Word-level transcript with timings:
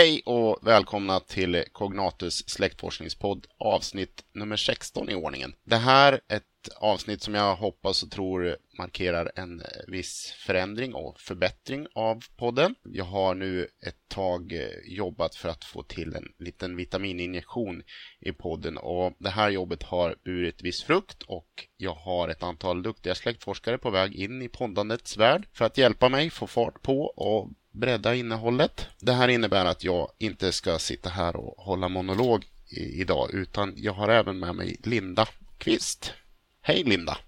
Hej 0.00 0.22
och 0.26 0.58
välkomna 0.62 1.20
till 1.20 1.64
Cognatus 1.72 2.48
släktforskningspodd 2.48 3.46
avsnitt 3.58 4.24
nummer 4.32 4.56
16 4.56 5.10
i 5.10 5.14
ordningen. 5.14 5.54
Det 5.64 5.76
här 5.76 6.20
är 6.28 6.36
ett 6.36 6.68
avsnitt 6.76 7.22
som 7.22 7.34
jag 7.34 7.56
hoppas 7.56 8.02
och 8.02 8.10
tror 8.10 8.56
markerar 8.78 9.32
en 9.36 9.62
viss 9.86 10.34
förändring 10.46 10.94
och 10.94 11.20
förbättring 11.20 11.86
av 11.94 12.24
podden. 12.36 12.74
Jag 12.82 13.04
har 13.04 13.34
nu 13.34 13.68
ett 13.86 14.08
tag 14.08 14.52
jobbat 14.84 15.34
för 15.34 15.48
att 15.48 15.64
få 15.64 15.82
till 15.82 16.16
en 16.16 16.32
liten 16.38 16.76
vitamininjektion 16.76 17.82
i 18.20 18.32
podden 18.32 18.78
och 18.78 19.12
det 19.18 19.30
här 19.30 19.50
jobbet 19.50 19.82
har 19.82 20.16
burit 20.24 20.62
viss 20.62 20.82
frukt 20.82 21.22
och 21.22 21.66
jag 21.76 21.94
har 21.94 22.28
ett 22.28 22.42
antal 22.42 22.82
duktiga 22.82 23.14
släktforskare 23.14 23.78
på 23.78 23.90
väg 23.90 24.14
in 24.14 24.42
i 24.42 24.48
poddandets 24.48 25.16
värld 25.16 25.48
för 25.52 25.64
att 25.64 25.78
hjälpa 25.78 26.08
mig 26.08 26.30
få 26.30 26.46
fart 26.46 26.82
på 26.82 27.02
och 27.02 27.50
bredda 27.72 28.14
innehållet. 28.14 28.86
Det 29.00 29.12
här 29.12 29.28
innebär 29.28 29.64
att 29.64 29.84
jag 29.84 30.10
inte 30.18 30.52
ska 30.52 30.78
sitta 30.78 31.08
här 31.08 31.36
och 31.36 31.64
hålla 31.64 31.88
monolog 31.88 32.46
idag 32.70 33.34
utan 33.34 33.72
jag 33.76 33.92
har 33.92 34.08
även 34.08 34.38
med 34.38 34.54
mig 34.54 34.76
Linda 34.82 35.26
Kvist. 35.58 36.12
Hej 36.60 36.84
Linda! 36.84 37.18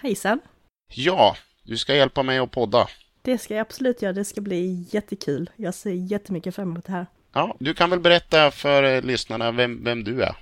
Hejsan! 0.00 0.40
Ja, 0.94 1.36
du 1.62 1.76
ska 1.76 1.94
hjälpa 1.94 2.22
mig 2.22 2.38
att 2.38 2.50
podda. 2.50 2.88
Det 3.22 3.38
ska 3.38 3.54
jag 3.54 3.60
absolut 3.60 4.02
göra, 4.02 4.12
det 4.12 4.24
ska 4.24 4.40
bli 4.40 4.86
jättekul. 4.90 5.50
Jag 5.56 5.74
ser 5.74 5.92
jättemycket 5.92 6.54
fram 6.54 6.70
emot 6.70 6.84
det 6.84 6.92
här. 6.92 7.06
Ja, 7.32 7.56
du 7.58 7.74
kan 7.74 7.90
väl 7.90 8.00
berätta 8.00 8.50
för 8.50 9.02
lyssnarna 9.02 9.52
vem, 9.52 9.84
vem 9.84 10.04
du 10.04 10.22
är? 10.22 10.36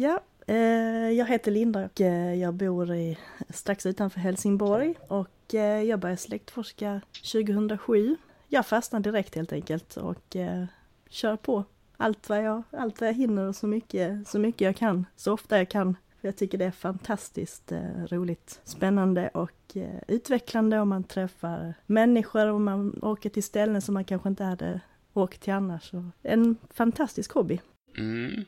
Ja, 0.00 0.20
eh, 0.46 1.10
jag 1.10 1.26
heter 1.26 1.50
Linda 1.50 1.84
och 1.84 2.00
eh, 2.00 2.34
jag 2.34 2.54
bor 2.54 2.94
i, 2.94 3.18
strax 3.50 3.86
utanför 3.86 4.20
Helsingborg 4.20 4.94
och 5.08 5.54
eh, 5.54 5.82
jag 5.82 6.00
började 6.00 6.20
släktforska 6.20 7.00
2007 7.32 8.16
jag 8.54 8.66
fastnar 8.66 9.00
direkt 9.00 9.34
helt 9.34 9.52
enkelt 9.52 9.96
och 9.96 10.36
eh, 10.36 10.64
kör 11.08 11.36
på 11.36 11.64
allt 11.96 12.28
vad, 12.28 12.44
jag, 12.44 12.62
allt 12.70 13.00
vad 13.00 13.08
jag 13.08 13.14
hinner 13.14 13.48
och 13.48 13.56
så 13.56 13.66
mycket, 13.66 14.28
så 14.28 14.38
mycket 14.38 14.60
jag 14.60 14.76
kan, 14.76 15.06
så 15.16 15.32
ofta 15.32 15.58
jag 15.58 15.68
kan. 15.68 15.96
Jag 16.20 16.36
tycker 16.36 16.58
det 16.58 16.64
är 16.64 16.70
fantastiskt 16.70 17.72
eh, 17.72 18.04
roligt, 18.10 18.60
spännande 18.64 19.28
och 19.28 19.76
eh, 19.76 20.00
utvecklande 20.08 20.80
om 20.80 20.88
man 20.88 21.04
träffar 21.04 21.74
människor 21.86 22.46
och 22.46 22.60
man 22.60 22.98
åker 23.02 23.30
till 23.30 23.42
ställen 23.42 23.82
som 23.82 23.94
man 23.94 24.04
kanske 24.04 24.28
inte 24.28 24.44
hade 24.44 24.80
åkt 25.12 25.40
till 25.40 25.52
annars. 25.52 25.90
Så 25.90 26.10
en 26.22 26.56
fantastisk 26.70 27.32
hobby. 27.32 27.60
Mm. 27.98 28.44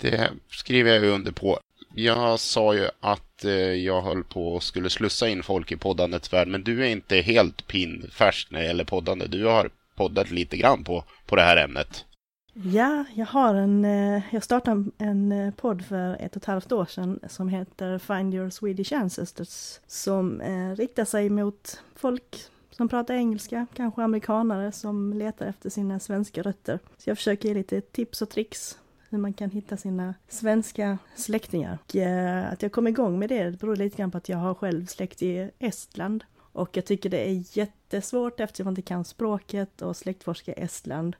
Det 0.00 0.30
skriver 0.48 0.94
jag 0.94 1.04
under 1.04 1.32
på. 1.32 1.58
Jag 1.96 2.40
sa 2.40 2.74
ju 2.74 2.88
att 3.00 3.44
eh, 3.44 3.52
jag 3.52 4.02
höll 4.02 4.24
på 4.24 4.54
och 4.54 4.62
skulle 4.62 4.90
slussa 4.90 5.28
in 5.28 5.42
folk 5.42 5.72
i 5.72 5.76
poddandets 5.76 6.32
värld, 6.32 6.48
men 6.48 6.64
du 6.64 6.84
är 6.84 6.88
inte 6.88 7.16
helt 7.16 7.66
pinfärsk 7.66 8.50
när 8.50 8.60
det 8.60 8.66
gäller 8.66 8.84
poddande. 8.84 9.26
Du 9.26 9.44
har 9.44 9.70
poddat 9.96 10.30
lite 10.30 10.56
grann 10.56 10.84
på, 10.84 11.04
på 11.26 11.36
det 11.36 11.42
här 11.42 11.56
ämnet. 11.56 12.04
Ja, 12.52 13.04
jag 13.14 13.26
har 13.26 13.54
en, 13.54 13.84
eh, 13.84 14.22
jag 14.30 14.42
startade 14.42 14.90
en 14.98 15.32
eh, 15.32 15.54
podd 15.54 15.84
för 15.84 16.16
ett 16.20 16.36
och 16.36 16.42
ett 16.42 16.44
halvt 16.44 16.72
år 16.72 16.84
sedan 16.84 17.20
som 17.28 17.48
heter 17.48 17.98
Find 17.98 18.34
Your 18.34 18.50
Swedish 18.50 18.92
Ancestors 18.92 19.78
som 19.86 20.42
riktar 20.76 21.04
sig 21.04 21.30
mot 21.30 21.80
folk 21.96 22.36
som 22.70 22.88
pratar 22.88 23.14
engelska, 23.14 23.66
kanske 23.74 24.02
amerikanare 24.02 24.72
som 24.72 25.12
letar 25.12 25.46
efter 25.46 25.70
sina 25.70 26.00
svenska 26.00 26.42
rötter. 26.42 26.78
Så 26.98 27.10
jag 27.10 27.16
försöker 27.16 27.48
ge 27.48 27.54
lite 27.54 27.80
tips 27.80 28.22
och 28.22 28.30
tricks 28.30 28.78
hur 29.14 29.20
man 29.20 29.32
kan 29.32 29.50
hitta 29.50 29.76
sina 29.76 30.14
svenska 30.28 30.98
släktingar. 31.14 31.78
Och, 31.84 31.96
eh, 31.96 32.52
att 32.52 32.62
jag 32.62 32.72
kom 32.72 32.86
igång 32.86 33.18
med 33.18 33.28
det 33.28 33.60
beror 33.60 33.76
lite 33.76 33.96
grann 33.96 34.10
på 34.10 34.18
att 34.18 34.28
jag 34.28 34.38
har 34.38 34.54
själv 34.54 34.86
släkt 34.86 35.22
i 35.22 35.50
Estland. 35.58 36.24
Och 36.36 36.76
jag 36.76 36.84
tycker 36.84 37.10
det 37.10 37.30
är 37.30 37.58
jättesvårt 37.58 38.40
eftersom 38.40 38.66
jag 38.66 38.72
inte 38.72 38.82
kan 38.82 39.04
språket 39.04 39.82
och 39.82 39.96
släktforska 39.96 40.52
i 40.52 40.62
Estland. 40.62 41.16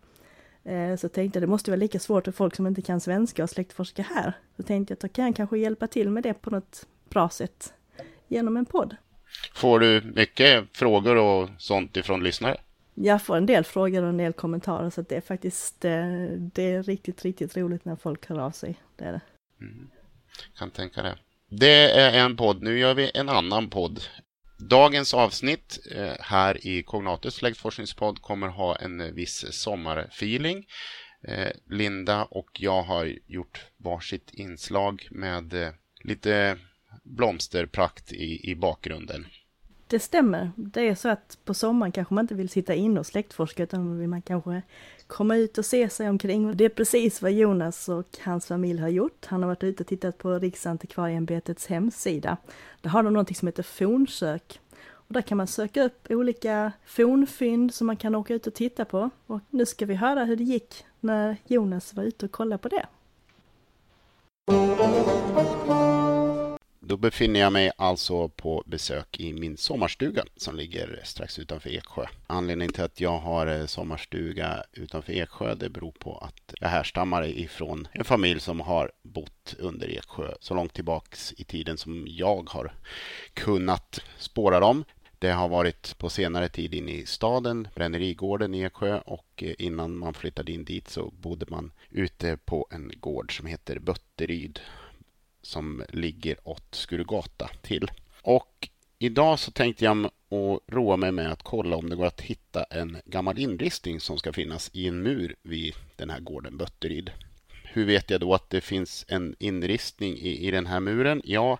Eh, 0.65 0.97
så 0.97 1.09
tänkte 1.09 1.37
jag 1.37 1.43
det 1.43 1.51
måste 1.51 1.71
vara 1.71 1.79
lika 1.79 1.99
svårt 1.99 2.25
för 2.25 2.33
folk 2.33 2.57
som 2.57 2.67
inte 2.67 2.83
kan 2.83 3.01
svenska 3.01 3.43
och 3.43 3.51
släktforska 3.51 4.03
här. 4.03 4.33
Så 4.57 4.63
tänkte 4.63 4.93
jag 4.93 4.97
att 4.97 5.01
då 5.01 5.09
kan 5.09 5.25
jag 5.25 5.37
kanske 5.37 5.59
hjälpa 5.59 5.87
till 5.87 6.11
med 6.11 6.23
det 6.23 6.35
på 6.35 6.51
något 6.51 6.87
bra 7.09 7.29
sätt 7.29 7.73
genom 8.29 8.57
en 8.57 8.65
podd. 8.65 8.97
Får 9.55 9.81
du 9.81 10.13
mycket 10.15 10.65
frågor 10.73 11.17
och 11.17 11.49
sånt 11.59 11.97
ifrån 11.97 12.25
lyssnare? 12.25 12.57
Jag 12.95 13.23
får 13.23 13.37
en 13.37 13.47
del 13.47 13.65
frågor 13.65 14.03
och 14.03 14.09
en 14.09 14.17
del 14.17 14.33
kommentarer 14.33 14.91
så 14.91 15.03
det 15.03 15.17
är 15.17 15.21
faktiskt 15.21 15.85
eh, 15.85 15.93
det 16.39 16.63
är 16.63 16.83
riktigt, 16.83 17.25
riktigt 17.25 17.57
roligt 17.57 17.85
när 17.85 17.97
folk 17.97 18.29
hör 18.29 18.39
av 18.39 18.51
sig. 18.51 18.77
Det 18.97 19.05
är 19.05 19.13
det. 19.13 19.21
Mm. 19.61 19.91
Kan 20.59 20.71
tänka 20.71 21.03
det. 21.03 21.19
Det 21.49 21.91
är 21.91 22.25
en 22.25 22.37
podd. 22.37 22.63
Nu 22.63 22.79
gör 22.79 22.95
vi 22.95 23.11
en 23.15 23.29
annan 23.29 23.71
podd. 23.71 24.01
Dagens 24.59 25.15
avsnitt 25.15 25.79
eh, 25.91 26.13
här 26.21 26.67
i 26.67 26.83
Cognatus 26.83 27.35
släktforskningspodd 27.35 28.23
kommer 28.23 28.49
ha 28.49 28.77
en 28.77 29.15
viss 29.15 29.45
sommarfeeling. 29.51 30.67
Eh, 31.29 31.51
Linda 31.71 32.25
och 32.25 32.51
jag 32.61 32.83
har 32.83 33.13
gjort 33.27 33.65
varsitt 33.77 34.31
inslag 34.33 35.09
med 35.11 35.75
lite 36.03 36.59
blomsterprakt 37.03 38.13
i, 38.13 38.51
i 38.51 38.55
bakgrunden. 38.55 39.27
Det 39.95 40.01
stämmer. 40.01 40.51
Det 40.57 40.89
är 40.89 40.95
så 40.95 41.09
att 41.09 41.39
på 41.45 41.55
sommaren 41.55 41.93
kanske 41.93 42.15
man 42.15 42.25
inte 42.25 42.35
vill 42.35 42.49
sitta 42.49 42.75
inne 42.75 43.01
och 43.01 43.07
släktforska 43.07 43.63
utan 43.63 43.99
vill 43.99 44.09
man 44.09 44.23
kanske 44.23 44.63
komma 45.07 45.37
ut 45.37 45.59
och 45.59 45.65
se 45.65 45.89
sig 45.89 46.09
omkring. 46.09 46.57
Det 46.57 46.65
är 46.65 46.69
precis 46.69 47.23
vad 47.23 47.33
Jonas 47.33 47.89
och 47.89 48.19
hans 48.25 48.47
familj 48.47 48.81
har 48.81 48.89
gjort. 48.89 49.27
Han 49.27 49.43
har 49.43 49.49
varit 49.49 49.65
ute 49.65 49.83
och 49.83 49.87
tittat 49.87 50.19
på 50.19 50.39
Riksantikvarieämbetets 50.39 51.67
hemsida. 51.67 52.37
Där 52.81 52.91
har 52.91 53.03
de 53.03 53.13
någonting 53.13 53.37
som 53.37 53.49
heter 53.49 53.63
fornsök. 53.63 54.61
Och 54.91 55.15
där 55.15 55.23
kan 55.23 55.39
man 55.39 55.47
söka 55.47 55.83
upp 55.83 56.07
olika 56.11 56.73
fornfynd 56.87 57.75
som 57.75 57.87
man 57.87 57.97
kan 57.97 58.15
åka 58.15 58.35
ut 58.35 58.47
och 58.47 58.55
titta 58.55 58.85
på. 58.85 59.11
Och 59.27 59.41
nu 59.51 59.67
ska 59.67 59.87
vi 59.87 59.95
höra 59.95 60.25
hur 60.25 60.37
det 60.37 60.45
gick 60.45 60.85
när 61.01 61.37
Jonas 61.47 61.95
var 61.95 62.05
ute 62.05 62.27
och 62.27 62.33
kollade 62.33 62.59
på 62.59 62.69
det. 62.69 62.87
Då 66.87 66.97
befinner 66.97 67.41
jag 67.41 67.53
mig 67.53 67.71
alltså 67.77 68.29
på 68.29 68.63
besök 68.67 69.21
i 69.21 69.33
min 69.33 69.57
sommarstuga 69.57 70.25
som 70.37 70.57
ligger 70.57 71.01
strax 71.05 71.39
utanför 71.39 71.71
Eksjö. 71.71 72.07
Anledningen 72.27 72.73
till 72.73 72.85
att 72.85 73.01
jag 73.01 73.19
har 73.19 73.47
eh, 73.47 73.67
sommarstuga 73.67 74.65
utanför 74.73 75.13
Eksjö 75.13 75.55
det 75.55 75.69
beror 75.69 75.93
på 75.93 76.19
att 76.19 76.55
jag 76.61 76.69
härstammar 76.69 77.27
ifrån 77.27 77.89
en 77.93 78.05
familj 78.05 78.41
som 78.41 78.61
har 78.61 78.93
bott 79.03 79.55
under 79.59 79.89
Eksjö 79.89 80.35
så 80.41 80.55
långt 80.55 80.75
tillbaks 80.75 81.35
i 81.37 81.45
tiden 81.45 81.79
som 81.79 82.07
jag 82.09 82.51
har 82.51 82.73
kunnat 83.35 84.01
spåra 84.19 84.61
dem. 84.61 84.85
Det 85.19 85.31
har 85.31 85.49
varit 85.49 85.99
på 85.99 86.11
senare 86.11 86.49
tid 86.49 86.75
inne 86.75 86.93
i 86.93 87.07
staden, 87.07 87.69
Brännerigården 87.75 88.55
i 88.55 88.61
Eksjö 88.61 88.99
och 88.99 89.43
eh, 89.43 89.55
innan 89.59 89.97
man 89.99 90.15
flyttade 90.15 90.53
in 90.53 90.65
dit 90.65 90.89
så 90.89 91.11
bodde 91.11 91.47
man 91.49 91.73
ute 91.91 92.37
på 92.37 92.67
en 92.71 92.93
gård 93.01 93.37
som 93.37 93.47
heter 93.47 93.79
Bötteryd 93.79 94.61
som 95.45 95.83
ligger 95.89 96.49
åt 96.49 96.75
Skurugata 96.75 97.51
till. 97.63 97.91
Och 98.23 98.69
idag 98.99 99.39
så 99.39 99.51
tänkte 99.51 99.85
jag 99.85 100.11
och 100.29 100.61
roa 100.67 100.97
mig 100.97 101.13
med 101.13 101.33
att 101.33 101.43
kolla 101.43 101.77
om 101.77 101.91
det 101.91 101.97
går 101.97 102.07
att 102.07 102.21
hitta 102.21 102.65
en 102.65 102.97
gammal 103.05 103.39
inristning 103.39 104.01
som 104.01 104.19
ska 104.19 104.33
finnas 104.33 104.71
i 104.73 104.89
en 104.89 105.03
mur 105.03 105.37
vid 105.43 105.75
den 105.97 106.11
här 106.11 106.21
gården 106.21 106.57
Bötteryd. 106.57 107.11
Hur 107.63 107.85
vet 107.85 108.11
jag 108.11 108.21
då 108.21 108.35
att 108.35 108.51
det 108.51 108.61
finns 108.61 109.05
en 109.09 109.37
inristning 109.39 110.19
i, 110.19 110.49
i 110.49 110.51
den 110.51 110.67
här 110.67 110.81
muren? 110.81 111.23
Ja, 111.25 111.59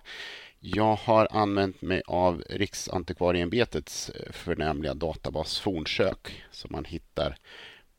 jag 0.59 0.95
har 0.95 1.27
använt 1.31 1.81
mig 1.81 2.01
av 2.07 2.43
Riksantikvarieämbetets 2.49 4.09
eh, 4.09 4.31
förnämliga 4.31 4.93
databas 4.93 5.59
Fornsök 5.59 6.43
som 6.51 6.71
man 6.71 6.85
hittar 6.85 7.37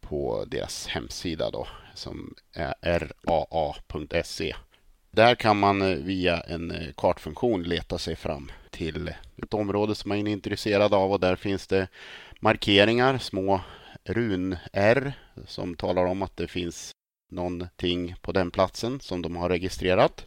på 0.00 0.44
deras 0.46 0.86
hemsida 0.86 1.50
då 1.50 1.68
som 1.94 2.34
är 2.52 3.12
raa.se. 3.28 4.54
Där 5.16 5.34
kan 5.34 5.58
man 5.58 5.82
eh, 5.82 5.96
via 5.96 6.40
en 6.40 6.70
eh, 6.70 6.92
kartfunktion 6.96 7.62
leta 7.62 7.98
sig 7.98 8.16
fram 8.16 8.50
till 8.70 9.14
ett 9.42 9.54
område 9.54 9.94
som 9.94 10.08
man 10.08 10.26
är 10.26 10.32
intresserad 10.32 10.94
av 10.94 11.12
och 11.12 11.20
där 11.20 11.36
finns 11.36 11.66
det 11.66 11.88
markeringar, 12.40 13.18
små 13.18 13.60
run-R 14.04 15.12
som 15.46 15.76
talar 15.76 16.06
om 16.06 16.22
att 16.22 16.36
det 16.36 16.48
finns 16.48 16.90
någonting 17.30 18.14
på 18.20 18.32
den 18.32 18.50
platsen 18.50 19.00
som 19.00 19.22
de 19.22 19.36
har 19.36 19.48
registrerat. 19.48 20.26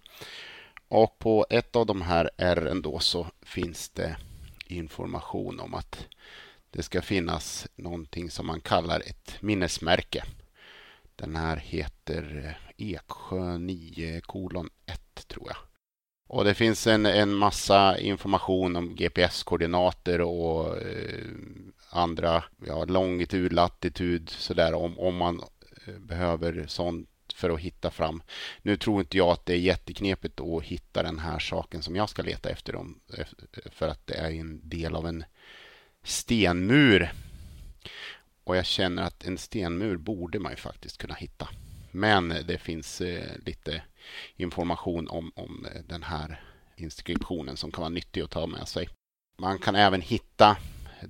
Och 0.87 1.19
på 1.19 1.45
ett 1.49 1.75
av 1.75 1.85
de 1.85 2.01
här 2.01 2.29
R 2.37 2.73
då 2.83 2.99
så 2.99 3.27
finns 3.41 3.89
det 3.89 4.17
information 4.67 5.59
om 5.59 5.73
att 5.73 6.07
det 6.71 6.83
ska 6.83 7.01
finnas 7.01 7.67
någonting 7.75 8.29
som 8.29 8.47
man 8.47 8.61
kallar 8.61 8.99
ett 8.99 9.35
minnesmärke. 9.39 10.23
Den 11.15 11.35
här 11.35 11.57
heter 11.57 12.45
eh, 12.45 12.68
Eksjö 12.79 13.57
9 13.57 14.21
kolon 14.21 14.69
1 14.85 15.27
tror 15.27 15.47
jag. 15.47 15.57
Och 16.27 16.43
det 16.43 16.53
finns 16.53 16.87
en, 16.87 17.05
en 17.05 17.33
massa 17.33 17.99
information 17.99 18.75
om 18.75 18.95
GPS-koordinater 18.95 20.21
och 20.21 20.77
eh, 20.77 21.25
andra 21.89 22.43
ja, 22.65 22.85
longitud, 22.85 23.53
latitud 23.53 24.29
sådär 24.29 24.73
om, 24.73 24.99
om 24.99 25.15
man 25.15 25.41
eh, 25.85 25.93
behöver 25.99 26.65
sånt 26.67 27.09
för 27.35 27.49
att 27.49 27.59
hitta 27.59 27.91
fram. 27.91 28.21
Nu 28.61 28.77
tror 28.77 28.99
inte 28.99 29.17
jag 29.17 29.29
att 29.29 29.45
det 29.45 29.53
är 29.53 29.57
jätteknepigt 29.57 30.39
att 30.39 30.63
hitta 30.63 31.03
den 31.03 31.19
här 31.19 31.39
saken 31.39 31.81
som 31.81 31.95
jag 31.95 32.09
ska 32.09 32.21
leta 32.21 32.49
efter 32.49 32.75
om, 32.75 32.99
eh, 33.17 33.27
för 33.71 33.87
att 33.87 34.07
det 34.07 34.13
är 34.13 34.31
en 34.31 34.69
del 34.69 34.95
av 34.95 35.07
en 35.07 35.23
stenmur 36.03 37.11
Och 38.43 38.57
jag 38.57 38.65
känner 38.65 39.03
att 39.03 39.25
en 39.25 39.37
stenmur 39.37 39.97
borde 39.97 40.39
man 40.39 40.51
ju 40.51 40.55
faktiskt 40.55 40.97
kunna 40.97 41.13
hitta. 41.13 41.49
Men 41.91 42.29
det 42.29 42.57
finns 42.57 43.01
eh, 43.01 43.37
lite 43.45 43.83
information 44.35 45.07
om, 45.07 45.31
om 45.35 45.65
eh, 45.65 45.81
den 45.87 46.03
här 46.03 46.41
inskriptionen 46.75 47.57
som 47.57 47.71
kan 47.71 47.81
vara 47.81 47.89
nyttig 47.89 48.21
att 48.21 48.31
ta 48.31 48.47
med 48.47 48.67
sig. 48.67 48.89
Man 49.37 49.59
kan 49.59 49.75
även 49.75 50.01
hitta 50.01 50.57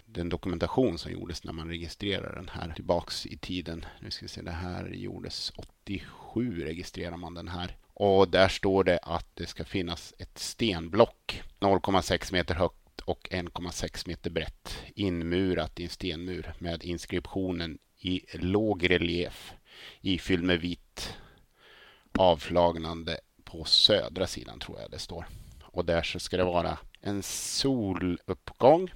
den 0.06 0.30
dokumentation 0.30 0.98
som 0.98 1.12
gjordes 1.12 1.44
när 1.44 1.54
man 1.54 1.70
registrerade 1.70 2.36
den 2.36 2.50
här 2.50 2.74
tillbaks 2.76 3.26
i 3.26 3.38
tiden. 3.38 3.86
Nu 4.02 4.12
ska 4.12 4.26
vi 4.26 4.30
se, 4.30 4.42
det 4.42 4.52
här 4.52 4.90
gjordes 4.90 5.52
87 5.86 6.66
registrerar 6.66 7.18
man 7.18 7.34
den 7.34 7.48
här. 7.48 7.76
Och 7.94 8.30
där 8.30 8.48
står 8.48 8.84
det 8.84 8.98
att 8.98 9.36
det 9.36 9.46
ska 9.46 9.66
finnas 9.66 10.14
ett 10.18 10.38
stenblock 10.38 11.44
0,6 11.60 12.34
meter 12.34 12.56
högt 12.56 13.02
och 13.02 13.28
1,6 13.32 14.08
meter 14.08 14.30
brett 14.30 14.84
inmurat 14.96 15.80
i 15.80 15.84
en 15.84 15.90
stenmur 15.90 16.54
med 16.60 16.84
inskriptionen 16.84 17.80
i 18.00 18.22
låg 18.34 18.90
relief 18.90 19.54
ifylld 20.02 20.44
med 20.44 20.60
vitt 20.60 21.18
avflagnande 22.18 23.20
på 23.44 23.64
södra 23.64 24.28
sidan 24.28 24.60
tror 24.60 24.80
jag 24.80 24.92
det 24.92 25.00
står. 25.00 25.28
Och 25.64 25.86
där 25.86 26.04
så 26.04 26.20
ska 26.20 26.38
det 26.38 26.44
vara 26.44 26.78
en 27.02 27.24
soluppgång 27.24 28.92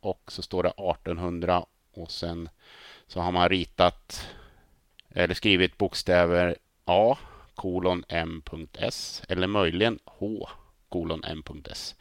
och 0.00 0.32
så 0.32 0.42
står 0.42 0.62
det 0.62 0.68
1800 0.68 1.64
och 1.92 2.10
sen 2.10 2.48
så 3.06 3.20
har 3.20 3.32
man 3.32 3.48
ritat 3.48 4.28
eller 5.10 5.34
skrivit 5.34 5.78
bokstäver 5.78 6.56
A 6.84 7.18
kolon 7.54 8.04
M.S 8.08 9.22
eller 9.28 9.46
möjligen 9.46 9.98
H 10.04 10.48
kolon 10.88 11.24
M.S. 11.24 11.94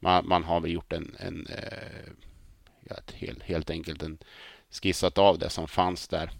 Man, 0.00 0.28
man 0.28 0.44
har 0.44 0.60
väl 0.60 0.72
gjort 0.72 0.92
en, 0.92 1.16
en 1.18 1.46
eh, 1.46 2.12
ja, 2.88 2.96
helt, 3.14 3.42
helt 3.42 3.70
enkelt 3.70 4.02
en 4.02 4.18
skissat 4.70 5.18
av 5.18 5.38
det 5.38 5.50
som 5.50 5.68
fanns 5.68 6.08
där. 6.08 6.30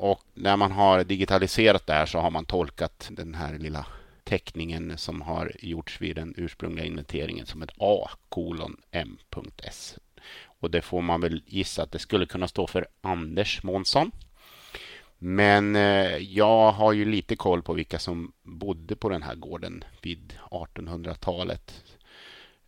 Och 0.00 0.22
när 0.34 0.56
man 0.56 0.72
har 0.72 1.04
digitaliserat 1.04 1.86
det 1.86 1.92
här 1.92 2.06
så 2.06 2.18
har 2.18 2.30
man 2.30 2.44
tolkat 2.44 3.08
den 3.10 3.34
här 3.34 3.58
lilla 3.58 3.86
teckningen 4.24 4.98
som 4.98 5.22
har 5.22 5.52
gjorts 5.58 6.00
vid 6.00 6.16
den 6.16 6.34
ursprungliga 6.36 6.86
inventeringen 6.86 7.46
som 7.46 7.62
ett 7.62 7.70
A 7.78 8.10
kolon 8.28 8.76
M.S. 8.90 9.98
Och 10.60 10.70
det 10.70 10.82
får 10.82 11.02
man 11.02 11.20
väl 11.20 11.42
gissa 11.46 11.82
att 11.82 11.92
det 11.92 11.98
skulle 11.98 12.26
kunna 12.26 12.48
stå 12.48 12.66
för 12.66 12.86
Anders 13.00 13.62
Månsson. 13.62 14.10
Men 15.18 15.76
eh, 15.76 16.16
jag 16.16 16.72
har 16.72 16.92
ju 16.92 17.04
lite 17.04 17.36
koll 17.36 17.62
på 17.62 17.72
vilka 17.72 17.98
som 17.98 18.32
bodde 18.42 18.96
på 18.96 19.08
den 19.08 19.22
här 19.22 19.34
gården 19.34 19.84
vid 20.02 20.38
1800-talet 20.50 21.84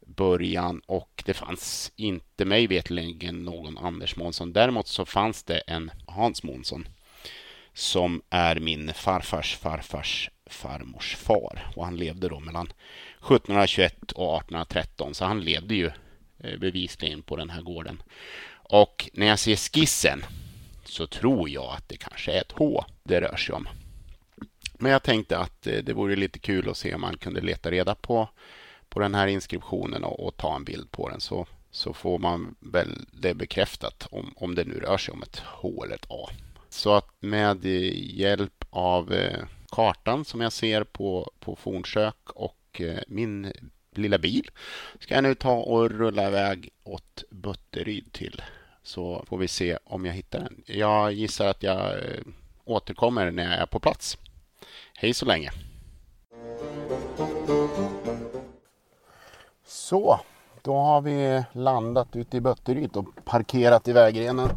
början 0.06 0.82
och 0.87 1.23
det 1.26 1.34
fanns 1.34 1.93
inte 1.96 2.44
mig 2.44 2.67
vetligen 2.67 3.44
någon 3.44 3.79
Anders 3.79 4.17
Månsson. 4.17 4.52
Däremot 4.52 4.87
så 4.87 5.05
fanns 5.05 5.43
det 5.43 5.58
en 5.58 5.90
Hans 6.06 6.43
Månsson 6.43 6.88
som 7.74 8.22
är 8.30 8.56
min 8.56 8.94
farfars 8.94 9.56
farfars 9.56 10.30
farmors 10.46 11.16
far 11.16 11.66
och 11.76 11.84
han 11.84 11.96
levde 11.96 12.28
då 12.28 12.40
mellan 12.40 12.66
1721 12.66 14.12
och 14.12 14.36
1813 14.36 15.14
så 15.14 15.24
han 15.24 15.40
levde 15.40 15.74
ju 15.74 15.90
eh, 16.38 16.58
bevisligen 16.58 17.22
på 17.22 17.36
den 17.36 17.50
här 17.50 17.62
gården. 17.62 18.02
Och 18.52 19.10
när 19.12 19.26
jag 19.26 19.38
ser 19.38 19.56
skissen 19.56 20.24
så 20.84 21.06
tror 21.06 21.48
jag 21.48 21.74
att 21.74 21.88
det 21.88 21.96
kanske 21.96 22.32
är 22.32 22.40
ett 22.40 22.52
H 22.52 22.84
det 23.02 23.20
rör 23.20 23.36
sig 23.36 23.54
om. 23.54 23.69
Men 24.74 24.92
jag 24.92 25.02
tänkte 25.02 25.38
att 25.38 25.66
eh, 25.66 25.78
det 25.78 25.92
vore 25.92 26.16
lite 26.16 26.38
kul 26.38 26.70
att 26.70 26.76
se 26.76 26.94
om 26.94 27.00
man 27.00 27.16
kunde 27.16 27.40
leta 27.40 27.70
reda 27.70 27.94
på, 27.94 28.28
på 28.88 29.00
den 29.00 29.14
här 29.14 29.26
inskriptionen 29.26 30.04
och, 30.04 30.26
och 30.26 30.36
ta 30.36 30.56
en 30.56 30.64
bild 30.64 30.90
på 30.90 31.08
den. 31.08 31.20
Så, 31.20 31.46
så 31.70 31.92
får 31.92 32.19
man 32.19 32.54
väl 32.60 33.06
det 33.12 33.34
bekräftat 33.34 34.08
om, 34.10 34.32
om 34.36 34.54
det 34.54 34.64
nu 34.64 34.74
rör 34.74 34.98
sig 34.98 35.12
om 35.12 35.22
ett 35.22 35.38
H 35.38 35.84
eller 35.84 35.94
ett 35.94 36.06
A. 36.08 36.30
Så 36.72 36.94
att 36.94 37.08
med 37.20 37.64
hjälp 37.64 38.64
av 38.70 39.12
eh, 39.12 39.44
kartan 39.70 40.24
som 40.24 40.40
jag 40.40 40.52
ser 40.52 40.84
på, 40.84 41.32
på 41.40 41.56
fornsök 41.56 42.16
och 42.34 42.80
eh, 42.80 42.98
min 43.08 43.52
lilla 43.90 44.19
bil 44.19 44.50
ska 45.00 45.14
jag 45.14 45.24
nu 45.24 45.34
ta 45.34 45.52
och 45.52 45.90
rulla 45.90 46.28
iväg 46.28 46.70
åt 46.84 47.24
Butteryd 47.30 48.12
till. 48.12 48.42
Så 48.82 49.24
får 49.28 49.38
vi 49.38 49.48
se 49.48 49.78
om 49.84 50.04
jag 50.04 50.12
hittar 50.12 50.40
den. 50.40 50.62
Jag 50.66 51.12
gissar 51.12 51.46
att 51.46 51.62
jag 51.62 51.92
eh, 51.92 52.20
återkommer 52.64 53.30
när 53.30 53.44
jag 53.44 53.54
är 53.62 53.66
på 53.66 53.80
plats. 53.80 54.19
Hej 54.94 55.14
så 55.14 55.26
länge! 55.26 55.50
Så, 59.66 60.20
då 60.62 60.76
har 60.76 61.00
vi 61.00 61.44
landat 61.52 62.16
ute 62.16 62.36
i 62.36 62.40
Bötteryd 62.40 62.96
och 62.96 63.24
parkerat 63.24 63.88
i 63.88 63.92
vägrenen. 63.92 64.48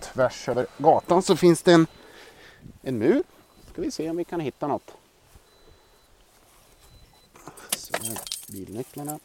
Tvärs 0.00 0.48
över 0.48 0.66
gatan 0.78 1.22
så 1.22 1.36
finns 1.36 1.62
det 1.62 1.72
en, 1.72 1.86
en 2.82 2.98
mur. 2.98 3.22
Ska 3.72 3.82
vi 3.82 3.90
se 3.90 4.10
om 4.10 4.16
vi 4.16 4.24
kan 4.24 4.40
hitta 4.40 4.66
något. 4.66 4.92
bilnycklarna. 8.48 9.18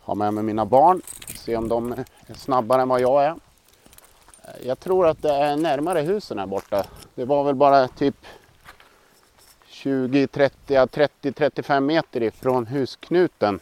Har 0.00 0.14
med 0.14 0.34
mig 0.34 0.44
mina 0.44 0.64
barn. 0.66 1.02
Se 1.36 1.56
om 1.56 1.68
de 1.68 1.92
är 2.26 2.34
snabbare 2.34 2.82
än 2.82 2.88
vad 2.88 3.00
jag 3.00 3.24
är. 3.24 3.34
Jag 4.62 4.80
tror 4.80 5.06
att 5.06 5.22
det 5.22 5.32
är 5.32 5.56
närmare 5.56 6.00
husen 6.00 6.38
här 6.38 6.46
borta. 6.46 6.86
Det 7.14 7.24
var 7.24 7.44
väl 7.44 7.54
bara 7.54 7.88
typ 7.88 8.26
20, 9.66 10.26
30, 10.26 10.86
30, 10.86 11.32
35 11.32 11.86
meter 11.86 12.22
ifrån 12.22 12.66
husknuten. 12.66 13.60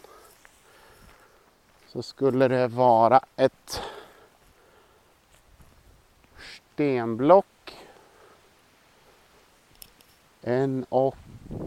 Så 1.93 2.03
skulle 2.03 2.49
det 2.49 2.69
vara 2.69 3.21
ett 3.37 3.83
stenblock. 6.79 7.77
En 10.43 10.87
och, 10.89 11.17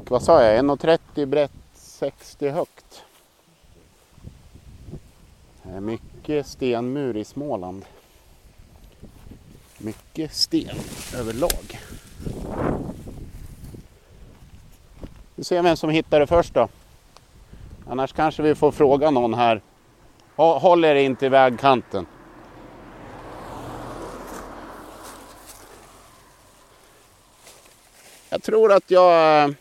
vad 0.08 0.24
sa 0.24 0.44
jag, 0.44 0.66
1,30 0.66 1.26
brett 1.26 1.52
60 1.74 2.50
högt. 2.50 3.04
Det 5.64 5.70
är 5.70 5.80
mycket 5.80 6.48
stenmur 6.48 7.18
i 7.18 7.24
Småland. 7.24 7.86
Mycket 9.78 10.34
sten 10.34 10.78
överlag. 11.18 11.80
Vi 15.36 15.44
ser 15.44 15.62
vem 15.62 15.78
som 15.78 15.90
hittar 15.90 16.20
det 16.20 16.28
först 16.28 16.54
då. 16.54 16.68
Annars 17.88 18.14
kanske 18.14 18.44
vi 18.44 18.56
får 18.56 18.72
fråga 18.72 19.12
någon 19.12 19.34
här. 19.34 19.62
Håll 20.36 20.86
er 20.86 20.96
in 20.96 21.16
till 21.16 21.30
vägkanten. 21.30 22.06
Jag 28.42 28.46
tror 28.46 28.72
att 28.72 28.92
jag 28.92 29.44
eh, 29.44 29.56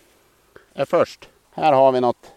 är 0.74 0.84
först. 0.84 1.28
Här 1.50 1.72
har 1.72 1.92
vi 1.92 2.00
något. 2.00 2.32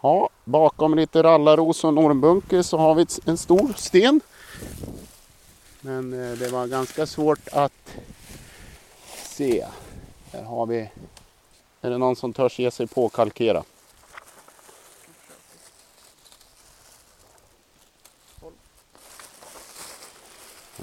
Ja, 0.00 0.28
bakom 0.44 0.94
lite 0.94 1.22
rallarros 1.22 1.84
och 1.84 1.90
ormbunke 1.90 2.62
så 2.62 2.78
har 2.78 2.94
vi 2.94 3.06
en 3.24 3.38
stor 3.38 3.72
sten. 3.76 4.20
Men 5.80 6.12
eh, 6.12 6.38
det 6.38 6.48
var 6.48 6.66
ganska 6.66 7.06
svårt 7.06 7.48
att 7.52 7.96
se. 9.16 9.66
Här 10.32 10.42
har 10.42 10.66
vi, 10.66 10.90
är 11.80 11.90
det 11.90 11.98
någon 11.98 12.16
som 12.16 12.32
törs 12.32 12.58
ge 12.58 12.70
sig 12.70 12.86
på 12.86 13.06
att 13.06 13.12
kalkera? 13.12 13.62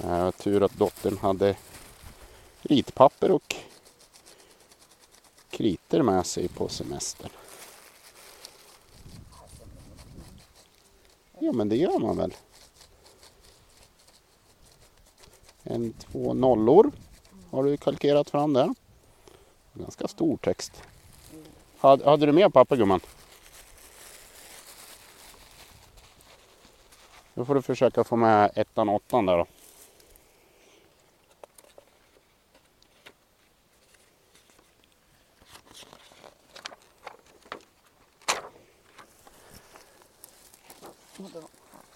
Eh, 0.02 0.16
det 0.16 0.22
var 0.22 0.32
tur 0.32 0.62
att 0.62 0.78
dottern 0.78 1.18
hade 1.18 1.56
ritpapper 2.62 3.30
och 3.30 3.56
kritor 5.50 6.02
med 6.02 6.26
sig 6.26 6.48
på 6.48 6.68
semestern. 6.68 7.30
Ja 11.38 11.52
men 11.52 11.68
det 11.68 11.76
gör 11.76 11.98
man 11.98 12.16
väl. 12.16 12.34
En, 15.62 15.92
två 15.92 16.34
nollor 16.34 16.92
har 17.50 17.64
du 17.64 17.76
kalkerat 17.76 18.30
fram 18.30 18.52
där. 18.52 18.74
Ganska 19.72 20.08
stor 20.08 20.36
text. 20.36 20.82
Hade, 21.78 22.10
hade 22.10 22.26
du 22.26 22.32
mer 22.32 22.48
papper 22.48 22.76
gumman? 22.76 23.00
Då 27.34 27.44
får 27.44 27.54
du 27.54 27.62
försöka 27.62 28.04
få 28.04 28.16
med 28.16 28.50
ettan 28.54 28.88
och 28.88 28.94
åttan 28.94 29.26
där 29.26 29.36
då. 29.36 29.46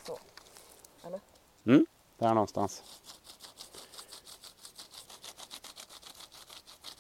Så. 0.04 0.18
Eller? 1.04 1.20
Mm, 1.66 1.86
där 2.24 2.34
någonstans. 2.34 2.82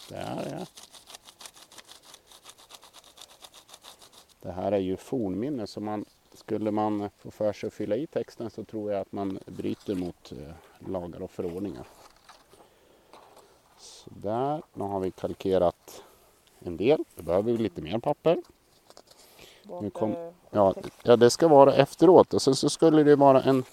Där 0.08 0.56
ja. 0.58 0.66
Det 4.42 4.52
här 4.52 4.72
är 4.72 4.78
ju 4.78 4.96
fornminne 4.96 5.66
så 5.66 5.80
man 5.80 6.04
skulle 6.34 6.70
man 6.70 7.10
få 7.18 7.30
för 7.30 7.52
sig 7.52 7.66
att 7.66 7.72
fylla 7.72 7.96
i 7.96 8.06
texten 8.06 8.50
så 8.50 8.64
tror 8.64 8.92
jag 8.92 9.00
att 9.00 9.12
man 9.12 9.38
bryter 9.46 9.94
mot 9.94 10.32
eh, 10.32 10.88
lagar 10.90 11.22
och 11.22 11.30
förordningar. 11.30 11.86
Så 13.78 14.10
där, 14.14 14.62
nu 14.74 14.84
har 14.84 15.00
vi 15.00 15.10
kalkerat 15.10 16.02
en 16.58 16.76
del. 16.76 17.04
Då 17.14 17.22
behöver 17.22 17.52
vi 17.52 17.58
lite 17.58 17.82
mer 17.82 17.98
papper. 17.98 18.42
Kom, 19.92 20.32
ja, 20.50 20.74
ja, 21.02 21.16
det 21.16 21.30
ska 21.30 21.48
vara 21.48 21.74
efteråt 21.74 22.34
och 22.34 22.42
sen 22.42 22.54
så 22.54 22.70
skulle 22.70 23.02
det 23.02 23.16
vara 23.16 23.42
en 23.42 23.64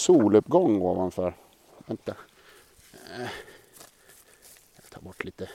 soluppgång 0.00 0.82
ovanför. 0.82 1.36
Vänta. 1.86 2.16
Eh, 2.92 3.28
jag 4.76 4.90
tar 4.90 5.00
bort 5.00 5.24
lite 5.24 5.50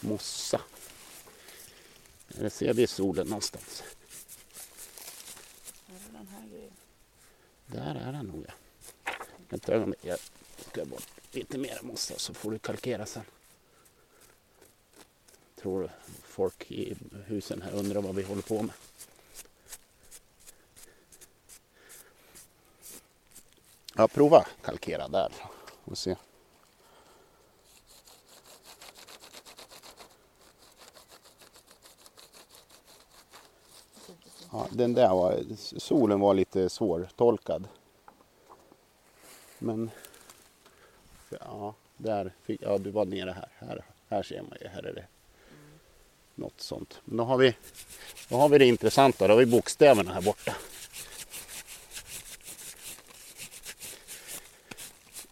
mossa. 0.00 0.60
Eller 2.38 2.48
ser 2.48 2.74
vi 2.74 2.86
solen 2.86 3.26
någonstans? 3.26 3.82
Där 7.66 7.94
är 7.94 8.12
den 8.12 8.26
nog 8.26 8.44
ja. 8.48 8.54
Vänta. 9.48 9.94
Jag 10.00 10.18
ska 10.70 10.84
bort 10.84 11.08
lite 11.32 11.58
mer 11.58 11.78
mossa 11.82 12.14
så 12.16 12.34
får 12.34 12.50
du 12.50 12.58
kalkera 12.58 13.06
sen. 13.06 13.24
Tror 15.56 15.90
folk 16.22 16.70
i 16.70 16.96
husen 17.26 17.62
här 17.62 17.72
undrar 17.72 18.02
vad 18.02 18.14
vi 18.14 18.22
håller 18.22 18.42
på 18.42 18.62
med. 18.62 18.74
Ja, 23.96 24.08
prova 24.08 24.46
kalkera 24.62 25.08
där 25.08 25.32
och 25.84 25.98
se. 25.98 26.16
Ja, 34.52 34.66
den 34.70 34.94
där 34.94 35.08
var, 35.08 35.42
solen 35.78 36.20
var 36.20 36.34
lite 36.34 36.68
svårtolkad. 36.68 37.68
Men 39.58 39.90
ja, 41.28 41.74
där 41.96 42.32
fick, 42.42 42.62
ja, 42.62 42.78
du 42.78 42.90
var 42.90 43.04
nere 43.04 43.30
här. 43.30 43.48
här. 43.58 43.84
Här 44.08 44.22
ser 44.22 44.42
man 44.42 44.58
ju, 44.60 44.68
här 44.68 44.82
är 44.82 44.92
det 44.92 45.06
något 46.34 46.60
sånt. 46.60 47.00
Men 47.04 47.16
då 47.16 47.24
har 47.24 47.36
vi, 47.36 47.56
då 48.28 48.36
har 48.36 48.48
vi 48.48 48.58
det 48.58 48.66
intressanta, 48.66 49.26
då 49.28 49.34
har 49.34 49.38
vi 49.38 49.46
bokstäverna 49.46 50.12
här 50.12 50.22
borta. 50.22 50.54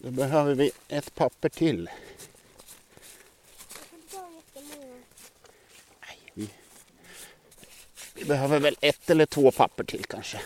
Då 0.05 0.11
behöver 0.11 0.55
vi 0.55 0.71
ett 0.89 1.15
papper 1.15 1.49
till. 1.49 1.91
Nej, 6.01 6.19
vi, 6.35 6.49
vi 8.15 8.25
behöver 8.25 8.59
väl 8.59 8.77
ett 8.81 9.11
eller 9.11 9.27
två 9.27 9.51
papper 9.51 9.85
till 9.85 10.05
kanske. 10.05 10.41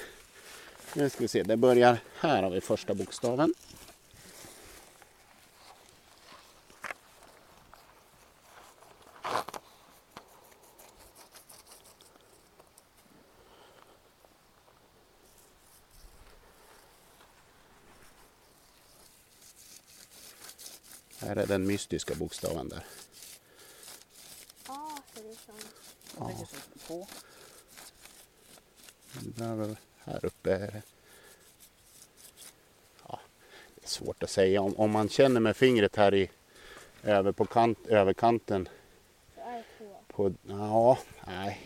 Nu 0.94 1.10
ska 1.10 1.20
vi 1.20 1.28
se, 1.28 1.42
det 1.42 1.56
börjar, 1.56 1.98
här 2.20 2.42
har 2.42 2.50
vi 2.50 2.60
första 2.60 2.94
bokstaven. 2.94 3.54
Är 21.40 21.46
den 21.46 21.66
mystiska 21.66 22.14
bokstaven 22.14 22.68
där. 22.68 22.84
Ja, 24.68 24.98
det 25.14 25.20
är 25.20 25.34
sant. 25.34 26.56
Ja. 29.38 29.76
Här 30.04 30.24
uppe 30.24 30.52
är 30.52 30.58
det. 30.58 30.82
Ja, 33.08 33.20
det 33.74 33.84
är 33.84 33.88
svårt 33.88 34.22
att 34.22 34.30
säga. 34.30 34.60
Om, 34.60 34.76
om 34.76 34.90
man 34.90 35.08
känner 35.08 35.40
med 35.40 35.56
fingret 35.56 35.96
här 35.96 36.14
i 36.14 36.30
över 37.02 37.32
på 37.32 37.44
kant, 37.44 37.86
överkanten. 37.86 38.68
Så 39.34 39.40
är 39.40 39.56
det 39.56 39.64
två. 39.78 39.96
På, 40.08 40.34
ja, 40.48 40.98
nej. 41.26 41.60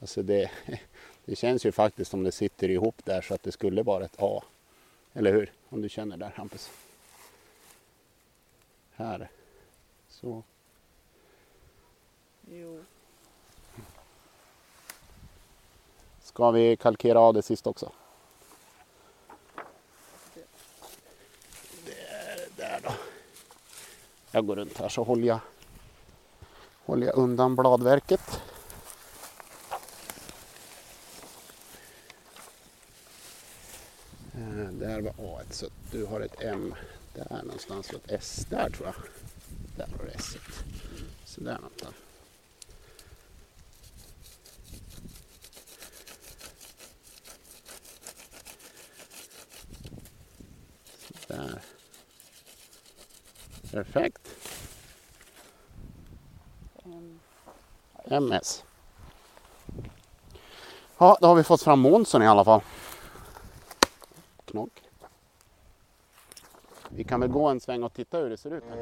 Alltså 0.00 0.22
det, 0.22 0.50
det 1.24 1.36
känns 1.36 1.66
ju 1.66 1.72
faktiskt 1.72 2.10
som 2.10 2.22
det 2.22 2.32
sitter 2.32 2.70
ihop 2.70 3.04
där 3.04 3.20
så 3.20 3.34
att 3.34 3.42
det 3.42 3.52
skulle 3.52 3.82
vara 3.82 4.04
ett 4.04 4.16
A. 4.18 4.42
Eller 5.12 5.32
hur? 5.32 5.52
Om 5.68 5.82
du 5.82 5.88
känner 5.88 6.16
där 6.16 6.32
Hampus. 6.36 6.70
Här. 8.96 9.30
Så. 10.08 10.42
Jo. 12.50 12.84
Ska 16.22 16.50
vi 16.50 16.76
kalkera 16.76 17.20
av 17.20 17.34
det 17.34 17.42
sist 17.42 17.66
också? 17.66 17.92
Där, 21.86 22.48
där 22.56 22.80
då. 22.82 22.92
Jag 24.30 24.46
går 24.46 24.56
runt 24.56 24.78
här 24.78 24.88
så 24.88 25.02
håller 25.04 25.26
jag, 25.28 25.38
håller 26.84 27.06
jag 27.06 27.16
undan 27.16 27.56
bladverket. 27.56 28.40
Eh, 34.34 34.68
Där 34.72 35.00
var 35.00 35.12
A 35.18 35.40
så 35.50 35.66
du 35.90 36.04
har 36.06 36.20
ett 36.20 36.40
M 36.40 36.74
där 37.14 37.42
någonstans 37.42 37.90
ett 37.90 38.10
S 38.10 38.46
där 38.50 38.70
tror 38.70 38.86
jag. 38.86 38.94
Där 39.76 39.96
har 39.98 40.04
du 40.04 40.10
S. 40.10 40.36
Så 41.24 41.40
där 41.40 41.54
någonstans. 41.54 41.94
Där. 51.26 51.60
Perfekt. 53.70 54.28
Mm. 56.84 57.20
MS. 58.04 58.64
Ja, 60.98 61.18
då 61.20 61.26
har 61.26 61.34
vi 61.34 61.44
fått 61.44 61.62
fram 61.62 61.80
Månsson 61.80 62.22
i 62.22 62.26
alla 62.26 62.44
fall. 62.44 62.60
Vi 66.96 67.04
kan 67.04 67.20
väl 67.20 67.28
gå 67.28 67.48
en 67.48 67.60
sväng 67.60 67.82
och 67.82 67.94
titta 67.94 68.18
hur 68.18 68.30
det 68.30 68.36
ser 68.36 68.50
ut 68.50 68.64
här. 68.68 68.78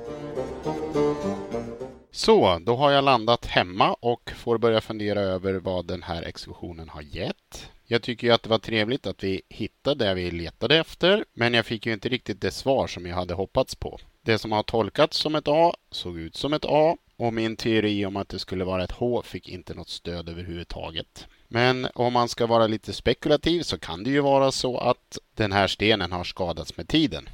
Så, 2.10 2.58
då 2.58 2.76
har 2.76 2.90
jag 2.90 3.04
landat 3.04 3.46
hemma 3.46 3.96
och 4.00 4.30
får 4.36 4.58
börja 4.58 4.80
fundera 4.80 5.20
över 5.20 5.54
vad 5.54 5.86
den 5.86 6.02
här 6.02 6.22
exkursionen 6.22 6.88
har 6.88 7.02
gett. 7.02 7.70
Jag 7.84 8.02
tycker 8.02 8.26
ju 8.26 8.32
att 8.32 8.42
det 8.42 8.50
var 8.50 8.58
trevligt 8.58 9.06
att 9.06 9.24
vi 9.24 9.42
hittade 9.48 10.04
det 10.04 10.14
vi 10.14 10.30
letade 10.30 10.76
efter, 10.78 11.24
men 11.32 11.54
jag 11.54 11.66
fick 11.66 11.86
ju 11.86 11.92
inte 11.92 12.08
riktigt 12.08 12.40
det 12.40 12.50
svar 12.50 12.86
som 12.86 13.06
jag 13.06 13.16
hade 13.16 13.34
hoppats 13.34 13.74
på. 13.74 13.98
Det 14.22 14.38
som 14.38 14.52
har 14.52 14.62
tolkats 14.62 15.16
som 15.16 15.34
ett 15.34 15.48
A 15.48 15.74
såg 15.90 16.18
ut 16.18 16.36
som 16.36 16.52
ett 16.52 16.64
A 16.64 16.96
och 17.16 17.34
min 17.34 17.56
teori 17.56 18.06
om 18.06 18.16
att 18.16 18.28
det 18.28 18.38
skulle 18.38 18.64
vara 18.64 18.84
ett 18.84 18.92
H 18.92 19.22
fick 19.22 19.48
inte 19.48 19.74
något 19.74 19.88
stöd 19.88 20.28
överhuvudtaget. 20.28 21.26
Men 21.48 21.88
om 21.94 22.12
man 22.12 22.28
ska 22.28 22.46
vara 22.46 22.66
lite 22.66 22.92
spekulativ 22.92 23.62
så 23.62 23.78
kan 23.78 24.04
det 24.04 24.10
ju 24.10 24.20
vara 24.20 24.52
så 24.52 24.78
att 24.78 25.18
den 25.34 25.52
här 25.52 25.66
stenen 25.66 26.12
har 26.12 26.24
skadats 26.24 26.76
med 26.76 26.88
tiden. 26.88 27.28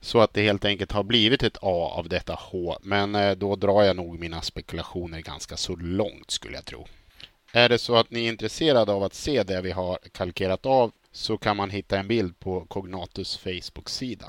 Så 0.00 0.20
att 0.20 0.34
det 0.34 0.42
helt 0.42 0.64
enkelt 0.64 0.92
har 0.92 1.02
blivit 1.02 1.42
ett 1.42 1.56
A 1.62 1.92
av 1.96 2.08
detta 2.08 2.38
H. 2.40 2.78
Men 2.82 3.14
eh, 3.14 3.32
då 3.32 3.56
drar 3.56 3.82
jag 3.82 3.96
nog 3.96 4.18
mina 4.18 4.42
spekulationer 4.42 5.20
ganska 5.20 5.56
så 5.56 5.76
långt 5.76 6.30
skulle 6.30 6.54
jag 6.54 6.64
tro. 6.64 6.86
Är 7.52 7.68
det 7.68 7.78
så 7.78 7.96
att 7.96 8.10
ni 8.10 8.24
är 8.24 8.28
intresserade 8.28 8.92
av 8.92 9.02
att 9.02 9.14
se 9.14 9.42
det 9.42 9.60
vi 9.60 9.70
har 9.70 9.98
kalkerat 10.12 10.66
av 10.66 10.92
så 11.12 11.38
kan 11.38 11.56
man 11.56 11.70
hitta 11.70 11.98
en 11.98 12.08
bild 12.08 12.38
på 12.38 12.60
Cognatus 12.60 13.36
Facebook-sida. 13.36 14.26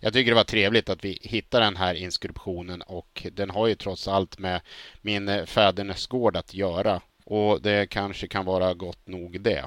Jag 0.00 0.12
tycker 0.12 0.30
det 0.30 0.36
var 0.36 0.44
trevligt 0.44 0.88
att 0.88 1.04
vi 1.04 1.18
hittade 1.22 1.64
den 1.64 1.76
här 1.76 1.94
inskriptionen 1.94 2.82
och 2.82 3.26
den 3.32 3.50
har 3.50 3.66
ju 3.66 3.74
trots 3.74 4.08
allt 4.08 4.38
med 4.38 4.60
min 5.00 5.28
eh, 5.28 5.44
fädernesgård 5.44 6.36
att 6.36 6.54
göra 6.54 7.00
och 7.24 7.62
det 7.62 7.90
kanske 7.90 8.28
kan 8.28 8.44
vara 8.44 8.74
gott 8.74 9.06
nog 9.06 9.40
det. 9.40 9.64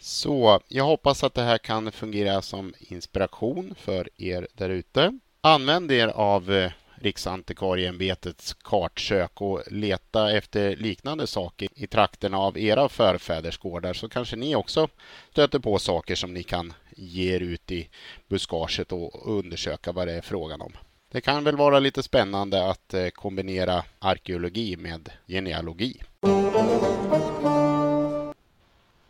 Så 0.00 0.60
jag 0.68 0.84
hoppas 0.84 1.24
att 1.24 1.34
det 1.34 1.42
här 1.42 1.58
kan 1.58 1.92
fungera 1.92 2.42
som 2.42 2.74
inspiration 2.78 3.74
för 3.78 4.08
er 4.16 4.48
där 4.54 4.70
ute. 4.70 5.18
Använd 5.40 5.92
er 5.92 6.08
av 6.08 6.52
eh, 6.52 6.72
Riksantikvarieämbetets 7.00 8.54
kartsök 8.54 9.40
och 9.40 9.62
leta 9.70 10.32
efter 10.32 10.76
liknande 10.76 11.26
saker 11.26 11.68
i 11.74 11.86
trakterna 11.86 12.38
av 12.38 12.58
era 12.58 12.88
förfäders 12.88 13.58
gårdar 13.58 13.92
så 13.92 14.08
kanske 14.08 14.36
ni 14.36 14.54
också 14.56 14.88
stöter 15.30 15.58
på 15.58 15.78
saker 15.78 16.14
som 16.14 16.34
ni 16.34 16.42
kan 16.42 16.72
ge 16.96 17.34
er 17.34 17.40
ut 17.40 17.70
i 17.70 17.88
buskaget 18.28 18.92
och 18.92 19.38
undersöka 19.38 19.92
vad 19.92 20.08
det 20.08 20.14
är 20.14 20.20
frågan 20.20 20.60
om. 20.60 20.72
Det 21.12 21.20
kan 21.20 21.44
väl 21.44 21.56
vara 21.56 21.78
lite 21.78 22.02
spännande 22.02 22.70
att 22.70 22.94
eh, 22.94 23.08
kombinera 23.08 23.84
arkeologi 23.98 24.76
med 24.76 25.10
genealogi. 25.26 26.02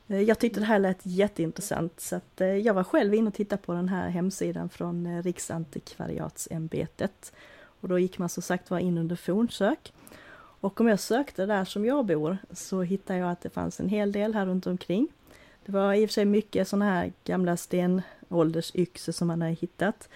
Eh, 0.09 0.21
jag 0.21 0.39
tyckte 0.39 0.61
det 0.61 0.67
här 0.67 0.79
lät 0.79 1.01
jätteintressant 1.03 2.01
så 2.01 2.17
att 2.17 2.41
eh, 2.41 2.49
jag 2.49 2.75
var 2.75 2.85
själv 2.85 3.15
inne 3.15 3.29
och 3.29 3.35
tittade 3.35 3.63
på 3.63 3.73
den 3.73 3.89
här 3.89 4.09
hemsidan 4.09 4.69
från 4.69 5.07
eh, 5.07 5.23
Riksantikvariatsämbetet. 5.23 7.33
Och 7.81 7.89
då 7.89 7.99
gick 7.99 8.19
man 8.19 8.29
som 8.29 8.43
sagt 8.43 8.71
var 8.71 8.79
in 8.79 8.99
under 8.99 9.17
fornsök. 9.17 9.93
Och 10.61 10.81
om 10.81 10.89
jag 10.89 11.01
sökte 11.01 11.47
där 11.47 11.65
som 11.65 11.85
jag 11.85 12.07
bor 12.07 12.39
så 12.51 12.83
hittade 12.83 13.19
jag 13.19 13.31
att 13.31 13.41
det 13.41 13.51
fanns 13.51 13.81
en 13.81 13.89
hel 13.89 14.13
del 14.13 14.35
här 14.35 14.47
runt 14.47 14.67
omkring. 14.67 15.09
Det 15.65 15.73
var 15.73 15.95
i 15.95 16.05
och 16.05 16.09
för 16.09 16.15
sig 16.15 16.25
mycket 16.25 16.69
sådana 16.69 16.85
här 16.85 17.13
gamla 17.25 17.57
stenåldersyxor 17.57 19.13
som 19.13 19.29
man 19.29 19.43
hade 19.43 19.55
hittat. 19.55 20.09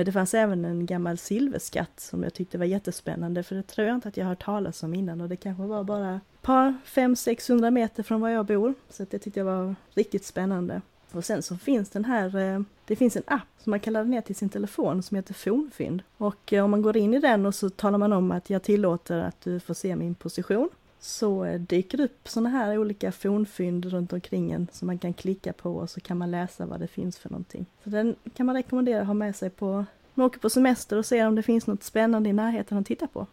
Men 0.00 0.04
det 0.04 0.12
fanns 0.12 0.34
även 0.34 0.64
en 0.64 0.86
gammal 0.86 1.18
silverskatt 1.18 2.00
som 2.00 2.22
jag 2.22 2.34
tyckte 2.34 2.58
var 2.58 2.64
jättespännande 2.64 3.42
för 3.42 3.56
det 3.56 3.62
tror 3.62 3.86
jag 3.86 3.94
inte 3.94 4.08
att 4.08 4.16
jag 4.16 4.24
har 4.24 4.30
hört 4.30 4.44
talas 4.44 4.82
om 4.82 4.94
innan 4.94 5.20
och 5.20 5.28
det 5.28 5.36
kanske 5.36 5.62
var 5.62 5.84
bara 5.84 6.14
ett 6.14 6.42
par, 6.42 6.74
fem, 6.84 7.16
600 7.16 7.70
meter 7.70 8.02
från 8.02 8.20
var 8.20 8.28
jag 8.28 8.46
bor. 8.46 8.74
Så 8.90 9.06
det 9.10 9.18
tyckte 9.18 9.40
jag 9.40 9.44
var 9.44 9.74
riktigt 9.94 10.24
spännande. 10.24 10.80
Och 11.12 11.24
sen 11.24 11.42
så 11.42 11.56
finns 11.56 11.90
den 11.90 12.04
här, 12.04 12.36
eh, 12.36 12.60
det 12.86 12.96
finns 12.96 13.16
en 13.16 13.22
app 13.26 13.48
som 13.58 13.70
man 13.70 13.80
kan 13.80 13.92
ladda 13.92 14.08
ner 14.08 14.20
till 14.20 14.36
sin 14.36 14.48
telefon 14.48 15.02
som 15.02 15.16
heter 15.16 15.34
Fornfynd. 15.34 16.02
Och 16.16 16.52
eh, 16.52 16.64
om 16.64 16.70
man 16.70 16.82
går 16.82 16.96
in 16.96 17.14
i 17.14 17.20
den 17.20 17.46
och 17.46 17.54
så 17.54 17.70
talar 17.70 17.98
man 17.98 18.12
om 18.12 18.30
att 18.30 18.50
jag 18.50 18.62
tillåter 18.62 19.18
att 19.18 19.40
du 19.40 19.60
får 19.60 19.74
se 19.74 19.96
min 19.96 20.14
position 20.14 20.68
så 21.00 21.56
dyker 21.58 21.98
det 21.98 22.04
upp 22.04 22.28
sådana 22.28 22.48
här 22.48 22.78
olika 22.78 23.12
fornfynd 23.12 23.84
runt 23.84 24.12
omkring 24.12 24.52
en 24.52 24.68
som 24.72 24.86
man 24.86 24.98
kan 24.98 25.12
klicka 25.12 25.52
på 25.52 25.76
och 25.76 25.90
så 25.90 26.00
kan 26.00 26.18
man 26.18 26.30
läsa 26.30 26.66
vad 26.66 26.80
det 26.80 26.86
finns 26.86 27.18
för 27.18 27.30
någonting. 27.30 27.66
Så 27.84 27.90
den 27.90 28.16
kan 28.36 28.46
man 28.46 28.56
rekommendera 28.56 29.00
att 29.00 29.06
ha 29.06 29.14
med 29.14 29.36
sig 29.36 29.50
på, 29.50 29.84
man 30.14 30.26
åker 30.26 30.38
på 30.38 30.50
semester 30.50 30.96
och 30.96 31.06
ser 31.06 31.26
om 31.26 31.34
det 31.34 31.42
finns 31.42 31.66
något 31.66 31.82
spännande 31.82 32.28
i 32.28 32.32
närheten 32.32 32.78
att 32.78 32.86
titta 32.86 33.06
på. 33.06 33.26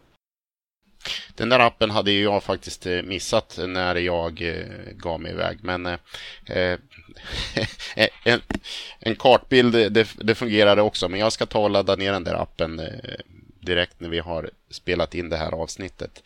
Den 1.36 1.50
där 1.50 1.60
appen 1.60 1.90
hade 1.90 2.12
ju 2.12 2.24
jag 2.24 2.44
faktiskt 2.44 2.86
eh, 2.86 3.04
missat 3.04 3.60
när 3.68 3.96
jag 3.96 4.42
eh, 4.42 4.94
gav 4.94 5.22
mig 5.22 5.32
iväg. 5.32 5.58
Men 5.62 5.86
eh, 5.86 5.98
eh 6.46 6.80
en, 8.24 8.42
en, 9.00 9.16
kartbild, 9.16 9.74
det, 9.74 10.08
det 10.16 10.36
fungerade 10.36 10.82
också. 10.82 11.10
Men 11.10 11.20
jag 11.20 11.34
ska 11.34 11.46
ta 11.46 11.60
och 11.60 11.70
ladda 11.70 11.96
ner 11.96 12.12
den 12.12 12.24
där 12.24 12.42
appen 12.42 12.82
direkt 13.60 14.00
när 14.00 14.10
vi 14.10 14.20
har 14.20 14.50
spelat 14.70 15.16
in 15.16 15.30
det 15.30 15.38
här 15.38 15.52
avsnittet. 15.52 16.24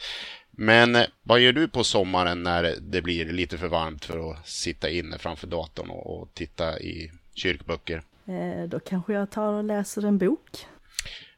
Men 0.62 0.96
eh, 0.96 1.06
vad 1.24 1.40
gör 1.40 1.54
du 1.54 1.68
på 1.68 1.84
sommaren 1.84 2.44
när 2.44 2.76
det 2.82 3.02
blir 3.02 3.26
lite 3.26 3.58
för 3.58 3.68
varmt 3.68 4.06
för 4.06 4.32
att 4.32 4.48
sitta 4.48 4.90
inne 4.90 5.18
framför 5.18 5.48
datorn 5.48 5.90
och, 5.90 6.22
och 6.22 6.34
titta 6.34 6.80
i 6.80 7.12
kyrkböcker? 7.34 8.04
Eh, 8.26 8.70
då 8.70 8.80
kanske 8.80 9.14
jag 9.14 9.32
tar 9.32 9.54
och 9.54 9.64
läser 9.64 10.06
en 10.06 10.18
bok. 10.18 10.66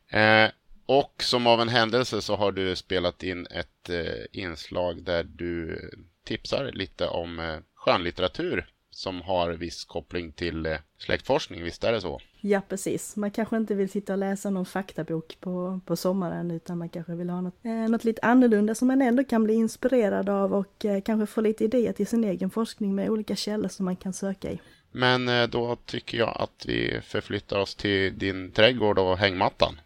Eh, 0.09 0.49
och 0.85 1.23
som 1.23 1.47
av 1.47 1.61
en 1.61 1.69
händelse 1.69 2.21
så 2.21 2.35
har 2.35 2.51
du 2.51 2.75
spelat 2.75 3.23
in 3.23 3.47
ett 3.47 3.89
eh, 3.89 4.41
inslag 4.41 5.03
där 5.03 5.23
du 5.23 5.79
tipsar 6.25 6.71
lite 6.73 7.07
om 7.07 7.39
eh, 7.39 7.57
skönlitteratur 7.75 8.65
som 8.89 9.21
har 9.21 9.51
viss 9.51 9.85
koppling 9.85 10.31
till 10.31 10.65
eh, 10.65 10.77
släktforskning, 10.97 11.63
visst 11.63 11.83
är 11.83 11.91
det 11.91 12.01
så? 12.01 12.21
Ja, 12.45 12.61
precis. 12.69 13.15
Man 13.15 13.31
kanske 13.31 13.57
inte 13.57 13.75
vill 13.75 13.89
sitta 13.89 14.13
och 14.13 14.19
läsa 14.19 14.49
någon 14.49 14.65
faktabok 14.65 15.37
på, 15.39 15.79
på 15.85 15.95
sommaren 15.95 16.51
utan 16.51 16.77
man 16.77 16.89
kanske 16.89 17.15
vill 17.15 17.29
ha 17.29 17.41
något, 17.41 17.65
eh, 17.65 17.71
något 17.71 18.03
lite 18.03 18.21
annorlunda 18.21 18.75
som 18.75 18.87
man 18.87 19.01
ändå 19.01 19.23
kan 19.23 19.43
bli 19.43 19.53
inspirerad 19.53 20.29
av 20.29 20.53
och 20.53 20.85
eh, 20.85 21.01
kanske 21.01 21.25
få 21.25 21.41
lite 21.41 21.63
idéer 21.63 21.93
till 21.93 22.07
sin 22.07 22.23
egen 22.23 22.49
forskning 22.49 22.95
med 22.95 23.09
olika 23.09 23.35
källor 23.35 23.69
som 23.69 23.85
man 23.85 23.95
kan 23.95 24.13
söka 24.13 24.51
i. 24.51 24.59
Men 24.91 25.29
eh, 25.29 25.47
då 25.47 25.75
tycker 25.85 26.17
jag 26.17 26.37
att 26.39 26.65
vi 26.67 27.01
förflyttar 27.03 27.59
oss 27.59 27.75
till 27.75 28.17
din 28.17 28.51
trädgård 28.51 28.99
och 28.99 29.17
hängmattan. 29.17 29.79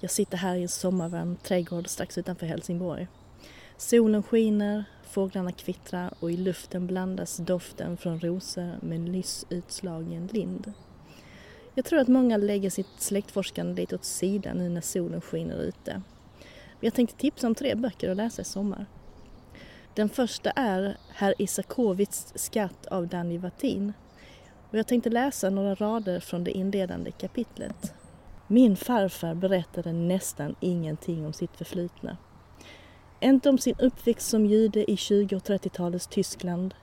Jag 0.00 0.10
sitter 0.10 0.36
här 0.36 0.56
i 0.56 0.62
en 0.62 0.68
sommarvarm 0.68 1.36
trädgård 1.36 1.88
strax 1.88 2.18
utanför 2.18 2.46
Helsingborg. 2.46 3.06
Solen 3.76 4.22
skiner, 4.22 4.84
Fåglarna 5.14 5.52
kvittrar 5.52 6.14
och 6.20 6.30
i 6.30 6.36
luften 6.36 6.86
blandas 6.86 7.36
doften 7.36 7.96
från 7.96 8.20
rosor 8.20 8.78
med 8.82 9.00
nyss 9.00 9.46
utslagen 9.48 10.26
lind. 10.26 10.72
Jag 11.74 11.84
tror 11.84 11.98
att 11.98 12.08
många 12.08 12.36
lägger 12.36 12.70
sitt 12.70 12.86
släktforskande 12.98 13.82
lite 13.82 13.94
åt 13.94 14.04
sidan 14.04 14.56
nu 14.56 14.68
när 14.68 14.80
solen 14.80 15.20
skiner 15.20 15.62
ute. 15.62 15.92
Men 16.70 16.80
jag 16.80 16.94
tänkte 16.94 17.16
tipsa 17.16 17.46
om 17.46 17.54
tre 17.54 17.74
böcker 17.74 18.10
att 18.10 18.16
läsa 18.16 18.42
i 18.42 18.44
sommar. 18.44 18.86
Den 19.94 20.08
första 20.08 20.50
är 20.50 20.96
Herr 21.08 21.34
Isakovits 21.38 22.32
skatt 22.34 22.86
av 22.86 23.08
Danny 23.08 23.38
Vatin. 23.38 23.92
Och 24.70 24.78
jag 24.78 24.86
tänkte 24.86 25.10
läsa 25.10 25.50
några 25.50 25.74
rader 25.74 26.20
från 26.20 26.44
det 26.44 26.50
inledande 26.50 27.10
kapitlet. 27.10 27.94
Min 28.46 28.76
farfar 28.76 29.34
berättade 29.34 29.92
nästan 29.92 30.54
ingenting 30.60 31.26
om 31.26 31.32
sitt 31.32 31.56
förflutna. 31.56 32.16
Inte 33.24 33.48
om 33.48 33.58
sin 33.58 33.74
uppväxt 33.78 34.28
som 34.28 34.46
jude 34.46 34.90
i 34.90 34.96
20 34.96 35.36
och 35.36 35.42
30-talets 35.42 36.06
Tyskland, 36.06 36.74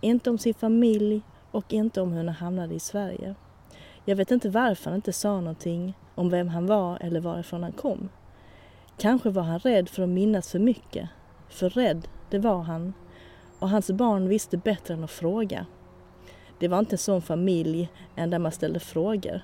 inte 0.00 0.30
om 0.30 0.38
sin 0.38 0.54
familj 0.54 1.22
och 1.50 1.72
inte 1.72 2.00
om 2.00 2.12
hur 2.12 2.24
han 2.24 2.28
hamnade 2.28 2.74
i 2.74 2.80
Sverige. 2.80 3.34
Jag 4.04 4.16
vet 4.16 4.30
inte 4.30 4.50
varför 4.50 4.90
han 4.90 4.96
inte 4.96 5.12
sa 5.12 5.40
någonting 5.40 5.94
om 6.14 6.30
vem 6.30 6.48
han 6.48 6.66
var 6.66 6.98
eller 7.00 7.20
varifrån 7.20 7.62
han 7.62 7.72
kom. 7.72 8.08
Kanske 8.98 9.30
var 9.30 9.42
han 9.42 9.58
rädd 9.58 9.88
för 9.88 10.02
att 10.02 10.08
minnas 10.08 10.50
för 10.50 10.58
mycket. 10.58 11.08
För 11.48 11.70
rädd, 11.70 12.08
det 12.30 12.38
var 12.38 12.62
han. 12.62 12.92
Och 13.58 13.70
hans 13.70 13.90
barn 13.90 14.28
visste 14.28 14.56
bättre 14.56 14.94
än 14.94 15.04
att 15.04 15.10
fråga. 15.10 15.66
Det 16.58 16.68
var 16.68 16.78
inte 16.78 16.94
en 16.94 16.98
sån 16.98 17.22
familj 17.22 17.88
än 18.16 18.30
där 18.30 18.38
man 18.38 18.52
ställde 18.52 18.80
frågor. 18.80 19.40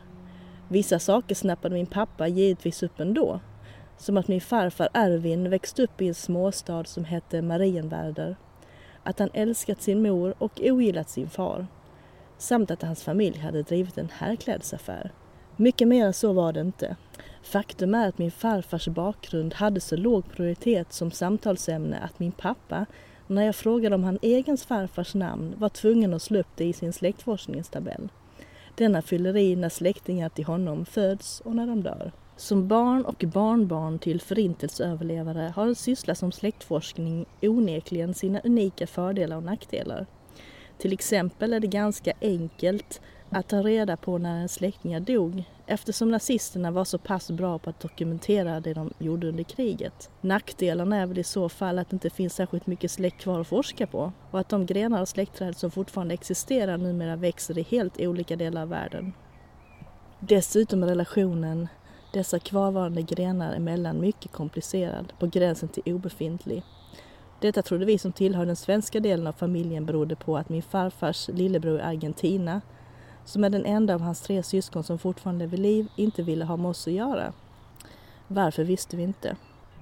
Vissa 0.69 0.99
saker 0.99 1.35
snappade 1.35 1.75
min 1.75 1.87
pappa 1.87 2.29
givetvis 2.29 2.83
upp 2.83 3.01
ändå. 3.01 3.41
Som 4.01 4.17
att 4.17 4.29
min 4.29 4.41
farfar 4.41 4.89
Erwin 4.95 5.51
växte 5.51 5.83
upp 5.83 6.03
i 6.03 6.09
en 6.09 6.15
småstad 6.15 6.85
som 6.85 7.05
hette 7.05 7.43
Marienwerder. 7.43 8.37
Att 9.03 9.19
han 9.19 9.31
älskat 9.33 9.83
sin 9.83 10.03
mor 10.03 10.35
och 10.39 10.61
ogillat 10.65 11.11
sin 11.11 11.31
far. 11.31 11.67
Samt 12.39 12.71
att 12.71 12.83
hans 12.83 13.03
familj 13.03 13.39
hade 13.39 13.63
drivit 13.63 13.99
en 13.99 14.09
herrklädsaffär. 14.13 15.13
Mycket 15.57 15.89
mer 15.89 16.07
än 16.07 16.13
så 16.13 16.33
var 16.33 16.53
det 16.53 16.61
inte. 16.61 16.97
Faktum 17.43 17.95
är 17.95 18.09
att 18.09 18.19
min 18.19 18.31
farfars 18.31 18.89
bakgrund 18.89 19.55
hade 19.55 19.81
så 19.81 19.97
låg 19.97 20.33
prioritet 20.33 20.93
som 20.93 21.11
samtalsämne 21.11 21.99
att 21.99 22.19
min 22.19 22.33
pappa, 22.33 22.87
när 23.27 23.43
jag 23.43 23.57
frågade 23.57 23.95
om 23.95 24.05
hans 24.05 24.19
egen 24.23 24.57
farfars 24.57 25.15
namn, 25.15 25.55
var 25.57 25.69
tvungen 25.69 26.15
att 26.15 26.23
slå 26.23 26.39
upp 26.39 26.57
det 26.57 26.65
i 26.65 26.73
sin 26.73 26.93
släktforskningstabell. 26.93 28.09
Denna 28.75 29.03
fyller 29.03 29.37
i 29.37 29.57
när 29.57 29.69
släktingar 29.69 30.29
till 30.29 30.45
honom 30.45 30.85
föds 30.85 31.41
och 31.41 31.57
när 31.57 31.67
de 31.67 31.83
dör. 31.83 32.13
Som 32.41 32.69
barn 32.69 33.05
och 33.05 33.25
barnbarn 33.27 33.99
till 33.99 34.21
förintelseöverlevare 34.21 35.53
har 35.57 35.67
en 35.67 35.75
syssla 35.75 36.15
som 36.15 36.33
släktforskning 36.33 37.27
onekligen 37.43 38.15
sina 38.15 38.41
unika 38.41 38.87
fördelar 38.87 39.37
och 39.37 39.43
nackdelar. 39.43 40.07
Till 40.79 40.93
exempel 40.93 41.53
är 41.53 41.61
det 41.61 41.67
ganska 41.67 42.13
enkelt 42.21 43.01
att 43.31 43.49
ta 43.49 43.63
reda 43.63 43.97
på 43.97 44.19
när 44.19 44.41
en 44.41 44.49
släktingar 44.49 45.01
dog 45.01 45.45
eftersom 45.67 46.11
nazisterna 46.11 46.71
var 46.71 46.85
så 46.85 46.99
pass 46.99 47.31
bra 47.31 47.59
på 47.59 47.71
att 47.71 47.81
dokumentera 47.81 48.61
det 48.61 48.75
de 48.75 48.93
gjorde 48.99 49.29
under 49.29 49.45
kriget. 49.45 50.11
Nackdelarna 50.21 50.97
är 50.97 51.07
väl 51.07 51.19
i 51.19 51.25
så 51.25 51.49
fall 51.49 51.79
att 51.79 51.91
det 51.91 51.95
inte 51.95 52.11
finns 52.11 52.35
särskilt 52.35 52.67
mycket 52.67 52.91
släkt 52.91 53.21
kvar 53.21 53.41
att 53.41 53.49
forska 53.49 53.87
på 53.87 54.13
och 54.31 54.41
att 54.41 54.49
de 54.49 54.67
grenar 54.67 55.01
av 55.01 55.07
släktträd 55.07 55.57
som 55.57 55.71
fortfarande 55.71 56.15
existerar 56.15 56.77
numera 56.77 57.17
växer 57.17 57.59
i 57.59 57.63
helt 57.63 58.01
olika 58.01 58.37
delar 58.37 58.63
av 58.63 58.69
världen. 58.69 59.13
Dessutom 60.21 60.83
är 60.83 60.87
relationen 60.87 61.69
dessa 62.13 62.39
kvarvarande 62.39 63.03
grenar 63.03 63.55
emellan 63.55 64.01
mycket 64.01 64.33
komplicerad, 64.33 65.13
på 65.19 65.27
gränsen 65.27 65.69
till 65.69 65.95
obefintlig. 65.95 66.63
Detta 67.41 67.63
trodde 67.63 67.85
vi 67.85 67.99
som 67.99 68.13
tillhör 68.13 68.47
den 68.47 68.57
svenska 68.57 69.01
delen 69.01 69.27
av 69.27 69.33
familjen 69.33 69.87
berodde 69.87 70.17
på 70.17 70.37
att 70.37 70.49
min 70.49 70.63
farfars 70.63 71.29
lillebror 71.29 71.79
i 71.79 71.83
Argentina, 71.83 72.61
som 73.25 73.45
är 73.45 73.51
den 73.51 73.67
enda 73.67 73.95
av 73.95 74.01
hans 74.01 74.21
tre 74.21 74.43
syskon 74.43 74.85
som 74.85 74.99
fortfarande 74.99 75.45
är 75.45 75.49
vid 75.49 75.61
liv, 75.61 75.87
inte 75.97 76.23
ville 76.23 76.45
ha 76.45 76.57
med 76.57 76.71
oss 76.71 76.87
att 76.87 76.93
göra. 76.93 77.33
Varför 78.29 78.65
visste 78.65 78.97
vi 78.97 79.03
inte. 79.03 79.37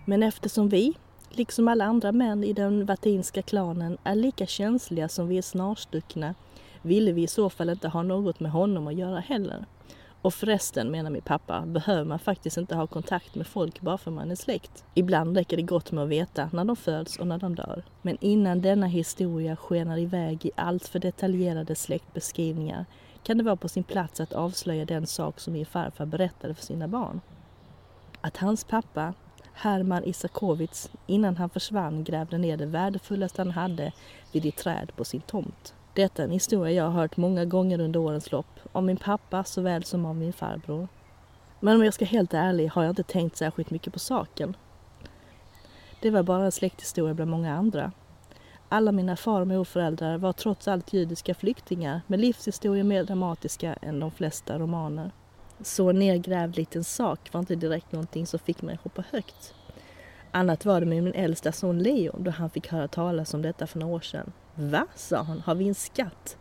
Men 0.04 0.22
eftersom 0.22 0.68
vi, 0.68 0.94
liksom 1.30 1.68
alla 1.68 1.84
andra 1.84 2.12
män 2.12 2.44
i 2.44 2.52
den 2.52 2.86
vatinska 2.86 3.42
klanen, 3.42 3.98
är 4.04 4.14
lika 4.14 4.46
känsliga 4.46 5.08
som 5.08 5.28
vi 5.28 5.38
är 5.38 5.42
snarstuckna, 5.42 6.34
ville 6.82 7.12
vi 7.12 7.22
i 7.22 7.26
så 7.26 7.50
fall 7.50 7.70
inte 7.70 7.88
ha 7.88 8.02
något 8.02 8.40
med 8.40 8.52
honom 8.52 8.86
att 8.86 8.94
göra 8.94 9.20
heller. 9.20 9.66
Och 10.22 10.34
förresten, 10.34 10.90
menar 10.90 11.10
min 11.10 11.22
pappa, 11.22 11.66
behöver 11.66 12.04
man 12.04 12.18
faktiskt 12.18 12.56
inte 12.56 12.74
ha 12.74 12.86
kontakt 12.86 13.34
med 13.34 13.46
folk 13.46 13.80
bara 13.80 13.98
för 13.98 14.10
man 14.10 14.30
är 14.30 14.34
släkt. 14.34 14.84
Ibland 14.94 15.36
räcker 15.36 15.56
det 15.56 15.62
gott 15.62 15.92
med 15.92 16.04
att 16.04 16.10
veta 16.10 16.50
när 16.52 16.64
de 16.64 16.76
föds 16.76 17.16
och 17.16 17.26
när 17.26 17.38
de 17.38 17.54
dör. 17.54 17.84
Men 18.02 18.18
innan 18.20 18.60
denna 18.60 18.86
historia 18.86 19.56
skenar 19.56 19.98
iväg 19.98 20.46
i 20.46 20.50
allt 20.56 20.88
för 20.88 20.98
detaljerade 20.98 21.74
släktbeskrivningar 21.74 22.86
kan 23.22 23.38
det 23.38 23.44
vara 23.44 23.56
på 23.56 23.68
sin 23.68 23.84
plats 23.84 24.20
att 24.20 24.32
avslöja 24.32 24.84
den 24.84 25.06
sak 25.06 25.40
som 25.40 25.52
min 25.52 25.66
farfar 25.66 26.06
berättade 26.06 26.54
för 26.54 26.64
sina 26.64 26.88
barn. 26.88 27.20
Att 28.20 28.36
hans 28.36 28.64
pappa, 28.64 29.14
Herman 29.52 30.04
Isakovits, 30.04 30.90
innan 31.06 31.36
han 31.36 31.50
försvann 31.50 32.04
grävde 32.04 32.38
ner 32.38 32.56
det 32.56 32.66
värdefullaste 32.66 33.42
han 33.42 33.50
hade 33.50 33.92
vid 34.32 34.46
ett 34.46 34.56
träd 34.56 34.92
på 34.96 35.04
sin 35.04 35.20
tomt. 35.20 35.74
Detta 35.98 36.22
är 36.22 36.26
en 36.26 36.32
historia 36.32 36.72
jag 36.72 36.84
har 36.84 37.00
hört 37.00 37.16
många 37.16 37.44
gånger 37.44 37.80
under 37.80 38.00
årens 38.00 38.32
lopp, 38.32 38.60
av 38.72 38.84
min 38.84 38.96
pappa 38.96 39.44
såväl 39.44 39.84
som 39.84 40.06
av 40.06 40.16
min 40.16 40.32
farbror. 40.32 40.88
Men 41.60 41.76
om 41.76 41.84
jag 41.84 41.94
ska 41.94 42.04
helt 42.04 42.34
ärlig 42.34 42.68
har 42.68 42.82
jag 42.82 42.90
inte 42.90 43.02
tänkt 43.02 43.36
särskilt 43.36 43.70
mycket 43.70 43.92
på 43.92 43.98
saken. 43.98 44.56
Det 46.02 46.10
var 46.10 46.22
bara 46.22 46.44
en 46.44 46.52
släkthistoria 46.52 47.14
bland 47.14 47.30
många 47.30 47.54
andra. 47.56 47.92
Alla 48.68 48.92
mina 48.92 49.16
far 49.16 49.40
och 49.40 49.46
morföräldrar 49.46 50.18
var 50.18 50.32
trots 50.32 50.68
allt 50.68 50.92
judiska 50.92 51.34
flyktingar 51.34 52.00
med 52.06 52.20
livshistorier 52.20 52.84
mer 52.84 53.04
dramatiska 53.04 53.74
än 53.82 54.00
de 54.00 54.10
flesta 54.10 54.58
romaner. 54.58 55.10
Så 55.62 55.92
nedgrävd 55.92 56.56
liten 56.56 56.84
sak 56.84 57.32
var 57.32 57.40
inte 57.40 57.54
direkt 57.54 57.92
någonting 57.92 58.26
som 58.26 58.38
fick 58.38 58.62
mig 58.62 58.74
att 58.74 58.80
hoppa 58.80 59.04
högt. 59.10 59.54
Annat 60.30 60.64
var 60.64 60.80
det 60.80 60.86
med 60.86 61.02
min 61.02 61.14
äldsta 61.14 61.52
son 61.52 61.78
Leo 61.78 62.18
då 62.18 62.30
han 62.30 62.50
fick 62.50 62.68
höra 62.68 62.88
talas 62.88 63.34
om 63.34 63.42
detta 63.42 63.66
för 63.66 63.78
några 63.78 63.94
år 63.94 64.00
sedan. 64.00 64.32
Va, 64.60 64.86
sa 64.94 65.22
han, 65.22 65.40
har 65.40 65.54
vi 65.54 65.68
en 65.68 65.74
skatt? 65.74 66.36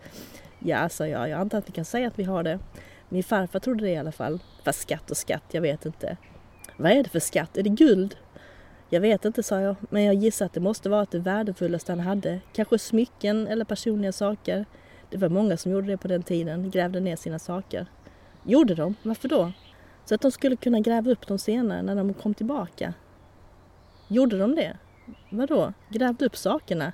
Ja, 0.59 0.89
sa 0.89 1.07
jag, 1.07 1.29
jag 1.29 1.39
antar 1.39 1.57
att 1.57 1.69
vi 1.69 1.73
kan 1.73 1.85
säga 1.85 2.07
att 2.07 2.19
vi 2.19 2.23
har 2.23 2.43
det. 2.43 2.59
Min 3.09 3.23
farfar 3.23 3.59
trodde 3.59 3.85
det 3.85 3.91
i 3.91 3.97
alla 3.97 4.11
fall. 4.11 4.39
Fast 4.63 4.79
skatt 4.79 5.11
och 5.11 5.17
skatt, 5.17 5.43
jag 5.51 5.61
vet 5.61 5.85
inte. 5.85 6.17
Vad 6.77 6.91
är 6.91 7.03
det 7.03 7.09
för 7.09 7.19
skatt? 7.19 7.57
Är 7.57 7.63
det 7.63 7.69
guld? 7.69 8.15
Jag 8.89 9.01
vet 9.01 9.25
inte, 9.25 9.43
sa 9.43 9.59
jag, 9.59 9.75
men 9.89 10.03
jag 10.03 10.15
gissar 10.15 10.45
att 10.45 10.53
det 10.53 10.59
måste 10.59 10.89
vara 10.89 11.05
det 11.11 11.19
värdefullaste 11.19 11.91
han 11.91 11.99
hade. 11.99 12.39
Kanske 12.53 12.79
smycken 12.79 13.47
eller 13.47 13.65
personliga 13.65 14.11
saker. 14.11 14.65
Det 15.09 15.17
var 15.17 15.29
många 15.29 15.57
som 15.57 15.71
gjorde 15.71 15.87
det 15.87 15.97
på 15.97 16.07
den 16.07 16.23
tiden, 16.23 16.71
grävde 16.71 16.99
ner 16.99 17.15
sina 17.15 17.39
saker. 17.39 17.87
Gjorde 18.43 18.75
de? 18.75 18.95
Varför 19.03 19.27
då? 19.27 19.51
Så 20.05 20.15
att 20.15 20.21
de 20.21 20.31
skulle 20.31 20.55
kunna 20.55 20.79
gräva 20.79 21.11
upp 21.11 21.27
dem 21.27 21.39
senare 21.39 21.81
när 21.81 21.95
de 21.95 22.13
kom 22.13 22.33
tillbaka. 22.33 22.93
Gjorde 24.07 24.37
de 24.37 24.55
det? 24.55 24.77
Vadå? 25.29 25.73
Grävde 25.89 26.25
upp 26.25 26.37
sakerna? 26.37 26.93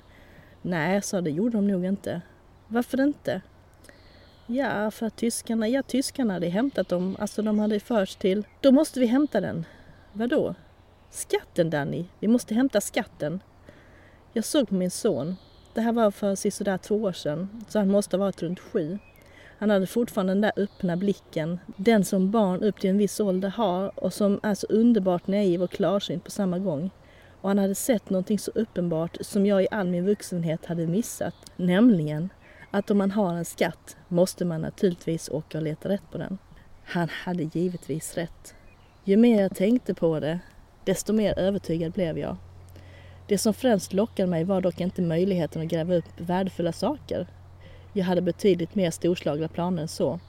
Nej, 0.66 1.02
sa 1.02 1.20
det 1.20 1.30
gjorde 1.30 1.56
de 1.56 1.66
nog 1.66 1.84
inte. 1.84 2.20
Varför 2.68 3.00
inte? 3.00 3.40
Ja, 4.46 4.90
för 4.90 5.06
att 5.06 5.16
tyskarna, 5.16 5.68
ja 5.68 5.82
tyskarna 5.82 6.32
hade 6.32 6.48
hämtat 6.48 6.88
dem, 6.88 7.16
alltså 7.20 7.42
de 7.42 7.58
hade 7.58 7.80
förts 7.80 8.16
till. 8.16 8.46
Då 8.60 8.72
måste 8.72 9.00
vi 9.00 9.06
hämta 9.06 9.40
den. 9.40 9.64
Vadå? 10.12 10.54
Skatten 11.10 11.70
Danny, 11.70 12.04
vi 12.20 12.28
måste 12.28 12.54
hämta 12.54 12.80
skatten. 12.80 13.40
Jag 14.32 14.44
såg 14.44 14.68
på 14.68 14.74
min 14.74 14.90
son. 14.90 15.36
Det 15.74 15.80
här 15.80 15.92
var 15.92 16.10
för 16.10 16.34
sisådär 16.34 16.78
två 16.78 16.96
år 16.96 17.12
sedan, 17.12 17.64
så 17.68 17.78
han 17.78 17.90
måste 17.90 18.16
ha 18.16 18.24
varit 18.24 18.42
runt 18.42 18.60
sju. 18.60 18.98
Han 19.58 19.70
hade 19.70 19.86
fortfarande 19.86 20.32
den 20.32 20.40
där 20.40 20.52
öppna 20.56 20.96
blicken, 20.96 21.58
den 21.76 22.04
som 22.04 22.30
barn 22.30 22.62
upp 22.62 22.80
till 22.80 22.90
en 22.90 22.98
viss 22.98 23.20
ålder 23.20 23.48
har 23.48 24.00
och 24.00 24.12
som 24.12 24.40
är 24.42 24.54
så 24.54 24.66
underbart 24.66 25.26
naiv 25.26 25.62
och 25.62 25.70
klarsynt 25.70 26.24
på 26.24 26.30
samma 26.30 26.58
gång. 26.58 26.90
Och 27.44 27.50
han 27.50 27.58
hade 27.58 27.74
sett 27.74 28.10
någonting 28.10 28.38
så 28.38 28.50
uppenbart 28.54 29.16
som 29.20 29.46
jag 29.46 29.62
i 29.62 29.68
all 29.70 29.88
min 29.88 30.06
vuxenhet 30.06 30.66
hade 30.66 30.86
missat, 30.86 31.34
nämligen 31.56 32.28
att 32.70 32.90
om 32.90 32.98
man 32.98 33.10
har 33.10 33.34
en 33.34 33.44
skatt 33.44 33.96
måste 34.08 34.44
man 34.44 34.60
naturligtvis 34.60 35.28
åka 35.28 35.58
och 35.58 35.64
leta 35.64 35.88
rätt 35.88 36.10
på 36.12 36.18
den. 36.18 36.38
Han 36.84 37.08
hade 37.08 37.42
givetvis 37.42 38.14
rätt. 38.14 38.54
Ju 39.04 39.16
mer 39.16 39.42
jag 39.42 39.56
tänkte 39.56 39.94
på 39.94 40.20
det, 40.20 40.40
desto 40.84 41.12
mer 41.12 41.38
övertygad 41.38 41.92
blev 41.92 42.18
jag. 42.18 42.36
Det 43.28 43.38
som 43.38 43.54
främst 43.54 43.92
lockade 43.92 44.28
mig 44.28 44.44
var 44.44 44.60
dock 44.60 44.80
inte 44.80 45.02
möjligheten 45.02 45.62
att 45.62 45.68
gräva 45.68 45.94
upp 45.94 46.20
värdefulla 46.20 46.72
saker. 46.72 47.26
Jag 47.92 48.04
hade 48.04 48.22
betydligt 48.22 48.74
mer 48.74 48.90
storslagna 48.90 49.48
planer 49.48 49.82
än 49.82 49.88
så. 49.88 50.20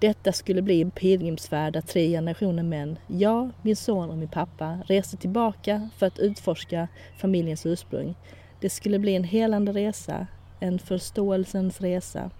Detta 0.00 0.32
skulle 0.32 0.62
bli 0.62 0.82
en 0.82 0.90
pilgrimsfärd 0.90 1.72
där 1.72 1.80
tre 1.80 2.08
generationer 2.08 2.62
män, 2.62 2.98
jag, 3.06 3.50
min 3.62 3.76
son 3.76 4.10
och 4.10 4.18
min 4.18 4.28
pappa, 4.28 4.78
reste 4.86 5.16
tillbaka 5.16 5.90
för 5.96 6.06
att 6.06 6.18
utforska 6.18 6.88
familjens 7.16 7.66
ursprung. 7.66 8.14
Det 8.60 8.70
skulle 8.70 8.98
bli 8.98 9.14
en 9.14 9.24
helande 9.24 9.72
resa, 9.72 10.26
en 10.60 10.78
förståelsens 10.78 11.80
resa. 11.80 12.30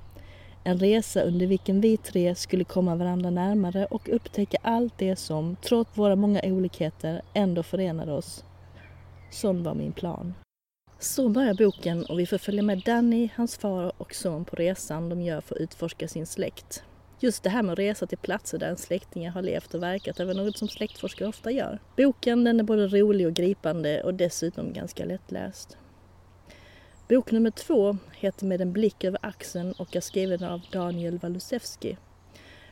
En 0.65 0.79
resa 0.79 1.23
under 1.23 1.47
vilken 1.47 1.81
vi 1.81 1.97
tre 1.97 2.35
skulle 2.35 2.65
komma 2.65 2.97
varandra 2.97 3.31
närmare 3.31 3.87
och 3.87 4.09
upptäcka 4.13 4.59
allt 4.63 4.99
det 4.99 5.17
som, 5.17 5.57
trots 5.63 5.99
våra 5.99 6.17
många 6.17 6.41
olikheter, 6.45 7.23
ändå 7.35 7.63
förenade 7.63 8.13
oss. 8.13 8.45
Sån 9.31 9.63
var 9.63 9.75
min 9.75 9.93
plan. 9.93 10.35
Så 10.99 11.29
börjar 11.29 11.55
boken 11.55 12.05
och 12.05 12.19
vi 12.19 12.27
får 12.27 12.39
följa 12.39 12.63
med 12.63 12.83
Danny, 12.87 13.29
hans 13.35 13.57
far 13.57 13.93
och 13.99 14.15
son 14.15 14.45
på 14.45 14.57
resan 14.57 15.09
de 15.09 15.23
gör 15.23 15.41
för 15.41 15.55
att 15.55 15.61
utforska 15.61 16.09
sin 16.09 16.27
släkt. 16.27 16.85
Just 17.21 17.43
det 17.43 17.51
här 17.51 17.63
med 17.63 17.73
att 17.73 17.79
resa 17.79 18.07
till 18.07 18.19
platser 18.19 18.59
där 18.59 18.69
en 18.69 18.77
släktingar 18.77 19.31
har 19.31 19.43
levt 19.43 19.75
och 19.75 19.83
verkat 19.83 20.21
är 20.21 20.25
väl 20.25 20.37
något 20.37 20.59
som 20.59 20.69
släktforskare 20.69 21.29
ofta 21.29 21.51
gör. 21.51 21.79
Boken 21.97 22.45
den 22.45 22.61
är 22.61 22.65
både 22.65 22.87
rolig 22.87 23.27
och 23.27 23.35
gripande 23.35 24.03
och 24.03 24.15
dessutom 24.15 24.73
ganska 24.73 25.05
lättläst. 25.05 25.77
Bok 27.09 27.31
nummer 27.31 27.51
två 27.51 27.97
heter 28.13 28.47
Med 28.47 28.61
en 28.61 28.73
blick 28.73 29.05
över 29.05 29.19
axeln 29.23 29.73
och 29.73 29.97
är 29.97 30.01
skriven 30.01 30.45
av 30.45 30.61
Daniel 30.73 31.19
Walusewski. 31.19 31.97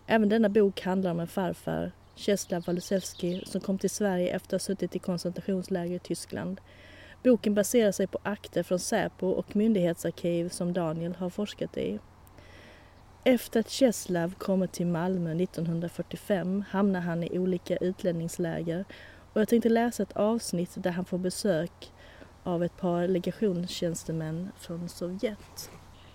Även 0.06 0.28
denna 0.28 0.48
bok 0.48 0.80
handlar 0.80 1.10
om 1.10 1.20
en 1.20 1.26
farfar, 1.26 1.92
Czeslaw 2.16 2.66
Walusewski, 2.66 3.42
som 3.46 3.60
kom 3.60 3.78
till 3.78 3.90
Sverige 3.90 4.36
efter 4.36 4.56
att 4.56 4.62
ha 4.62 4.66
suttit 4.66 4.96
i 4.96 4.98
koncentrationsläger 4.98 5.96
i 5.96 5.98
Tyskland. 5.98 6.60
Boken 7.22 7.54
baserar 7.54 7.92
sig 7.92 8.06
på 8.06 8.18
akter 8.22 8.62
från 8.62 8.78
Säpo 8.78 9.26
och 9.26 9.56
myndighetsarkiv 9.56 10.48
som 10.48 10.72
Daniel 10.72 11.14
har 11.14 11.30
forskat 11.30 11.76
i. 11.76 11.98
Efter 13.28 13.60
att 13.60 13.68
Czeslaw 13.68 14.34
kommit 14.38 14.72
till 14.72 14.86
Malmö 14.86 15.42
1945 15.42 16.64
hamnar 16.68 17.00
han 17.00 17.22
i 17.22 17.38
olika 17.38 17.76
utlänningsläger 17.76 18.84
och 19.32 19.40
jag 19.40 19.48
tänkte 19.48 19.68
läsa 19.68 20.02
ett 20.02 20.16
avsnitt 20.16 20.70
där 20.74 20.90
han 20.90 21.04
får 21.04 21.18
besök 21.18 21.92
av 22.42 22.64
ett 22.64 22.76
par 22.76 23.08
legationstjänstemän 23.08 24.50
från 24.58 24.88
Sovjet. 24.88 25.70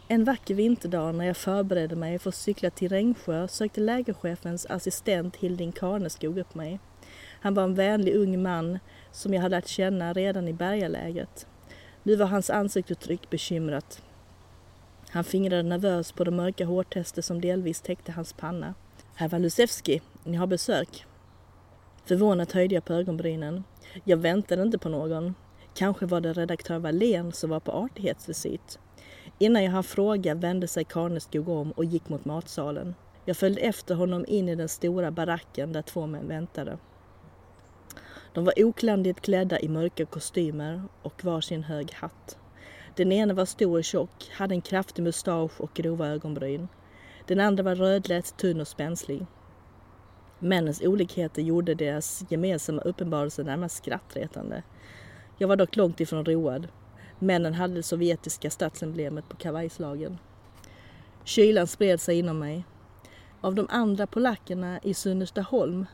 En 0.08 0.24
vacker 0.24 0.56
vinterdag 0.56 1.16
när 1.16 1.26
jag 1.26 1.38
förberedde 1.38 1.96
mig 1.96 2.20
för 2.20 2.30
att 2.30 2.36
cykla 2.36 2.70
till 2.70 2.90
Rengsjö 2.90 3.48
sökte 3.48 3.82
lägerchefens 3.82 4.66
assistent 4.66 5.36
Hilding 5.36 5.72
Karneskog 5.72 6.38
upp 6.38 6.56
mig. 6.56 6.80
Han 7.42 7.54
var 7.54 7.64
en 7.64 7.76
vänlig 7.76 8.16
ung 8.16 8.42
man 8.42 8.80
som 9.12 9.34
jag 9.34 9.42
hade 9.42 9.56
lärt 9.56 9.68
känna 9.68 10.14
redan 10.14 10.48
i 10.48 10.54
Bergalägret. 10.54 11.48
Nu 12.04 12.16
var 12.16 12.26
hans 12.26 12.50
ansiktsuttryck 12.50 13.30
bekymrat. 13.30 14.02
Han 15.14 15.24
fingrade 15.24 15.64
nervöst 15.64 16.16
på 16.16 16.24
det 16.24 16.32
mörka 16.32 16.66
hårtester 16.66 17.22
som 17.22 17.42
delvis 17.42 17.82
täckte 17.82 18.12
hans 18.12 18.34
panna. 18.34 18.74
Herr 19.16 19.30
Walusewski, 19.30 20.02
ni 20.24 20.38
har 20.38 20.48
besök. 20.48 21.06
Förvånat 22.06 22.52
höjde 22.52 22.76
jag 22.76 22.86
på 22.86 22.94
ögonbrynen. 22.94 23.64
Jag 24.04 24.18
väntade 24.18 24.62
inte 24.62 24.78
på 24.78 24.90
någon. 24.90 25.36
Kanske 25.74 26.06
var 26.06 26.22
det 26.22 26.34
redaktör 26.34 26.80
Wallén 26.80 27.32
som 27.32 27.50
var 27.50 27.60
på 27.60 27.72
artighetsvisit. 27.72 28.80
Innan 29.40 29.64
jag 29.64 29.72
hann 29.72 29.84
fråga 29.84 30.36
vände 30.36 30.68
sig 30.68 30.84
Karneskog 30.84 31.50
om 31.50 31.72
och 31.72 31.86
gick 31.86 32.10
mot 32.10 32.26
matsalen. 32.26 32.96
Jag 33.26 33.38
följde 33.38 33.62
efter 33.62 33.96
honom 33.96 34.26
in 34.28 34.50
i 34.50 34.56
den 34.56 34.70
stora 34.70 35.12
baracken 35.12 35.74
där 35.74 35.82
två 35.82 36.06
män 36.06 36.28
väntade. 36.28 36.78
De 38.34 38.46
var 38.46 38.54
oklandigt 38.58 39.22
klädda 39.22 39.60
i 39.60 39.68
mörka 39.68 40.06
kostymer 40.06 40.84
och 41.02 41.24
var 41.24 41.42
sin 41.42 41.64
hög 41.64 41.94
hatt. 41.94 42.38
Den 42.96 43.12
ene 43.12 43.34
var 43.34 43.46
stor 43.46 43.78
och 43.78 43.84
tjock, 43.84 44.30
hade 44.32 44.56
en 44.56 44.62
kraftig 44.62 45.04
mustasch 45.04 45.62
och 45.62 45.74
grova 45.74 46.08
ögonbryn. 46.08 46.68
Den 47.28 47.40
andra 47.40 47.64
var 47.64 47.76
rödlätt, 47.76 48.38
tunn 48.38 48.62
och 48.62 48.68
spänslig. 48.68 49.26
Männens 50.40 50.82
olikheter 50.82 51.42
gjorde 51.42 51.76
deras 51.76 52.26
gemensamma 52.30 52.82
uppenbarelse 52.82 53.44
närmast 53.44 53.78
skrattretande. 53.78 54.64
Jag 55.38 55.48
var 55.48 55.56
dock 55.56 55.76
långt 55.76 56.00
ifrån 56.00 56.26
road. 56.26 56.68
Männen 57.20 57.54
hade 57.54 57.74
det 57.74 57.84
sovjetiska 57.84 58.50
statsemblemet 58.50 59.30
på 59.30 59.38
kavajslagen. 59.38 60.18
Kylan 61.24 61.68
spred 61.68 62.02
sig 62.02 62.20
inom 62.20 62.40
mig. 62.40 62.66
Av 63.42 63.56
de 63.56 63.68
andra 63.70 64.08
polackerna 64.08 64.80
i 64.84 64.94
Sunnerstaholm 64.94 65.86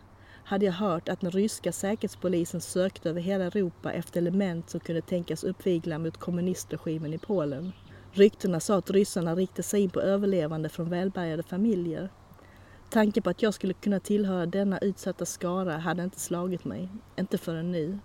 hade 0.47 0.65
jag 0.65 0.73
hört 0.73 1.09
att 1.09 1.21
den 1.21 1.31
ryska 1.31 1.71
säkerhetspolisen 1.71 2.61
sökte 2.61 3.09
över 3.09 3.21
hela 3.21 3.45
Europa 3.45 3.91
efter 3.91 4.19
element 4.21 4.69
som 4.69 4.79
kunde 4.79 5.01
tänkas 5.01 5.43
uppvigla 5.43 5.99
mot 5.99 6.17
kommunistregimen 6.17 7.13
i 7.13 7.17
Polen. 7.17 7.71
Ryktena 8.11 8.59
sa 8.59 8.77
att 8.77 8.89
ryssarna 8.89 9.35
riktade 9.35 9.63
sig 9.63 9.81
in 9.81 9.89
på 9.89 10.01
överlevande 10.01 10.69
från 10.69 10.89
välbärgade 10.89 11.43
familjer. 11.43 12.09
Tanken 12.89 13.23
på 13.23 13.29
att 13.29 13.41
jag 13.41 13.53
skulle 13.53 13.73
kunna 13.73 13.99
tillhöra 13.99 14.45
denna 14.45 14.77
utsatta 14.77 15.25
skara 15.25 15.77
hade 15.77 16.03
inte 16.03 16.19
slagit 16.19 16.65
mig, 16.65 16.89
inte 17.19 17.37
förrän 17.37 17.71
nu. 17.71 17.99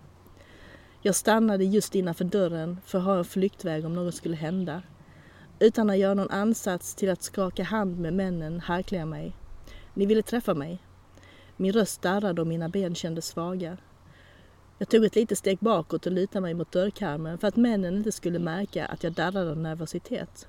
Jag 1.03 1.15
stannade 1.15 1.65
just 1.65 1.95
innanför 1.95 2.25
dörren 2.25 2.79
för 2.85 2.99
att 2.99 3.05
ha 3.05 3.19
en 3.19 3.25
flyktväg 3.25 3.85
om 3.85 3.95
något 3.95 4.15
skulle 4.15 4.37
hända. 4.37 4.83
Utan 5.59 5.91
att 5.91 5.99
göra 5.99 6.15
någon 6.15 6.31
ansats 6.31 6.95
till 6.95 7.11
att 7.11 7.23
skaka 7.23 7.63
hand 7.63 7.99
med 7.99 8.13
männen 8.13 8.61
harklade 8.61 9.01
jag 9.01 9.09
mig. 9.09 9.37
Ni 9.95 10.07
ville 10.07 10.23
träffa 10.23 10.55
mig? 10.55 10.83
Min 11.63 11.73
röst 11.73 12.03
darrade 12.03 12.41
och 12.41 12.47
mina 12.47 12.69
ben 12.69 12.95
kändes 12.95 13.27
svaga. 13.27 13.77
Jag 14.79 14.89
tog 14.89 15.05
ett 15.05 15.15
litet 15.15 15.39
steg 15.39 15.59
bakåt 15.59 16.07
och 16.07 16.13
lutade 16.13 16.41
mig 16.41 16.55
mot 16.55 16.73
dörrkarmen 16.73 17.39
för 17.39 17.49
att 17.49 17.57
männen 17.57 17.97
inte 17.97 18.13
skulle 18.13 18.39
märka 18.39 18.87
att 18.87 19.05
jag 19.05 19.13
darrade 19.13 19.51
av 19.51 19.57
nervositet. 19.57 20.49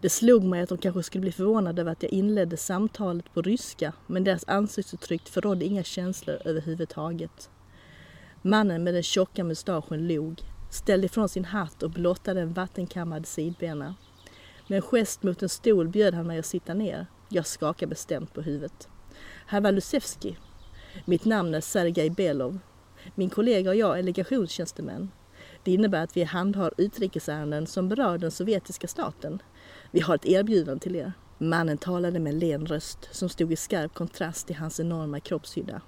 Det 0.00 0.08
slog 0.08 0.44
mig 0.44 0.60
att 0.60 0.68
de 0.68 0.78
kanske 0.78 1.02
skulle 1.02 1.22
bli 1.22 1.32
förvånade 1.32 1.82
över 1.82 1.92
att 1.92 2.02
jag 2.02 2.12
inledde 2.12 2.56
samtalet 2.56 3.34
på 3.34 3.42
ryska 3.42 3.92
men 4.06 4.24
deras 4.24 4.44
ansiktsuttryck 4.48 5.28
förrådde 5.28 5.64
inga 5.64 5.82
känslor 5.82 6.38
överhuvudtaget. 6.44 7.50
Mannen 8.42 8.84
med 8.84 8.94
den 8.94 9.02
tjocka 9.02 9.44
mustaschen 9.44 10.08
log, 10.08 10.42
ställde 10.70 11.06
ifrån 11.06 11.28
sin 11.28 11.44
hatt 11.44 11.82
och 11.82 11.90
blottade 11.90 12.40
en 12.40 12.52
vattenkammad 12.52 13.26
sidbena. 13.26 13.94
Med 14.66 14.76
en 14.76 14.82
gest 14.82 15.22
mot 15.22 15.42
en 15.42 15.48
stol 15.48 15.88
bjöd 15.88 16.14
han 16.14 16.26
mig 16.26 16.38
att 16.38 16.46
sitta 16.46 16.74
ner. 16.74 17.06
Jag 17.28 17.46
skakade 17.46 17.90
bestämt 17.90 18.34
på 18.34 18.42
huvudet. 18.42 18.88
Herr 19.50 20.36
Mitt 21.04 21.24
namn 21.24 21.54
är 21.54 21.60
Sergej 21.60 22.10
Belov. 22.10 22.58
Min 23.14 23.30
kollega 23.30 23.70
och 23.70 23.76
jag 23.76 23.98
är 23.98 24.02
legationstjänstemän. 24.02 25.10
Det 25.62 25.72
innebär 25.72 26.04
att 26.04 26.16
vi 26.16 26.24
handhar 26.24 26.72
utrikesärenden 26.76 27.66
som 27.66 27.88
berör 27.88 28.18
den 28.18 28.30
sovjetiska 28.30 28.88
staten. 28.88 29.42
Vi 29.90 30.00
har 30.00 30.14
ett 30.14 30.26
erbjudande 30.26 30.80
till 30.80 30.96
er. 30.96 31.12
Mannen 31.38 31.78
talade 31.78 32.18
med 32.18 32.34
len 32.34 32.66
röst 32.66 33.08
som 33.10 33.28
stod 33.28 33.52
i 33.52 33.56
skarp 33.56 33.94
kontrast 33.94 34.46
till 34.46 34.56
hans 34.56 34.80
enorma 34.80 35.20
kroppshydda. 35.20 35.80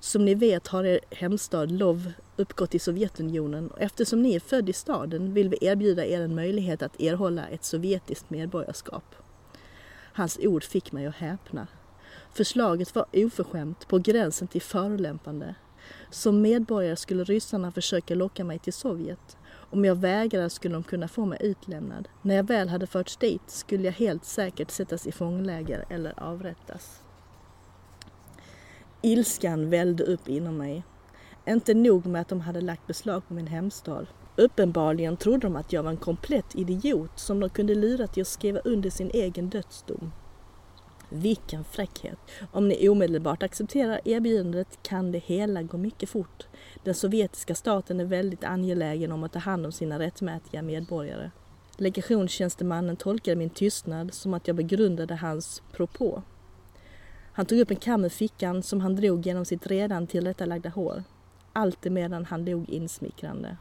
Som 0.00 0.24
ni 0.24 0.34
vet 0.34 0.68
har 0.68 0.84
er 0.84 1.00
hemstad 1.10 1.70
Lov 1.70 2.12
uppgått 2.36 2.74
i 2.74 2.78
Sovjetunionen 2.78 3.70
och 3.70 3.80
eftersom 3.80 4.22
ni 4.22 4.34
är 4.34 4.40
född 4.40 4.68
i 4.68 4.72
staden 4.72 5.34
vill 5.34 5.48
vi 5.48 5.58
erbjuda 5.60 6.06
er 6.06 6.20
en 6.20 6.34
möjlighet 6.34 6.82
att 6.82 7.00
erhålla 7.00 7.48
ett 7.48 7.64
sovjetiskt 7.64 8.30
medborgarskap. 8.30 9.14
Hans 10.12 10.38
ord 10.42 10.64
fick 10.64 10.92
mig 10.92 11.06
att 11.06 11.14
häpna. 11.14 11.66
Förslaget 12.34 12.94
var 12.94 13.06
oförskämt, 13.12 13.88
på 13.88 13.98
gränsen 13.98 14.48
till 14.48 14.62
förolämpande. 14.62 15.54
Som 16.10 16.42
medborgare 16.42 16.96
skulle 16.96 17.24
ryssarna 17.24 17.72
försöka 17.72 18.14
locka 18.14 18.44
mig 18.44 18.58
till 18.58 18.72
Sovjet. 18.72 19.36
Om 19.70 19.84
jag 19.84 19.94
vägrade 19.94 20.50
skulle 20.50 20.74
de 20.74 20.82
kunna 20.82 21.08
få 21.08 21.24
mig 21.24 21.38
utlämnad. 21.40 22.08
När 22.22 22.34
jag 22.34 22.46
väl 22.46 22.68
hade 22.68 22.86
förts 22.86 23.16
dit 23.16 23.50
skulle 23.50 23.84
jag 23.84 23.92
helt 23.92 24.24
säkert 24.24 24.70
sättas 24.70 25.06
i 25.06 25.12
fångläger 25.12 25.84
eller 25.90 26.22
avrättas. 26.22 27.02
Ilskan 29.02 29.70
vällde 29.70 30.04
upp 30.04 30.28
inom 30.28 30.56
mig. 30.56 30.82
Inte 31.48 31.74
nog 31.74 32.06
med 32.06 32.20
att 32.20 32.28
de 32.28 32.40
hade 32.40 32.60
lagt 32.60 32.86
beslag 32.86 33.28
på 33.28 33.34
min 33.34 33.46
hemstad. 33.46 34.06
Uppenbarligen 34.36 35.16
trodde 35.16 35.46
de 35.46 35.56
att 35.56 35.72
jag 35.72 35.82
var 35.82 35.90
en 35.90 35.96
komplett 35.96 36.54
idiot 36.54 37.18
som 37.18 37.40
de 37.40 37.50
kunde 37.50 37.74
lura 37.74 38.06
till 38.06 38.22
att 38.22 38.28
skriva 38.28 38.60
under 38.60 38.90
sin 38.90 39.10
egen 39.14 39.50
dödsdom. 39.50 40.12
Vilken 41.14 41.64
fräckhet! 41.64 42.18
Om 42.52 42.68
ni 42.68 42.88
omedelbart 42.88 43.42
accepterar 43.42 44.00
erbjudandet 44.04 44.78
kan 44.82 45.12
det 45.12 45.18
hela 45.18 45.62
gå 45.62 45.78
mycket 45.78 46.08
fort. 46.08 46.46
Den 46.84 46.94
sovjetiska 46.94 47.54
staten 47.54 48.00
är 48.00 48.04
väldigt 48.04 48.44
angelägen 48.44 49.12
om 49.12 49.24
att 49.24 49.32
ta 49.32 49.38
hand 49.38 49.66
om 49.66 49.72
sina 49.72 49.98
rättmätiga 49.98 50.62
medborgare. 50.62 51.30
Legationstjänstemannen 51.76 52.96
tolkade 52.96 53.36
min 53.36 53.50
tystnad 53.50 54.14
som 54.14 54.34
att 54.34 54.46
jag 54.46 54.56
begrundade 54.56 55.14
hans 55.14 55.62
propå. 55.72 56.22
Han 57.32 57.46
tog 57.46 57.58
upp 57.58 57.70
en 57.70 57.76
kam 57.76 58.04
ur 58.04 58.08
fickan 58.08 58.62
som 58.62 58.80
han 58.80 58.96
drog 58.96 59.26
genom 59.26 59.44
sitt 59.44 59.66
redan 59.66 60.06
tillrättalagda 60.06 60.68
hår. 60.68 61.04
Allt 61.52 61.84
medan 61.84 62.24
han 62.24 62.44
log 62.44 62.70
insmickrande. 62.70 63.56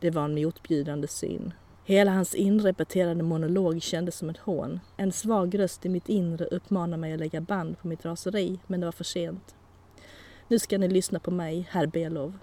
Det 0.00 0.10
var 0.10 0.24
en 0.24 0.34
motbjudande 0.34 1.08
syn. 1.08 1.52
Hela 1.88 2.10
hans 2.10 2.34
inrepeterade 2.34 3.22
monolog 3.22 3.82
kändes 3.82 4.16
som 4.16 4.30
ett 4.30 4.38
hån. 4.38 4.80
En 4.96 5.12
svag 5.12 5.58
röst 5.58 5.86
i 5.86 5.88
mitt 5.88 6.08
inre 6.08 6.44
uppmanade 6.44 7.00
mig 7.00 7.12
att 7.12 7.18
lägga 7.18 7.40
band 7.40 7.78
på 7.78 7.88
mitt 7.88 8.04
raseri, 8.04 8.58
men 8.66 8.80
det 8.80 8.86
var 8.86 8.92
för 8.92 9.04
sent. 9.04 9.54
Nu 10.48 10.58
ska 10.58 10.78
ni 10.78 10.88
lyssna 10.88 11.20
på 11.20 11.30
mig, 11.30 11.68
herr 11.70 11.86
Belov. 11.86 12.38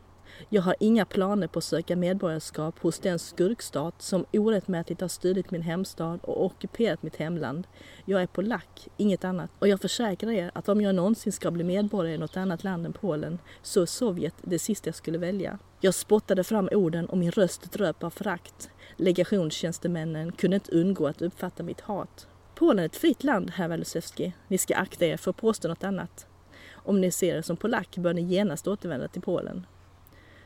Jag 0.49 0.61
har 0.61 0.75
inga 0.79 1.05
planer 1.05 1.47
på 1.47 1.59
att 1.59 1.63
söka 1.63 1.95
medborgarskap 1.95 2.79
hos 2.79 2.99
den 2.99 3.19
skurkstat 3.19 4.01
som 4.01 4.25
orättmätigt 4.33 5.01
har 5.01 5.07
stulit 5.07 5.51
min 5.51 5.61
hemstad 5.61 6.19
och 6.23 6.45
ockuperat 6.45 7.03
mitt 7.03 7.15
hemland. 7.15 7.67
Jag 8.05 8.21
är 8.21 8.27
polack, 8.27 8.87
inget 8.97 9.23
annat. 9.23 9.51
Och 9.59 9.67
jag 9.67 9.81
försäkrar 9.81 10.31
er 10.31 10.51
att 10.55 10.69
om 10.69 10.81
jag 10.81 10.95
någonsin 10.95 11.31
ska 11.31 11.51
bli 11.51 11.63
medborgare 11.63 12.15
i 12.15 12.17
något 12.17 12.37
annat 12.37 12.63
land 12.63 12.85
än 12.85 12.93
Polen 12.93 13.39
så 13.61 13.81
är 13.81 13.85
Sovjet 13.85 14.35
det 14.41 14.59
sista 14.59 14.87
jag 14.87 14.95
skulle 14.95 15.17
välja. 15.17 15.59
Jag 15.81 15.93
spottade 15.93 16.43
fram 16.43 16.69
orden 16.71 17.05
och 17.05 17.17
min 17.17 17.31
röst 17.31 17.71
dröp 17.71 18.03
av 18.03 18.09
förakt. 18.09 18.69
Legationstjänstemännen 18.97 20.31
kunde 20.31 20.55
inte 20.55 20.71
undgå 20.71 21.07
att 21.07 21.21
uppfatta 21.21 21.63
mitt 21.63 21.81
hat. 21.81 22.27
Polen 22.55 22.79
är 22.79 22.85
ett 22.85 22.95
fritt 22.95 23.23
land, 23.23 23.49
herr 23.49 23.67
Walusewski. 23.67 24.33
Ni 24.47 24.57
ska 24.57 24.75
akta 24.75 25.05
er 25.05 25.17
för 25.17 25.29
att 25.29 25.37
påstå 25.37 25.67
något 25.67 25.83
annat. 25.83 26.27
Om 26.73 27.01
ni 27.01 27.11
ser 27.11 27.35
er 27.35 27.41
som 27.41 27.57
polack 27.57 27.97
bör 27.97 28.13
ni 28.13 28.21
genast 28.21 28.67
återvända 28.67 29.07
till 29.07 29.21
Polen. 29.21 29.65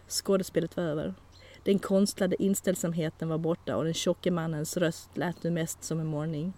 Skådespelet 0.08 0.78
var 0.78 0.84
över. 0.84 1.14
Den 1.64 1.80
konstlade 1.80 2.44
inställsamheten 2.44 3.30
var 3.30 3.38
borta 3.38 3.78
och 3.78 3.84
den 3.84 3.94
tjocke 3.94 4.32
mannens 4.32 4.78
röst 4.78 5.10
lät 5.18 5.44
nu 5.44 5.52
mest 5.52 5.84
som 5.84 6.00
en 6.00 6.08
morning. 6.08 6.54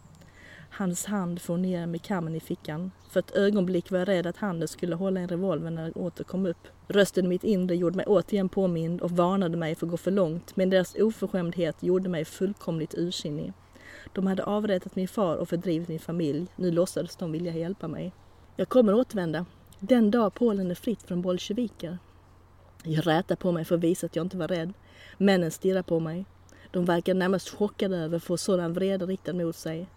Hans 0.74 1.06
hand 1.06 1.42
for 1.42 1.58
ner 1.58 1.86
med 1.86 2.02
kammen 2.02 2.36
i 2.36 2.40
fickan. 2.40 2.92
För 3.10 3.20
ett 3.20 3.36
ögonblick 3.36 3.92
var 3.92 4.00
jag 4.00 4.08
rädd 4.08 4.28
att 4.28 4.38
handen 4.38 4.68
skulle 4.68 4.96
hålla 4.96 5.20
en 5.20 5.28
revolver 5.28 5.72
när 5.72 5.84
den 5.84 5.94
åter 5.94 6.24
kom 6.24 6.46
upp. 6.46 6.68
Rösten 6.88 7.26
i 7.26 7.28
mitt 7.28 7.44
inre 7.44 7.76
gjorde 7.76 7.96
mig 7.96 8.06
återigen 8.06 8.50
påmind 8.50 9.02
och 9.02 9.12
varnade 9.12 9.58
mig 9.58 9.76
för 9.76 9.86
att 9.86 9.92
gå 9.92 9.98
för 9.98 10.12
långt, 10.12 10.56
men 10.56 10.70
deras 10.70 10.96
oförskämdhet 10.96 11.84
gjorde 11.84 12.10
mig 12.10 12.26
fullkomligt 12.26 12.96
ursinnig. 12.98 13.54
De 14.14 14.28
hade 14.28 14.44
avrättat 14.44 14.96
min 14.96 15.08
far 15.08 15.36
och 15.36 15.50
fördrivit 15.50 15.88
min 15.88 16.00
familj. 16.00 16.48
Nu 16.56 16.72
låtsades 16.72 17.16
de 17.16 17.32
vilja 17.32 17.54
hjälpa 17.54 17.88
mig. 17.88 18.14
Jag 18.56 18.70
kommer 18.70 18.94
återvända. 18.94 19.46
Den 19.80 20.12
dag 20.12 20.34
Polen 20.34 20.72
är 20.72 20.76
fritt 20.76 21.04
från 21.04 21.22
bolsjeviker. 21.22 21.98
Jag 22.84 23.08
rätade 23.08 23.36
på 23.36 23.52
mig 23.52 23.66
för 23.66 23.76
att 23.76 23.82
visa 23.82 24.06
att 24.06 24.16
jag 24.16 24.26
inte 24.26 24.38
var 24.38 24.48
rädd. 24.48 24.74
Männen 25.18 25.52
stirrade 25.52 25.84
på 25.84 26.00
mig. 26.00 26.26
De 26.72 26.86
verkade 26.86 27.20
närmast 27.20 27.50
chockade 27.50 27.98
över 27.98 28.18
att 28.18 28.24
få 28.24 28.38
sådan 28.38 28.74
vrede 28.74 29.06
riktad 29.06 29.34
mot 29.34 29.56
sig. 29.56 29.88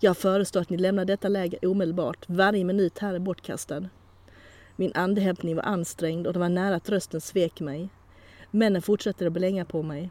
Jag 0.00 0.16
föreslår 0.16 0.62
att 0.62 0.70
ni 0.70 0.76
lämnar 0.76 1.04
detta 1.04 1.28
läger 1.28 1.68
omedelbart. 1.68 2.24
Varje 2.26 2.64
minut 2.64 2.98
här 2.98 3.14
är 3.14 3.18
bortkastad. 3.18 3.88
Min 4.76 4.92
andhämtning 4.94 5.56
var 5.56 5.62
ansträngd 5.62 6.26
och 6.26 6.32
det 6.32 6.38
var 6.38 6.48
nära 6.48 6.74
att 6.74 6.88
rösten 6.88 7.20
svek 7.20 7.60
mig. 7.60 7.88
Männen 8.50 8.82
fortsatte 8.82 9.26
att 9.26 9.32
blänga 9.32 9.64
på 9.64 9.82
mig. 9.82 10.10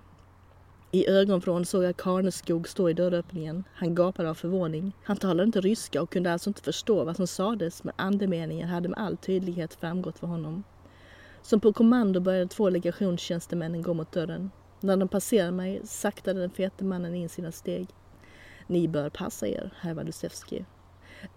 I 0.91 1.10
ögonvrån 1.10 1.65
såg 1.65 1.84
jag 1.84 1.97
Karneskog 1.97 2.67
stå 2.67 2.89
i 2.89 2.93
dörröppningen. 2.93 3.63
Han 3.73 3.95
gapade 3.95 4.30
av 4.30 4.34
förvåning. 4.34 4.91
Han 5.04 5.17
talade 5.17 5.43
inte 5.43 5.62
ryska 5.62 6.02
och 6.02 6.10
kunde 6.10 6.34
alltså 6.34 6.50
inte 6.50 6.62
förstå 6.62 7.04
vad 7.04 7.15
som 7.15 7.28
sades 7.28 7.84
men 7.84 7.93
andemeningen 7.95 8.69
hade 8.69 8.89
med 8.89 9.00
all 9.00 9.17
tydlighet 9.17 9.73
framgått 9.73 10.19
för 10.19 10.28
honom. 10.28 10.63
Som 11.41 11.60
på 11.60 11.73
kommando 11.73 12.19
började 12.19 12.47
två 12.47 12.69
legationstjänstemännen 12.69 13.82
gå 13.82 13.93
mot 13.93 14.12
dörren. 14.12 14.52
När 14.80 14.97
de 14.97 15.08
passerade 15.08 15.52
mig 15.52 15.82
saktade 15.84 16.39
den 16.39 16.50
fete 16.50 16.84
mannen 16.84 17.15
in 17.15 17.30
sina 17.30 17.52
steg. 17.52 17.88
Ni 18.67 18.88
bör 18.88 19.10
passa 19.10 19.47
er, 19.47 19.73
herr 19.80 19.93
Walusewski. 19.93 20.65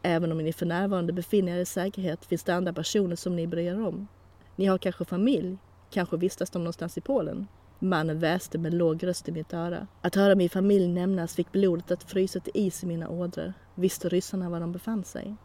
Även 0.02 0.32
om 0.32 0.38
ni 0.38 0.52
för 0.52 0.66
närvarande 0.66 1.12
befinner 1.12 1.56
er 1.56 1.60
i 1.60 1.64
säkerhet 1.64 2.24
finns 2.24 2.44
det 2.44 2.54
andra 2.54 2.72
personer 2.72 3.16
som 3.16 3.36
ni 3.36 3.46
bryr 3.46 3.72
er 3.72 3.86
om. 3.86 4.08
Ni 4.56 4.66
har 4.66 4.78
kanske 4.78 5.04
familj, 5.04 5.58
kanske 5.90 6.16
vistas 6.16 6.50
de 6.50 6.58
någonstans 6.58 6.98
i 6.98 7.00
Polen. 7.00 7.46
Mannen 7.78 8.18
väste 8.18 8.58
med 8.58 8.74
låg 8.74 9.06
röst 9.06 9.28
i 9.28 9.32
mitt 9.32 9.54
öra. 9.54 9.86
Att 10.00 10.14
höra 10.14 10.34
min 10.34 10.50
familj 10.50 10.88
nämnas 10.88 11.34
fick 11.34 11.52
blodet 11.52 11.90
att 11.90 12.02
frysa 12.02 12.40
till 12.40 12.52
is 12.54 12.82
i 12.82 12.86
mina 12.86 13.08
ådror. 13.08 13.52
Visste 13.74 14.08
ryssarna 14.08 14.50
var 14.50 14.60
de 14.60 14.72
befann 14.72 15.04
sig? 15.04 15.36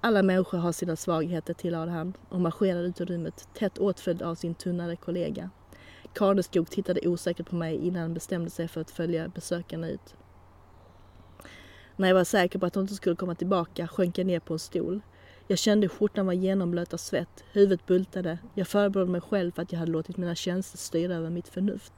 Alla 0.00 0.22
människor 0.22 0.58
har 0.58 0.72
sina 0.72 0.96
svagheter, 0.96 1.54
tillade 1.54 1.90
han 1.90 2.12
och 2.28 2.40
marscherade 2.40 2.88
ut 2.88 3.00
ur 3.00 3.06
rummet, 3.06 3.48
tätt 3.54 3.78
åtföljd 3.78 4.22
av 4.22 4.34
sin 4.34 4.54
tunnare 4.54 4.96
kollega. 4.96 5.50
Karneskog 6.14 6.70
tittade 6.70 7.08
osäkert 7.08 7.50
på 7.50 7.56
mig 7.56 7.76
innan 7.76 8.02
han 8.02 8.14
bestämde 8.14 8.50
sig 8.50 8.68
för 8.68 8.80
att 8.80 8.90
följa 8.90 9.28
besökarna 9.28 9.88
ut. 9.88 10.14
När 12.02 12.08
jag 12.08 12.14
var 12.14 12.24
säker 12.24 12.58
på 12.58 12.66
att 12.66 12.74
hon 12.74 12.84
inte 12.84 12.94
skulle 12.94 13.16
komma 13.16 13.34
tillbaka 13.34 13.88
sjönk 13.88 14.18
jag 14.18 14.26
ner 14.26 14.40
på 14.40 14.52
en 14.52 14.58
stol. 14.58 15.00
Jag 15.48 15.58
kände 15.58 15.84
hur 15.86 15.88
skjortan 15.88 16.26
var 16.26 16.32
genomblöt 16.32 16.94
av 16.94 16.98
svett, 16.98 17.44
huvudet 17.52 17.86
bultade. 17.86 18.38
Jag 18.54 18.68
förebrådde 18.68 19.10
mig 19.10 19.20
själv 19.20 19.52
för 19.52 19.62
att 19.62 19.72
jag 19.72 19.78
hade 19.78 19.92
låtit 19.92 20.16
mina 20.16 20.34
känslor 20.34 20.78
styra 20.78 21.14
över 21.14 21.30
mitt 21.30 21.48
förnuft. 21.48 21.92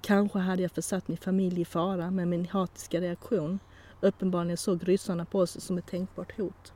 Kanske 0.00 0.38
hade 0.38 0.62
jag 0.62 0.70
försatt 0.70 1.08
min 1.08 1.16
familj 1.16 1.60
i 1.60 1.64
fara 1.64 2.10
med 2.10 2.28
min 2.28 2.46
hatiska 2.46 3.00
reaktion. 3.00 3.58
Uppenbarligen 4.00 4.56
såg 4.56 4.88
ryssarna 4.88 5.24
på 5.24 5.38
oss 5.38 5.60
som 5.60 5.78
ett 5.78 5.86
tänkbart 5.86 6.36
hot. 6.36 6.72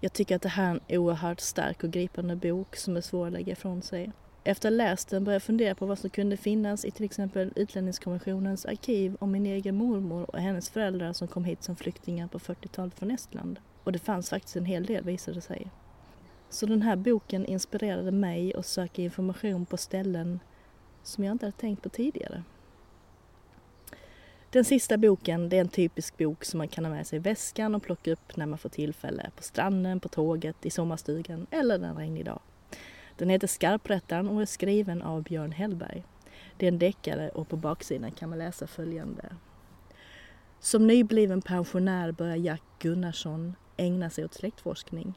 Jag 0.00 0.12
tycker 0.12 0.36
att 0.36 0.42
det 0.42 0.48
här 0.48 0.70
är 0.70 0.80
en 0.88 0.98
oerhört 0.98 1.40
stark 1.40 1.84
och 1.84 1.90
gripande 1.90 2.36
bok 2.36 2.76
som 2.76 2.96
är 2.96 3.00
svår 3.00 3.26
att 3.26 3.32
lägga 3.32 3.52
ifrån 3.52 3.82
sig. 3.82 4.12
Efter 4.44 4.68
att 4.68 4.72
ha 4.72 4.76
läst 4.76 5.08
den 5.08 5.24
började 5.24 5.34
jag 5.34 5.42
fundera 5.42 5.74
på 5.74 5.86
vad 5.86 5.98
som 5.98 6.10
kunde 6.10 6.36
finnas 6.36 6.84
i 6.84 6.90
till 6.90 7.04
exempel 7.04 7.52
Utlänningskommissionens 7.56 8.66
arkiv 8.66 9.16
om 9.20 9.30
min 9.30 9.46
egen 9.46 9.76
mormor 9.76 10.30
och 10.30 10.38
hennes 10.38 10.70
föräldrar 10.70 11.12
som 11.12 11.28
kom 11.28 11.44
hit 11.44 11.62
som 11.62 11.76
flyktingar 11.76 12.28
på 12.28 12.38
40-talet 12.38 12.94
från 12.94 13.10
Estland. 13.10 13.58
Och 13.84 13.92
det 13.92 13.98
fanns 13.98 14.30
faktiskt 14.30 14.56
en 14.56 14.64
hel 14.64 14.86
del 14.86 15.04
visade 15.04 15.34
det 15.34 15.40
sig. 15.40 15.70
Så 16.50 16.66
den 16.66 16.82
här 16.82 16.96
boken 16.96 17.46
inspirerade 17.46 18.10
mig 18.10 18.54
att 18.54 18.66
söka 18.66 19.02
information 19.02 19.66
på 19.66 19.76
ställen 19.76 20.40
som 21.02 21.24
jag 21.24 21.32
inte 21.32 21.46
hade 21.46 21.56
tänkt 21.56 21.82
på 21.82 21.88
tidigare. 21.88 22.42
Den 24.50 24.64
sista 24.64 24.96
boken 24.98 25.48
det 25.48 25.56
är 25.56 25.60
en 25.60 25.68
typisk 25.68 26.18
bok 26.18 26.44
som 26.44 26.58
man 26.58 26.68
kan 26.68 26.84
ha 26.84 26.92
med 26.92 27.06
sig 27.06 27.16
i 27.16 27.20
väskan 27.20 27.74
och 27.74 27.82
plocka 27.82 28.12
upp 28.12 28.36
när 28.36 28.46
man 28.46 28.58
får 28.58 28.68
tillfälle. 28.68 29.30
På 29.36 29.42
stranden, 29.42 30.00
på 30.00 30.08
tåget, 30.08 30.66
i 30.66 30.70
sommarstugan 30.70 31.46
eller 31.50 31.78
en 31.78 31.96
regnig 31.96 32.24
dag. 32.24 32.40
Den 33.22 33.30
heter 33.30 33.46
Skarprättaren 33.46 34.28
och 34.28 34.42
är 34.42 34.46
skriven 34.46 35.02
av 35.02 35.22
Björn 35.22 35.52
Hellberg. 35.52 36.04
Det 36.56 36.66
är 36.66 36.72
en 36.72 36.78
deckare 36.78 37.28
och 37.28 37.48
på 37.48 37.56
baksidan 37.56 38.10
kan 38.10 38.28
man 38.30 38.38
läsa 38.38 38.66
följande. 38.66 39.36
Som 40.60 40.86
nybliven 40.86 41.42
pensionär 41.42 42.12
börjar 42.12 42.36
Jack 42.36 42.62
Gunnarsson 42.78 43.54
ägna 43.76 44.10
sig 44.10 44.24
åt 44.24 44.34
släktforskning. 44.34 45.14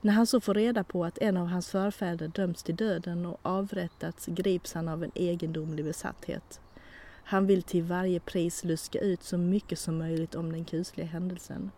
När 0.00 0.12
han 0.12 0.26
så 0.26 0.40
får 0.40 0.54
reda 0.54 0.84
på 0.84 1.04
att 1.04 1.18
en 1.18 1.36
av 1.36 1.46
hans 1.46 1.70
förfäder 1.70 2.28
dömts 2.28 2.62
till 2.62 2.76
döden 2.76 3.26
och 3.26 3.38
avrättats 3.42 4.26
grips 4.26 4.74
han 4.74 4.88
av 4.88 5.04
en 5.04 5.12
egendomlig 5.14 5.84
besatthet. 5.84 6.60
Han 7.08 7.46
vill 7.46 7.62
till 7.62 7.82
varje 7.82 8.20
pris 8.20 8.64
luska 8.64 8.98
ut 8.98 9.22
så 9.22 9.38
mycket 9.38 9.78
som 9.78 9.98
möjligt 9.98 10.34
om 10.34 10.52
den 10.52 10.64
kusliga 10.64 11.06
händelsen. 11.06 11.70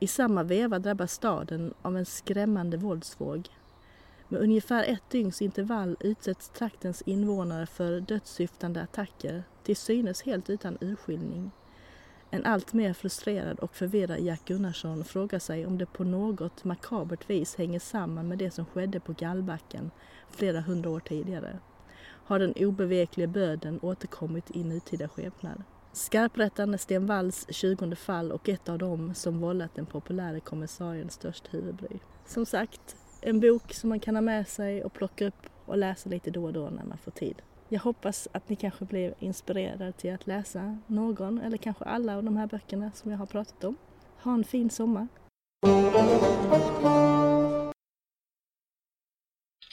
I 0.00 0.06
samma 0.06 0.42
veva 0.42 0.78
drabbas 0.78 1.12
staden 1.12 1.74
av 1.82 1.96
en 1.96 2.06
skrämmande 2.06 2.76
våldsvåg. 2.76 3.48
Med 4.30 4.40
ungefär 4.40 4.84
ett 4.84 5.10
dygns 5.10 5.42
intervall 5.42 5.96
utsätts 6.00 6.48
traktens 6.48 7.02
invånare 7.02 7.66
för 7.66 8.00
dödssyftande 8.00 8.82
attacker, 8.82 9.42
till 9.62 9.76
synes 9.76 10.22
helt 10.22 10.50
utan 10.50 10.78
urskiljning. 10.80 11.50
En 12.30 12.44
allt 12.44 12.72
mer 12.72 12.92
frustrerad 12.92 13.58
och 13.58 13.74
förvirrad 13.74 14.20
Jack 14.20 14.44
Gunnarsson 14.44 15.04
frågar 15.04 15.38
sig 15.38 15.66
om 15.66 15.78
det 15.78 15.86
på 15.86 16.04
något 16.04 16.64
makabert 16.64 17.30
vis 17.30 17.56
hänger 17.56 17.78
samman 17.78 18.28
med 18.28 18.38
det 18.38 18.50
som 18.50 18.66
skedde 18.66 19.00
på 19.00 19.12
Gallbacken 19.12 19.90
flera 20.30 20.60
hundra 20.60 20.90
år 20.90 21.00
tidigare. 21.00 21.58
Har 22.00 22.38
den 22.38 22.52
obevekliga 22.56 23.26
böden 23.26 23.78
återkommit 23.82 24.56
i 24.56 24.64
nutida 24.64 25.08
skepnad? 25.08 25.62
Skarprättaren 25.92 26.78
Sten 26.78 27.06
Walls 27.06 27.46
20 27.50 27.94
fall 27.94 28.32
och 28.32 28.48
ett 28.48 28.68
av 28.68 28.78
dem 28.78 29.14
som 29.14 29.40
vållat 29.40 29.74
den 29.74 29.86
populära 29.86 30.40
kommissarien 30.40 31.10
störst 31.10 31.54
huvudbry. 31.54 31.98
Som 32.26 32.46
sagt, 32.46 32.96
en 33.20 33.40
bok 33.40 33.74
som 33.74 33.88
man 33.88 34.00
kan 34.00 34.14
ha 34.14 34.22
med 34.22 34.48
sig 34.48 34.84
och 34.84 34.92
plocka 34.92 35.26
upp 35.26 35.46
och 35.66 35.78
läsa 35.78 36.08
lite 36.08 36.30
då 36.30 36.44
och 36.44 36.52
då 36.52 36.60
när 36.60 36.84
man 36.84 36.98
får 36.98 37.10
tid. 37.10 37.42
Jag 37.68 37.80
hoppas 37.80 38.28
att 38.32 38.48
ni 38.48 38.56
kanske 38.56 38.84
blir 38.84 39.14
inspirerade 39.18 39.92
till 39.92 40.14
att 40.14 40.26
läsa 40.26 40.78
någon 40.86 41.40
eller 41.40 41.56
kanske 41.56 41.84
alla 41.84 42.16
av 42.16 42.24
de 42.24 42.36
här 42.36 42.46
böckerna 42.46 42.90
som 42.94 43.10
jag 43.10 43.18
har 43.18 43.26
pratat 43.26 43.64
om. 43.64 43.76
Ha 44.22 44.34
en 44.34 44.44
fin 44.44 44.70
sommar! 44.70 45.08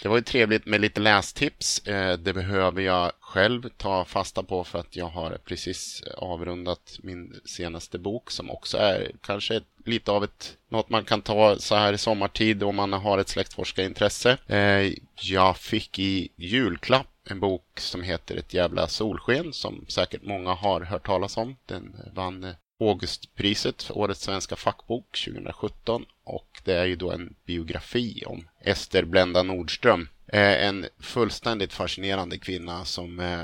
Det 0.06 0.10
var 0.10 0.18
ju 0.18 0.24
trevligt 0.24 0.66
med 0.66 0.82
lite 0.82 1.02
lästips. 1.02 1.88
Eh, 1.88 2.18
det 2.18 2.34
behöver 2.34 2.82
jag 2.82 3.12
själv 3.20 3.70
ta 3.78 4.06
fasta 4.06 4.44
på 4.44 4.64
för 4.64 4.80
att 4.80 4.96
jag 4.96 5.06
har 5.06 5.38
precis 5.46 6.02
eh, 6.02 6.14
avrundat 6.14 7.00
min 7.04 7.42
senaste 7.46 8.00
bok 8.00 8.32
som 8.32 8.52
också 8.52 8.78
är 8.78 9.12
kanske 9.22 9.62
lite 9.86 10.12
av 10.12 10.24
ett 10.24 10.58
något 10.70 10.90
man 10.90 11.06
kan 11.06 11.22
ta 11.22 11.56
så 11.60 11.76
här 11.76 11.94
i 11.94 11.98
sommartid 11.98 12.64
om 12.64 12.76
man 12.76 12.94
har 12.94 13.18
ett 13.18 13.30
släktforskarintresse. 13.30 14.38
Eh, 14.48 14.94
jag 15.22 15.58
fick 15.58 16.00
i 16.00 16.30
julklapp 16.36 17.08
en 17.30 17.40
bok 17.40 17.80
som 17.80 18.04
heter 18.04 18.36
Ett 18.36 18.54
jävla 18.54 18.88
solsken 18.88 19.54
som 19.54 19.86
säkert 19.88 20.24
många 20.24 20.54
har 20.54 20.82
hört 20.82 21.06
talas 21.06 21.38
om. 21.38 21.56
Den 21.66 21.96
vann 22.14 22.56
Augustpriset 22.80 23.84
för 23.84 23.98
Årets 23.98 24.22
svenska 24.22 24.56
fackbok 24.56 25.18
2017 25.26 26.06
och 26.24 26.62
det 26.64 26.74
är 26.74 26.86
ju 26.86 26.96
då 26.96 27.12
en 27.12 27.36
biografi 27.46 28.24
om 28.26 28.48
Ester 28.62 29.06
Blenda 29.06 29.44
Nordström. 29.44 30.08
Eh, 30.28 30.68
en 30.68 30.86
fullständigt 31.00 31.74
fascinerande 31.74 32.38
kvinna 32.38 32.86
som 32.86 33.20
eh, 33.20 33.40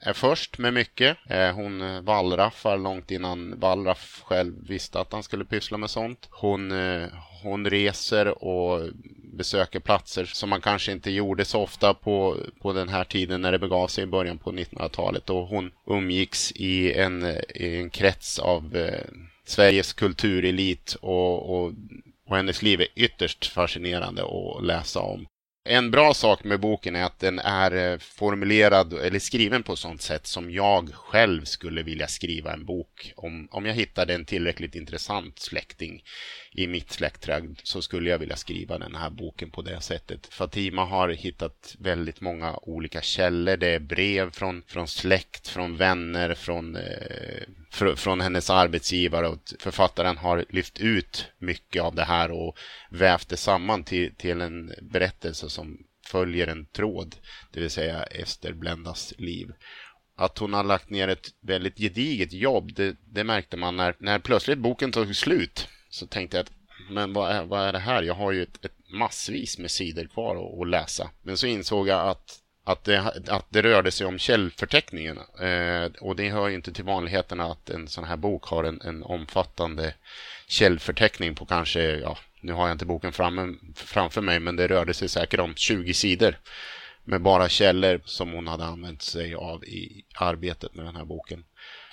är 0.00 0.12
först 0.12 0.58
med 0.58 0.74
mycket. 0.74 1.16
Eh, 1.28 1.52
hon 1.52 2.04
wallraffar 2.04 2.78
långt 2.78 3.10
innan 3.10 3.60
Wallraff 3.60 4.22
själv 4.24 4.68
visste 4.68 5.00
att 5.00 5.12
han 5.12 5.22
skulle 5.22 5.44
pyssla 5.44 5.78
med 5.78 5.90
sånt. 5.90 6.28
Hon, 6.30 6.72
hon 7.42 7.66
reser 7.66 8.44
och 8.44 8.88
besöker 9.40 9.80
platser 9.80 10.24
som 10.24 10.50
man 10.50 10.60
kanske 10.60 10.92
inte 10.92 11.10
gjorde 11.10 11.44
så 11.44 11.60
ofta 11.60 11.94
på, 11.94 12.36
på 12.60 12.72
den 12.72 12.88
här 12.88 13.04
tiden 13.04 13.40
när 13.40 13.52
det 13.52 13.58
begav 13.58 13.88
sig 13.88 14.04
i 14.04 14.06
början 14.06 14.38
på 14.38 14.52
1900-talet. 14.52 15.30
Och 15.30 15.46
hon 15.46 15.70
umgicks 15.86 16.52
i 16.52 16.92
en, 16.92 17.24
i 17.54 17.76
en 17.76 17.90
krets 17.90 18.38
av 18.38 18.76
eh, 18.76 19.04
Sveriges 19.44 19.92
kulturelit 19.92 20.96
och, 21.00 21.50
och, 21.50 21.72
och 22.28 22.36
hennes 22.36 22.62
liv 22.62 22.80
är 22.80 22.86
ytterst 22.94 23.46
fascinerande 23.46 24.22
att 24.22 24.64
läsa 24.64 25.00
om. 25.00 25.26
En 25.64 25.90
bra 25.90 26.14
sak 26.14 26.44
med 26.44 26.60
boken 26.60 26.96
är 26.96 27.04
att 27.04 27.18
den 27.18 27.38
är 27.38 27.92
eh, 27.92 27.98
formulerad 27.98 28.92
eller 28.92 29.18
skriven 29.18 29.62
på 29.62 29.72
ett 29.72 29.78
sånt 29.78 30.02
sätt 30.02 30.26
som 30.26 30.50
jag 30.50 30.94
själv 30.94 31.44
skulle 31.44 31.82
vilja 31.82 32.06
skriva 32.06 32.52
en 32.52 32.64
bok. 32.64 33.12
Om, 33.16 33.48
om 33.50 33.66
jag 33.66 33.74
hittade 33.74 34.14
en 34.14 34.24
tillräckligt 34.24 34.74
intressant 34.74 35.38
släkting 35.38 36.02
i 36.52 36.66
mitt 36.66 36.92
släktträd 36.92 37.60
så 37.62 37.82
skulle 37.82 38.10
jag 38.10 38.18
vilja 38.18 38.36
skriva 38.36 38.78
den 38.78 38.94
här 38.94 39.10
boken 39.10 39.50
på 39.50 39.62
det 39.62 39.80
sättet. 39.80 40.26
Fatima 40.26 40.84
har 40.84 41.08
hittat 41.08 41.76
väldigt 41.78 42.20
många 42.20 42.56
olika 42.62 43.00
källor. 43.00 43.56
Det 43.56 43.68
är 43.68 43.80
brev 43.80 44.30
från, 44.30 44.62
från 44.66 44.88
släkt, 44.88 45.48
från 45.48 45.76
vänner, 45.76 46.34
från, 46.34 46.76
eh, 46.76 47.42
fr 47.70 47.94
från 47.94 48.20
hennes 48.20 48.50
arbetsgivare 48.50 49.28
och 49.28 49.38
författaren 49.58 50.16
har 50.16 50.44
lyft 50.48 50.78
ut 50.78 51.26
mycket 51.38 51.82
av 51.82 51.94
det 51.94 52.04
här 52.04 52.30
och 52.30 52.58
vävt 52.90 53.28
det 53.28 53.36
samman 53.36 53.84
till, 53.84 54.14
till 54.14 54.40
en 54.40 54.72
berättelse 54.82 55.50
som 55.50 55.78
följer 56.06 56.46
en 56.46 56.66
tråd, 56.66 57.16
det 57.52 57.60
vill 57.60 57.70
säga 57.70 58.02
Ester 58.02 58.52
Blendas 58.52 59.14
liv 59.18 59.52
att 60.20 60.38
hon 60.38 60.52
har 60.52 60.64
lagt 60.64 60.90
ner 60.90 61.08
ett 61.08 61.28
väldigt 61.40 61.78
gediget 61.78 62.32
jobb. 62.32 62.74
Det, 62.74 62.96
det, 63.04 63.24
märkte 63.24 63.56
man 63.56 63.76
när, 63.76 63.94
när 63.98 64.18
plötsligt 64.18 64.58
boken 64.58 64.92
tog 64.92 65.16
slut 65.16 65.68
så 65.90 66.06
tänkte 66.06 66.36
jag 66.36 66.44
att 66.44 66.52
men 66.90 67.12
vad 67.12 67.30
är, 67.32 67.44
vad 67.44 67.68
är 67.68 67.72
det 67.72 67.78
här? 67.78 68.02
Jag 68.02 68.14
har 68.14 68.32
ju 68.32 68.42
ett, 68.42 68.64
ett 68.64 68.90
massvis 68.92 69.58
med 69.58 69.70
sidor 69.70 70.04
kvar 70.04 70.36
att, 70.36 70.60
att, 70.60 70.68
läsa. 70.68 71.10
Men 71.22 71.36
så 71.36 71.46
insåg 71.46 71.88
jag 71.88 72.08
att 72.08 72.38
att 72.70 72.84
det, 72.84 72.98
att 73.28 73.46
det 73.48 73.62
rörde 73.62 73.90
sig 73.90 74.06
om 74.06 74.18
källförteckningen. 74.18 75.18
Eh, 75.40 75.90
och 76.00 76.16
det 76.16 76.30
hör 76.30 76.48
ju 76.48 76.54
inte 76.54 76.72
till 76.72 76.84
vanligheterna 76.84 77.44
att 77.44 77.70
en 77.70 77.88
sån 77.88 78.04
här 78.04 78.16
bok 78.16 78.44
har 78.44 78.64
en, 78.64 78.80
en 78.80 79.02
omfattande 79.02 79.94
källförteckning 80.46 81.34
på 81.34 81.46
kanske, 81.46 81.82
ja, 81.82 82.18
nu 82.40 82.52
har 82.52 82.68
jag 82.68 82.74
inte 82.74 82.86
boken 82.86 83.12
fram, 83.12 83.58
framför 83.74 84.20
mig, 84.20 84.40
men 84.40 84.56
det 84.56 84.68
rörde 84.68 84.94
sig 84.94 85.08
säkert 85.08 85.40
om 85.40 85.54
20 85.54 85.94
sidor 85.94 86.38
med 87.04 87.22
bara 87.22 87.48
källor 87.48 88.00
som 88.04 88.32
hon 88.32 88.46
hade 88.46 88.64
använt 88.64 89.02
sig 89.02 89.34
av 89.34 89.64
i 89.64 90.04
arbetet 90.14 90.74
med 90.74 90.84
den 90.84 90.96
här 90.96 91.04
boken. 91.04 91.44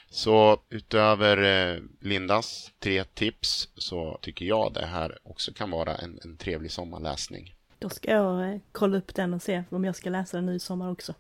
Så 0.10 0.62
utöver 0.70 1.38
eh, 1.44 1.82
Lindas 2.02 2.72
tre 2.80 3.04
tips 3.04 3.70
så 3.76 4.20
tycker 4.22 4.46
jag 4.46 4.74
det 4.74 4.86
här 4.86 5.18
också 5.24 5.54
kan 5.54 5.72
vara 5.72 5.96
en, 5.96 6.20
en 6.24 6.38
trevlig 6.38 6.72
sommarläsning. 6.72 7.57
Då 7.80 7.90
ska 7.90 8.12
jag 8.12 8.54
eh, 8.54 8.60
kolla 8.72 8.98
upp 8.98 9.16
den 9.16 9.34
och 9.34 9.42
se 9.42 9.64
om 9.70 9.86
jag 9.86 9.96
ska 9.96 10.10
läsa 10.10 10.38
den 10.38 10.46
nu 10.46 10.56
i 10.56 10.60
sommar 10.60 10.92
också. 10.92 11.14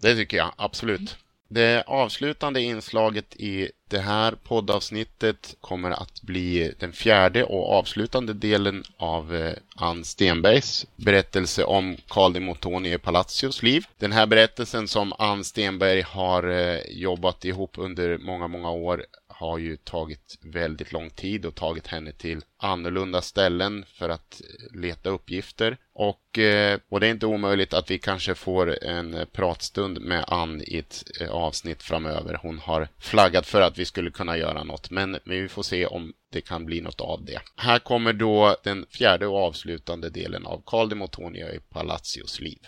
Det 0.00 0.14
tycker 0.14 0.36
jag 0.36 0.52
absolut. 0.56 1.16
Det 1.52 1.84
avslutande 1.86 2.60
inslaget 2.60 3.36
i 3.36 3.70
det 3.88 3.98
här 3.98 4.34
poddavsnittet 4.42 5.56
kommer 5.60 5.90
att 5.90 6.22
bli 6.22 6.74
den 6.78 6.92
fjärde 6.92 7.44
och 7.44 7.72
avslutande 7.72 8.32
delen 8.32 8.84
av 8.96 9.34
eh, 9.34 9.52
Ann 9.76 10.04
Stenbergs 10.04 10.86
berättelse 10.96 11.64
om 11.64 11.96
Carl 12.08 12.32
de 12.32 12.40
Motoni 12.40 12.92
i 12.92 12.98
Palacios 12.98 13.62
liv. 13.62 13.86
Den 13.98 14.12
här 14.12 14.26
berättelsen 14.26 14.88
som 14.88 15.12
Ann 15.18 15.44
Stenberg 15.44 16.00
har 16.02 16.48
eh, 16.48 16.80
jobbat 16.88 17.44
ihop 17.44 17.70
under 17.78 18.18
många, 18.18 18.48
många 18.48 18.70
år 18.70 19.04
har 19.40 19.58
ju 19.58 19.76
tagit 19.76 20.38
väldigt 20.40 20.92
lång 20.92 21.10
tid 21.10 21.46
och 21.46 21.54
tagit 21.54 21.86
henne 21.86 22.12
till 22.12 22.40
annorlunda 22.56 23.22
ställen 23.22 23.84
för 23.94 24.08
att 24.08 24.40
eh, 24.40 24.80
leta 24.80 25.10
uppgifter. 25.10 25.76
Och, 25.92 26.38
eh, 26.38 26.78
och 26.88 27.00
det 27.00 27.06
är 27.06 27.10
inte 27.10 27.26
omöjligt 27.26 27.74
att 27.74 27.90
vi 27.90 27.98
kanske 27.98 28.34
får 28.34 28.84
en 28.84 29.26
pratstund 29.32 30.00
med 30.00 30.24
Ann 30.28 30.62
i 30.66 30.78
ett 30.78 31.04
eh, 31.20 31.30
avsnitt 31.30 31.82
framöver. 31.82 32.38
Hon 32.42 32.58
har 32.58 32.88
flaggat 32.98 33.46
för 33.46 33.60
att 33.60 33.78
vi 33.78 33.84
skulle 33.84 34.10
kunna 34.10 34.36
göra 34.36 34.64
något, 34.64 34.90
men 34.90 35.18
vi 35.24 35.48
får 35.48 35.62
se 35.62 35.86
om 35.86 36.12
det 36.32 36.40
kan 36.40 36.66
bli 36.66 36.80
något 36.80 37.00
av 37.00 37.24
det. 37.24 37.40
Här 37.56 37.78
kommer 37.78 38.12
då 38.12 38.56
den 38.62 38.86
fjärde 38.90 39.26
och 39.26 39.38
avslutande 39.46 40.10
delen 40.10 40.46
av 40.46 40.62
Carl 40.66 40.88
de 40.88 40.94
Motonia 40.94 41.52
i 41.54 41.60
Palacios 41.60 42.40
liv. 42.40 42.58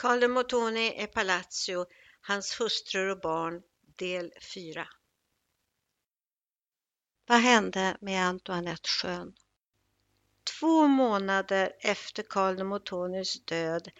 Carlo 0.00 0.28
Montoni 0.28 0.94
e 0.96 1.06
Palazzo, 1.06 1.86
hans 2.20 2.60
hustrur 2.60 3.08
och 3.08 3.20
barn, 3.20 3.62
del 3.96 4.32
4. 4.54 4.88
Vad 7.26 7.38
hände 7.38 7.96
med 8.00 8.26
Antoinette 8.26 8.88
Schön? 8.88 9.34
Två 10.60 10.86
månader 10.86 11.72
efter 11.80 12.22
Carlo 12.22 12.64
Montonis 12.64 13.44
död 13.44 13.90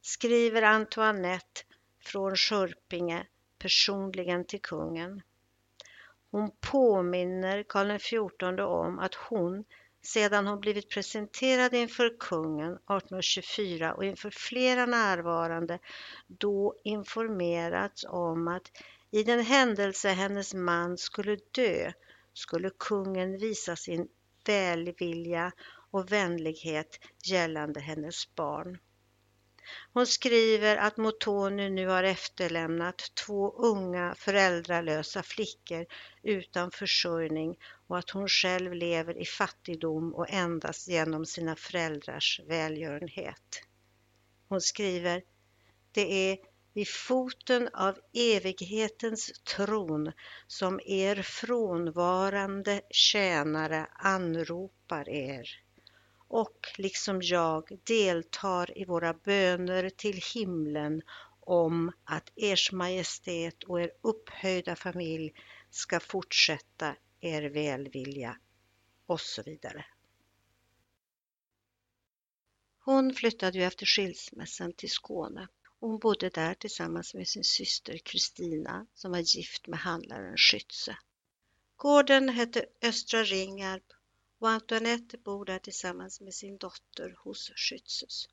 skriver 0.00 0.62
Antoinette 0.62 1.60
från 2.04 2.36
Skörpinge 2.36 3.26
personligen 3.58 4.44
till 4.44 4.62
kungen. 4.62 5.22
Hon 6.30 6.50
påminner 6.60 7.62
Karl 7.62 7.98
XIV 7.98 8.60
om 8.60 8.98
att 8.98 9.14
hon 9.14 9.64
sedan 10.02 10.46
hon 10.46 10.60
blivit 10.60 10.90
presenterad 10.90 11.74
inför 11.74 12.18
kungen 12.18 12.72
1824 12.72 13.94
och 13.94 14.04
inför 14.04 14.30
flera 14.30 14.86
närvarande 14.86 15.78
då 16.26 16.74
informerats 16.84 18.04
om 18.08 18.48
att 18.48 18.70
i 19.10 19.22
den 19.22 19.40
händelse 19.40 20.08
hennes 20.08 20.54
man 20.54 20.98
skulle 20.98 21.36
dö 21.50 21.92
skulle 22.32 22.70
kungen 22.70 23.38
visa 23.38 23.76
sin 23.76 24.08
välvilja 24.46 25.52
och 25.90 26.12
vänlighet 26.12 26.98
gällande 27.24 27.80
hennes 27.80 28.34
barn. 28.34 28.78
Hon 29.92 30.06
skriver 30.06 30.76
att 30.76 30.96
Motoni 30.96 31.70
nu 31.70 31.86
har 31.86 32.02
efterlämnat 32.02 33.12
två 33.26 33.52
unga 33.52 34.14
föräldralösa 34.14 35.22
flickor 35.22 35.86
utan 36.22 36.70
försörjning 36.70 37.56
och 37.86 37.98
att 37.98 38.10
hon 38.10 38.28
själv 38.28 38.74
lever 38.74 39.18
i 39.18 39.24
fattigdom 39.24 40.14
och 40.14 40.30
endast 40.30 40.88
genom 40.88 41.26
sina 41.26 41.56
föräldrars 41.56 42.40
välgörenhet. 42.46 43.62
Hon 44.48 44.60
skriver 44.60 45.22
Det 45.92 46.30
är 46.30 46.38
vid 46.74 46.88
foten 46.88 47.68
av 47.72 47.98
evighetens 48.14 49.32
tron 49.44 50.12
som 50.46 50.80
er 50.86 51.22
frånvarande 51.22 52.80
tjänare 52.90 53.86
anropar 53.94 55.08
er 55.08 55.48
och 56.30 56.68
liksom 56.76 57.22
jag 57.22 57.78
deltar 57.84 58.78
i 58.78 58.84
våra 58.84 59.14
böner 59.14 59.90
till 59.90 60.22
himlen 60.34 61.02
om 61.40 61.92
att 62.04 62.32
Ers 62.36 62.72
Majestät 62.72 63.64
och 63.64 63.80
er 63.80 63.90
upphöjda 64.00 64.76
familj 64.76 65.32
ska 65.70 66.00
fortsätta 66.00 66.96
er 67.20 67.42
välvilja 67.42 68.36
och 69.06 69.20
så 69.20 69.42
vidare. 69.42 69.84
Hon 72.84 73.14
flyttade 73.14 73.58
ju 73.58 73.64
efter 73.64 73.86
skilsmässan 73.86 74.72
till 74.72 74.90
Skåne 74.90 75.48
och 75.80 75.88
hon 75.88 75.98
bodde 75.98 76.28
där 76.28 76.54
tillsammans 76.54 77.14
med 77.14 77.28
sin 77.28 77.44
syster 77.44 77.98
Kristina 77.98 78.86
som 78.94 79.10
var 79.10 79.36
gift 79.36 79.66
med 79.66 79.78
handlaren 79.78 80.36
Schütze. 80.36 80.96
Gården 81.76 82.28
hette 82.28 82.66
Östra 82.82 83.24
Ringarp 83.24 83.84
och 84.40 84.48
Antoinette 84.50 85.18
bor 85.18 85.44
där 85.44 85.58
tillsammans 85.58 86.20
med 86.20 86.34
sin 86.34 86.58
dotter 86.58 87.16
hos 87.18 87.50
Schützes. 87.50 88.28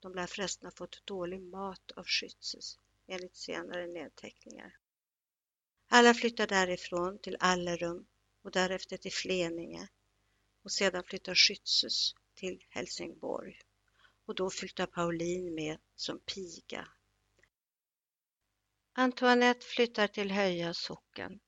De 0.00 0.14
lär 0.14 0.26
förresten 0.26 0.66
ha 0.66 0.70
fått 0.70 1.06
dålig 1.06 1.42
mat 1.42 1.92
av 1.96 2.04
Schützes 2.04 2.78
enligt 3.06 3.36
senare 3.36 3.86
nedteckningar. 3.86 4.76
Alla 5.88 6.14
flyttar 6.14 6.46
därifrån 6.46 7.18
till 7.18 7.36
Allerum 7.40 8.06
och 8.42 8.50
därefter 8.50 8.96
till 8.96 9.12
Fleninge 9.12 9.88
och 10.62 10.72
sedan 10.72 11.04
flyttar 11.04 11.34
Schützes 11.34 12.14
till 12.34 12.64
Helsingborg 12.68 13.60
och 14.24 14.34
då 14.34 14.50
flyttar 14.50 14.86
Pauline 14.86 15.54
med 15.54 15.78
som 15.96 16.18
piga. 16.18 16.88
Antoinette 18.92 19.66
flyttar 19.66 20.06
till 20.06 20.30
Höja 20.30 20.74
socken 20.74 21.40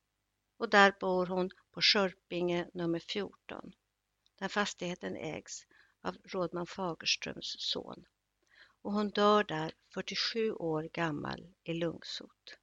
och 0.57 0.70
där 0.70 0.94
bor 1.01 1.26
hon 1.26 1.51
på 1.70 1.80
Skörpinge 1.82 2.70
nummer 2.74 2.99
14 2.99 3.72
där 4.39 4.49
fastigheten 4.49 5.16
ägs 5.16 5.66
av 6.03 6.16
rådman 6.24 6.66
Fagerströms 6.66 7.57
son 7.59 8.07
och 8.82 8.93
hon 8.93 9.11
dör 9.11 9.45
där 9.45 9.72
47 9.95 10.53
år 10.53 10.82
gammal 10.82 11.47
i 11.64 11.74
lungsot. 11.74 12.59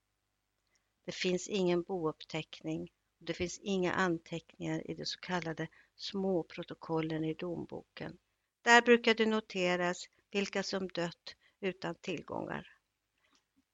Det 1.06 1.12
finns 1.12 1.48
ingen 1.48 1.84
bouppteckning 1.84 2.92
och 3.20 3.26
det 3.26 3.34
finns 3.34 3.60
inga 3.60 3.94
anteckningar 3.94 4.92
i 4.92 4.94
de 4.94 5.06
så 5.06 5.20
kallade 5.20 5.68
småprotokollen 5.96 7.24
i 7.24 7.34
domboken 7.34 8.18
där 8.64 8.82
brukar 8.82 9.14
det 9.14 9.26
noteras 9.26 10.10
vilka 10.32 10.64
som 10.64 10.88
dött 10.88 11.36
utan 11.60 11.96
tillgångar. 11.96 12.68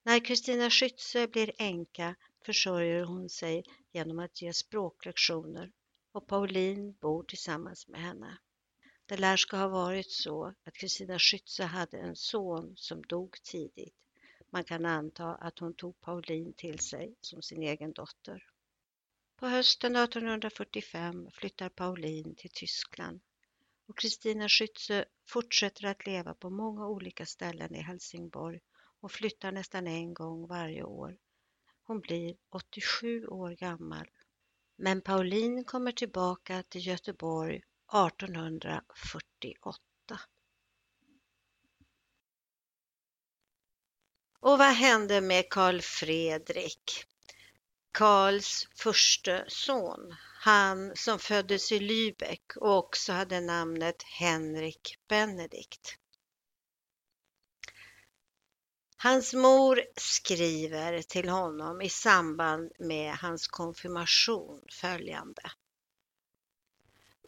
När 0.03 0.25
Kristina 0.25 0.69
Schütze 0.69 1.27
blir 1.27 1.51
änka 1.57 2.15
försörjer 2.45 3.03
hon 3.03 3.29
sig 3.29 3.63
genom 3.91 4.19
att 4.19 4.41
ge 4.41 4.53
språklektioner 4.53 5.71
och 6.11 6.27
Pauline 6.27 6.91
bor 6.91 7.23
tillsammans 7.23 7.87
med 7.87 8.01
henne. 8.01 8.37
Det 9.05 9.17
lär 9.17 9.37
ska 9.37 9.57
ha 9.57 9.67
varit 9.67 10.11
så 10.11 10.53
att 10.63 10.73
Kristina 10.73 11.17
Schütze 11.17 11.63
hade 11.63 11.97
en 11.97 12.15
son 12.15 12.73
som 12.77 13.01
dog 13.01 13.43
tidigt. 13.43 13.95
Man 14.49 14.63
kan 14.63 14.85
anta 14.85 15.35
att 15.35 15.59
hon 15.59 15.73
tog 15.73 16.01
Pauline 16.01 16.53
till 16.53 16.79
sig 16.79 17.15
som 17.21 17.41
sin 17.41 17.63
egen 17.63 17.93
dotter. 17.93 18.49
På 19.35 19.47
hösten 19.47 19.95
1845 19.95 21.29
flyttar 21.31 21.69
Pauline 21.69 22.35
till 22.35 22.51
Tyskland 22.53 23.21
och 23.89 23.97
Kristina 23.97 24.47
Schütze 24.47 25.05
fortsätter 25.25 25.85
att 25.85 26.05
leva 26.05 26.33
på 26.33 26.49
många 26.49 26.87
olika 26.87 27.25
ställen 27.25 27.75
i 27.75 27.81
Helsingborg 27.81 28.59
och 28.99 29.11
flyttar 29.11 29.51
nästan 29.51 29.87
en 29.87 30.13
gång 30.13 30.47
varje 30.47 30.83
år. 30.83 31.17
Hon 31.83 31.99
blir 31.99 32.37
87 32.49 33.27
år 33.27 33.51
gammal. 33.51 34.07
Men 34.81 35.01
Pauline 35.01 35.63
kommer 35.63 35.91
tillbaka 35.91 36.63
till 36.63 36.87
Göteborg 36.87 37.55
1848. 37.93 39.79
Och 44.39 44.57
vad 44.57 44.73
hände 44.73 45.21
med 45.21 45.49
Karl 45.49 45.81
Fredrik? 45.81 47.05
Karls 47.91 48.67
första 48.75 49.43
son 49.47 50.15
han 50.39 50.95
som 50.95 51.19
föddes 51.19 51.71
i 51.71 51.79
Lübeck 51.79 52.57
och 52.57 52.77
också 52.77 53.13
hade 53.13 53.41
namnet 53.41 54.03
Henrik 54.03 54.99
Benedikt. 55.07 55.98
Hans 59.01 59.33
mor 59.33 59.81
skriver 59.95 61.01
till 61.01 61.29
honom 61.29 61.81
i 61.81 61.89
samband 61.89 62.71
med 62.79 63.13
hans 63.13 63.47
konfirmation 63.47 64.61
följande. 64.71 65.41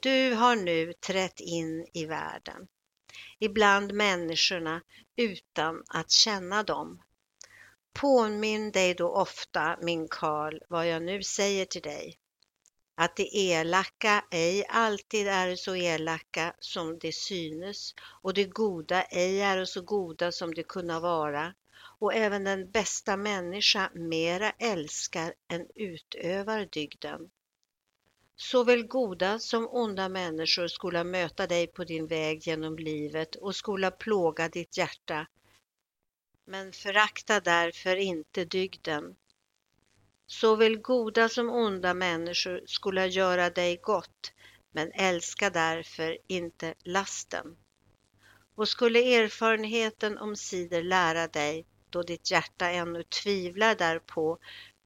Du 0.01 0.33
har 0.33 0.55
nu 0.55 0.93
trätt 0.93 1.39
in 1.39 1.87
i 1.93 2.05
världen, 2.05 2.67
ibland 3.39 3.93
människorna 3.93 4.81
utan 5.15 5.83
att 5.87 6.11
känna 6.11 6.63
dem. 6.63 7.01
Påminn 7.93 8.71
dig 8.71 8.93
då 8.93 9.09
ofta, 9.09 9.77
min 9.81 10.07
Karl, 10.07 10.59
vad 10.69 10.87
jag 10.87 11.03
nu 11.03 11.23
säger 11.23 11.65
till 11.65 11.81
dig 11.81 12.17
att 12.95 13.15
de 13.15 13.29
elaka 13.33 14.25
ej 14.31 14.65
alltid 14.69 15.27
är 15.27 15.55
så 15.55 15.75
elaka 15.75 16.53
som 16.59 16.99
de 16.99 17.11
synes 17.11 17.95
och 18.21 18.33
de 18.33 18.45
goda 18.45 19.03
ej 19.03 19.41
är 19.41 19.65
så 19.65 19.81
goda 19.81 20.31
som 20.31 20.53
de 20.53 20.63
kunna 20.63 20.99
vara 20.99 21.53
och 22.01 22.13
även 22.13 22.43
den 22.43 22.71
bästa 22.71 23.17
människa 23.17 23.89
mera 23.93 24.51
älskar 24.51 25.33
än 25.47 25.67
utövar 25.75 26.65
dygden. 26.65 27.31
Såväl 28.35 28.87
goda 28.87 29.39
som 29.39 29.67
onda 29.67 30.09
människor 30.09 30.67
skola 30.67 31.03
möta 31.03 31.47
dig 31.47 31.67
på 31.67 31.83
din 31.83 32.07
väg 32.07 32.47
genom 32.47 32.77
livet 32.77 33.35
och 33.35 33.55
skola 33.55 33.91
plåga 33.91 34.49
ditt 34.49 34.77
hjärta. 34.77 35.27
Men 36.45 36.73
förakta 36.73 37.39
därför 37.39 37.95
inte 37.95 38.45
dygden, 38.45 39.15
Såväl 40.27 40.77
goda 40.77 41.29
som 41.29 41.49
onda 41.49 41.93
människor 41.93 42.61
skola 42.65 43.05
göra 43.05 43.49
dig 43.49 43.79
gott, 43.83 44.33
men 44.71 44.91
älska 44.91 45.49
därför 45.49 46.17
inte 46.27 46.73
lasten. 46.83 47.57
Och 48.55 48.67
skulle 48.67 49.15
erfarenheten 49.15 50.17
omsider 50.17 50.83
lära 50.83 51.27
dig, 51.27 51.65
då 51.91 52.03
ditt 52.03 52.31
hjärta 52.31 52.69
ännu 52.69 53.03
tvivlar 53.03 53.75
därpå, 53.75 54.37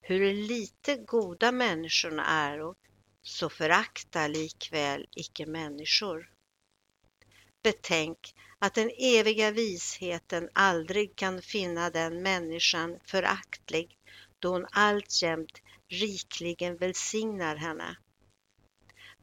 hur 0.02 0.34
lite 0.34 0.96
goda 0.96 1.52
människorna 1.52 2.26
är, 2.26 2.76
så 3.22 3.50
förakta 3.50 4.28
likväl 4.28 5.08
icke 5.12 5.46
människor. 5.46 6.32
Betänk 7.64 8.36
att 8.60 8.74
den 8.74 8.92
eviga 8.98 9.52
visheten 9.52 10.50
aldrig 10.54 11.16
kan 11.16 11.42
finna 11.42 11.90
den 11.90 12.22
människan 12.22 13.00
föraktlig 13.06 13.98
då 14.40 14.50
hon 14.50 14.66
alltjämt 14.72 15.62
rikligen 15.88 16.78
välsignar 16.78 17.56
henne. 17.56 17.98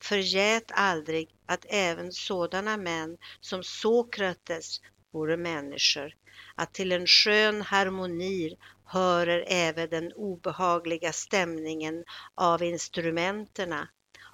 Förgät 0.01 0.71
aldrig 0.73 1.37
att 1.47 1.65
även 1.69 2.13
sådana 2.13 2.77
män 2.77 3.19
som 3.41 3.63
Sokrates 3.63 4.81
vore 5.11 5.37
människor, 5.37 6.17
att 6.55 6.75
till 6.75 6.93
en 6.93 7.07
skön 7.07 7.63
harmoni 7.63 8.57
hörer 8.85 9.45
även 9.47 9.91
den 9.91 10.13
obehagliga 10.13 11.13
stämningen 11.13 12.05
av 12.35 12.63
instrumenterna 12.63 13.89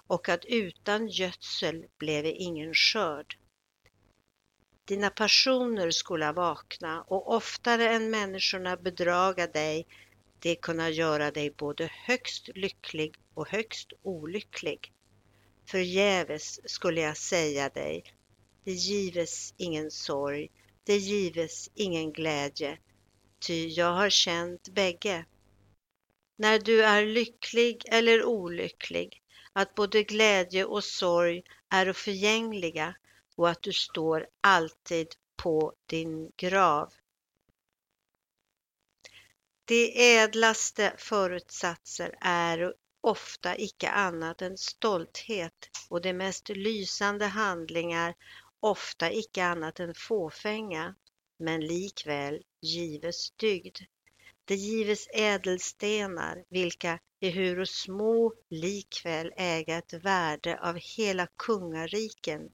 och 0.07 0.29
att 0.29 0.45
utan 0.45 1.09
gödsel 1.09 1.85
blev 1.99 2.27
ingen 2.27 2.75
skörd. 2.75 3.39
Dina 4.85 5.11
passioner 5.11 5.91
skola 5.91 6.33
vakna 6.33 7.03
och 7.03 7.35
oftare 7.35 7.89
än 7.89 8.11
människorna 8.11 8.77
bedraga 8.77 9.47
dig 9.47 9.87
det 10.39 10.55
kunna 10.55 10.91
göra 10.91 11.31
dig 11.31 11.51
både 11.51 11.91
högst 11.93 12.49
lycklig 12.55 13.15
och 13.35 13.49
högst 13.49 13.93
olycklig. 14.03 14.93
Förgäves 15.67 16.71
skulle 16.71 17.01
jag 17.01 17.17
säga 17.17 17.69
dig, 17.69 18.05
det 18.65 18.73
gives 18.73 19.55
ingen 19.57 19.91
sorg, 19.91 20.51
det 20.89 20.97
gives 20.97 21.71
ingen 21.75 22.13
glädje, 22.13 22.79
ty 23.39 23.69
jag 23.69 23.93
har 23.93 24.11
känt 24.11 24.69
bägge. 24.69 25.27
När 26.37 26.59
du 26.59 26.85
är 26.85 27.07
lycklig 27.07 27.83
eller 27.89 28.25
olycklig, 28.25 29.23
att 29.53 29.75
både 29.75 30.03
glädje 30.03 30.65
och 30.65 30.85
sorg 30.85 31.43
är 31.69 31.93
förgängliga 31.93 32.95
och 33.37 33.49
att 33.49 33.63
du 33.63 33.73
står 33.73 34.27
alltid 34.41 35.09
på 35.37 35.73
din 35.87 36.33
grav. 36.37 36.93
De 39.65 40.17
ädlaste 40.17 40.95
förutsatser 40.99 42.15
är 42.21 42.75
ofta 43.01 43.59
icke 43.59 43.89
annat 43.89 44.43
än 44.43 44.59
stolthet 44.59 45.71
och 45.89 46.01
de 46.01 46.13
mest 46.13 46.49
lysande 46.49 47.27
handlingar 47.27 48.15
ofta 48.61 49.13
icke 49.13 49.45
annat 49.45 49.81
än 49.81 49.95
fåfänga, 49.95 50.95
men 51.39 51.67
likväl 51.67 52.43
gives 52.61 53.31
dygd. 53.31 53.79
Det 54.45 54.55
gives 54.57 55.09
ädelstenar, 55.13 56.45
vilka 56.49 56.99
ehuru 57.21 57.67
små 57.67 58.35
likväl 58.49 59.33
äga 59.37 59.79
ett 59.79 59.93
värde 59.93 60.59
av 60.61 60.77
hela 60.77 61.27
kungariken. 61.37 62.53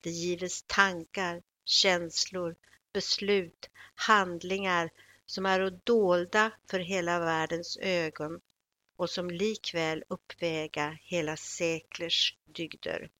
Det 0.00 0.10
gives 0.10 0.62
tankar, 0.62 1.42
känslor, 1.64 2.56
beslut, 2.92 3.70
handlingar 3.94 4.90
som 5.26 5.46
är 5.46 5.80
dolda 5.84 6.52
för 6.70 6.78
hela 6.78 7.20
världens 7.20 7.76
ögon 7.76 8.40
och 8.96 9.10
som 9.10 9.30
likväl 9.30 10.04
uppväga 10.08 10.98
hela 11.02 11.36
seklers 11.36 12.36
dygder. 12.44 13.10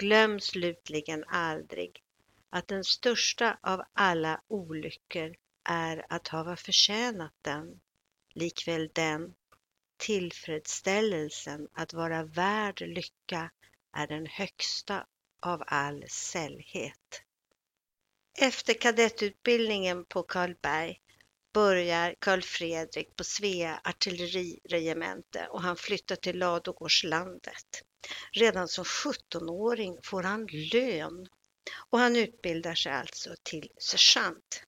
Glöm 0.00 0.40
slutligen 0.40 1.24
aldrig 1.24 2.02
att 2.50 2.68
den 2.68 2.84
största 2.84 3.58
av 3.62 3.82
alla 3.92 4.40
olyckor 4.48 5.36
är 5.68 6.06
att 6.08 6.28
hava 6.28 6.56
förtjänat 6.56 7.34
den, 7.42 7.80
likväl 8.34 8.90
den 8.92 9.34
tillfredsställelsen 9.96 11.68
att 11.72 11.92
vara 11.92 12.24
värd 12.24 12.80
lycka 12.80 13.50
är 13.92 14.06
den 14.06 14.26
högsta 14.26 15.06
av 15.40 15.62
all 15.66 16.04
sällhet. 16.08 17.22
Efter 18.38 18.74
kadettutbildningen 18.74 20.04
på 20.04 20.22
Karlberg 20.22 21.00
börjar 21.52 22.14
Karl 22.18 22.40
Fredrik 22.40 23.16
på 23.16 23.24
Svea 23.24 23.80
artilleriregemente 23.84 25.46
och 25.46 25.62
han 25.62 25.76
flyttar 25.76 26.16
till 26.16 26.38
Ladugårdslandet. 26.38 27.84
Redan 28.32 28.68
som 28.68 28.84
17-åring 28.84 29.98
får 30.02 30.22
han 30.22 30.46
lön 30.46 31.28
och 31.90 31.98
han 31.98 32.16
utbildar 32.16 32.74
sig 32.74 32.92
alltså 32.92 33.34
till 33.42 33.68
sergeant. 33.78 34.62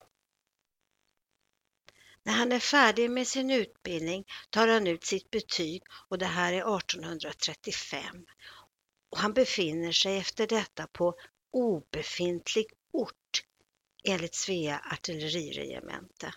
När 2.23 2.33
han 2.33 2.51
är 2.51 2.59
färdig 2.59 3.11
med 3.11 3.27
sin 3.27 3.51
utbildning 3.51 4.25
tar 4.49 4.67
han 4.67 4.87
ut 4.87 5.05
sitt 5.05 5.31
betyg 5.31 5.83
och 6.09 6.17
det 6.17 6.25
här 6.25 6.53
är 6.53 6.77
1835. 6.77 8.25
Och 9.09 9.17
han 9.17 9.33
befinner 9.33 9.91
sig 9.91 10.17
efter 10.17 10.47
detta 10.47 10.87
på 10.87 11.15
obefintlig 11.51 12.65
ort 12.91 13.43
enligt 14.03 14.35
Svea 14.35 14.81
artilleriregemente. 14.91 16.33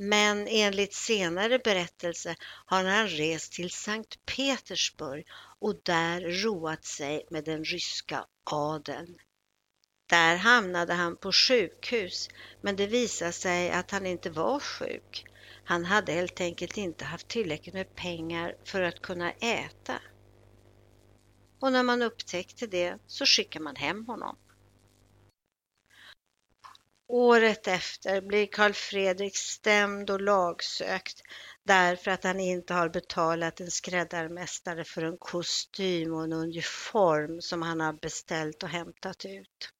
Men 0.00 0.48
enligt 0.48 0.94
senare 0.94 1.58
berättelse 1.58 2.36
har 2.66 2.84
han 2.84 3.08
rest 3.08 3.52
till 3.52 3.70
Sankt 3.70 4.26
Petersburg 4.26 5.26
och 5.58 5.80
där 5.82 6.20
roat 6.20 6.84
sig 6.84 7.26
med 7.30 7.44
den 7.44 7.64
ryska 7.64 8.24
adeln. 8.44 9.18
Där 10.06 10.36
hamnade 10.36 10.94
han 10.94 11.16
på 11.16 11.32
sjukhus, 11.32 12.28
men 12.60 12.76
det 12.76 12.86
visade 12.86 13.32
sig 13.32 13.70
att 13.70 13.90
han 13.90 14.06
inte 14.06 14.30
var 14.30 14.60
sjuk. 14.60 15.24
Han 15.64 15.84
hade 15.84 16.12
helt 16.12 16.40
enkelt 16.40 16.76
inte 16.76 17.04
haft 17.04 17.28
tillräckligt 17.28 17.74
med 17.74 17.94
pengar 17.94 18.56
för 18.64 18.82
att 18.82 19.02
kunna 19.02 19.32
äta. 19.32 20.02
Och 21.60 21.72
när 21.72 21.82
man 21.82 22.02
upptäckte 22.02 22.66
det 22.66 22.98
så 23.06 23.26
skickade 23.26 23.64
man 23.64 23.76
hem 23.76 24.06
honom. 24.06 24.36
Året 27.10 27.68
efter 27.68 28.20
blir 28.20 28.46
Karl 28.46 28.72
Fredrik 28.72 29.36
stämd 29.36 30.10
och 30.10 30.20
lagsökt 30.20 31.22
därför 31.62 32.10
att 32.10 32.24
han 32.24 32.40
inte 32.40 32.74
har 32.74 32.88
betalat 32.88 33.60
en 33.60 33.70
skräddarmästare 33.70 34.84
för 34.84 35.02
en 35.02 35.18
kostym 35.18 36.14
och 36.14 36.24
en 36.24 36.32
uniform 36.32 37.40
som 37.40 37.62
han 37.62 37.80
har 37.80 37.92
beställt 37.92 38.62
och 38.62 38.68
hämtat 38.68 39.24
ut. 39.24 39.72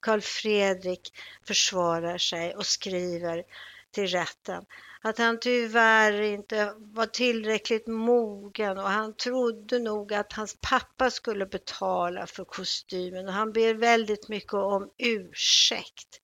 Karl 0.00 0.20
Fredrik 0.20 1.12
försvarar 1.46 2.18
sig 2.18 2.54
och 2.54 2.66
skriver 2.66 3.44
till 3.90 4.06
rätten 4.06 4.64
att 5.02 5.18
han 5.18 5.40
tyvärr 5.40 6.20
inte 6.20 6.74
var 6.76 7.06
tillräckligt 7.06 7.86
mogen 7.86 8.78
och 8.78 8.90
han 8.90 9.16
trodde 9.16 9.78
nog 9.78 10.14
att 10.14 10.32
hans 10.32 10.56
pappa 10.60 11.10
skulle 11.10 11.46
betala 11.46 12.26
för 12.26 12.44
kostymen 12.44 13.26
och 13.28 13.34
han 13.34 13.52
ber 13.52 13.74
väldigt 13.74 14.28
mycket 14.28 14.54
om 14.54 14.90
ursäkt. 14.98 16.20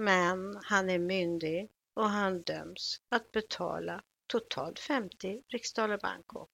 Men 0.00 0.60
han 0.64 0.90
är 0.90 0.98
myndig 0.98 1.70
och 1.94 2.10
han 2.10 2.42
döms 2.42 3.00
att 3.08 3.32
betala 3.32 4.02
totalt 4.26 4.78
50 4.78 5.42
riksdaler 5.48 5.98
banco. 5.98 6.46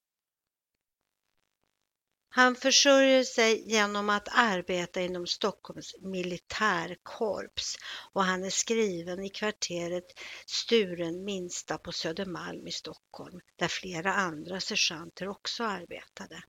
Han 2.28 2.56
försörjer 2.56 3.24
sig 3.24 3.70
genom 3.70 4.10
att 4.10 4.28
arbeta 4.32 5.00
inom 5.00 5.26
Stockholms 5.26 5.94
militärkorps 6.00 7.76
och 8.12 8.24
han 8.24 8.44
är 8.44 8.50
skriven 8.50 9.24
i 9.24 9.28
kvarteret 9.28 10.20
Sturen 10.46 11.24
Minsta 11.24 11.78
på 11.78 11.92
Södermalm 11.92 12.66
i 12.66 12.72
Stockholm 12.72 13.40
där 13.56 13.68
flera 13.68 14.14
andra 14.14 14.60
sergeanter 14.60 15.28
också 15.28 15.64
arbetade. 15.64 16.42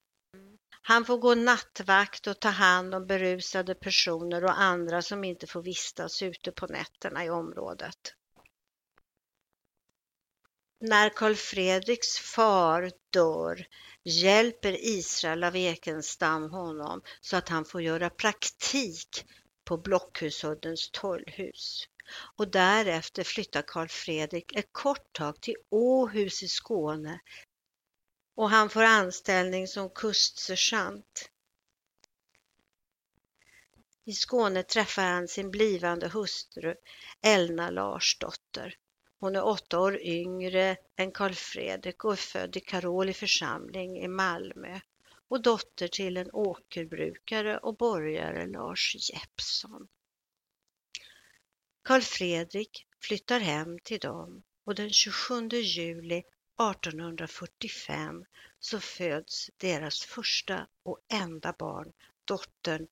Han 0.88 1.04
får 1.04 1.18
gå 1.18 1.34
nattvakt 1.34 2.26
och 2.26 2.40
ta 2.40 2.48
hand 2.48 2.94
om 2.94 3.06
berusade 3.06 3.74
personer 3.74 4.44
och 4.44 4.60
andra 4.60 5.02
som 5.02 5.24
inte 5.24 5.46
får 5.46 5.62
vistas 5.62 6.22
ute 6.22 6.52
på 6.52 6.66
nätterna 6.66 7.24
i 7.24 7.30
området. 7.30 8.14
När 10.80 11.08
Karl 11.08 11.34
Fredriks 11.34 12.18
far 12.18 12.92
dör 13.12 13.66
hjälper 14.04 14.76
Israel 14.84 15.44
av 15.44 15.56
Ekenstam 15.56 16.50
honom 16.50 17.02
så 17.20 17.36
att 17.36 17.48
han 17.48 17.64
får 17.64 17.82
göra 17.82 18.10
praktik 18.10 19.24
på 19.64 19.78
Blockhusuddens 19.78 20.90
tullhus. 20.90 21.88
Och 22.36 22.50
därefter 22.50 23.24
flyttar 23.24 23.62
Karl 23.62 23.88
Fredrik 23.88 24.56
ett 24.56 24.72
kort 24.72 25.12
tag 25.12 25.40
till 25.40 25.56
Åhus 25.70 26.42
i 26.42 26.48
Skåne 26.48 27.20
och 28.38 28.50
han 28.50 28.70
får 28.70 28.82
anställning 28.82 29.66
som 29.66 29.90
kustsergeant. 29.90 31.30
I 34.04 34.12
Skåne 34.12 34.62
träffar 34.62 35.02
han 35.02 35.28
sin 35.28 35.50
blivande 35.50 36.08
hustru 36.08 36.74
Elna 37.22 37.70
Larsdotter. 37.70 38.76
Hon 39.20 39.36
är 39.36 39.44
åtta 39.44 39.80
år 39.80 40.00
yngre 40.00 40.76
än 40.96 41.12
Karl 41.12 41.32
Fredrik 41.32 42.04
och 42.04 42.12
är 42.12 42.16
född 42.16 42.56
i 42.56 42.60
Karoli 42.60 43.12
församling 43.12 43.98
i 43.98 44.08
Malmö 44.08 44.80
och 45.28 45.42
dotter 45.42 45.88
till 45.88 46.16
en 46.16 46.30
åkerbrukare 46.32 47.58
och 47.58 47.76
borgare 47.76 48.46
Lars 48.46 49.10
Jeppsson. 49.12 49.88
Karl 51.82 52.00
Fredrik 52.00 52.86
flyttar 53.00 53.40
hem 53.40 53.78
till 53.78 53.98
dem 53.98 54.42
och 54.64 54.74
den 54.74 54.90
27 54.90 55.48
juli 55.48 56.22
1845 56.58 58.24
så 58.58 58.80
föds 58.80 59.50
deras 59.56 60.04
första 60.04 60.66
och 60.82 60.98
enda 61.08 61.54
barn, 61.58 61.92
dottern 62.24 62.86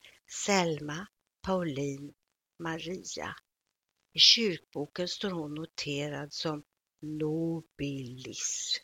Selma 0.47 1.07
Pauline 1.43 2.14
Maria. 2.59 3.37
I 4.12 4.19
kyrkboken 4.19 5.09
står 5.09 5.31
hon 5.31 5.55
noterad 5.55 6.33
som 6.33 6.62
nobilis. 7.01 8.81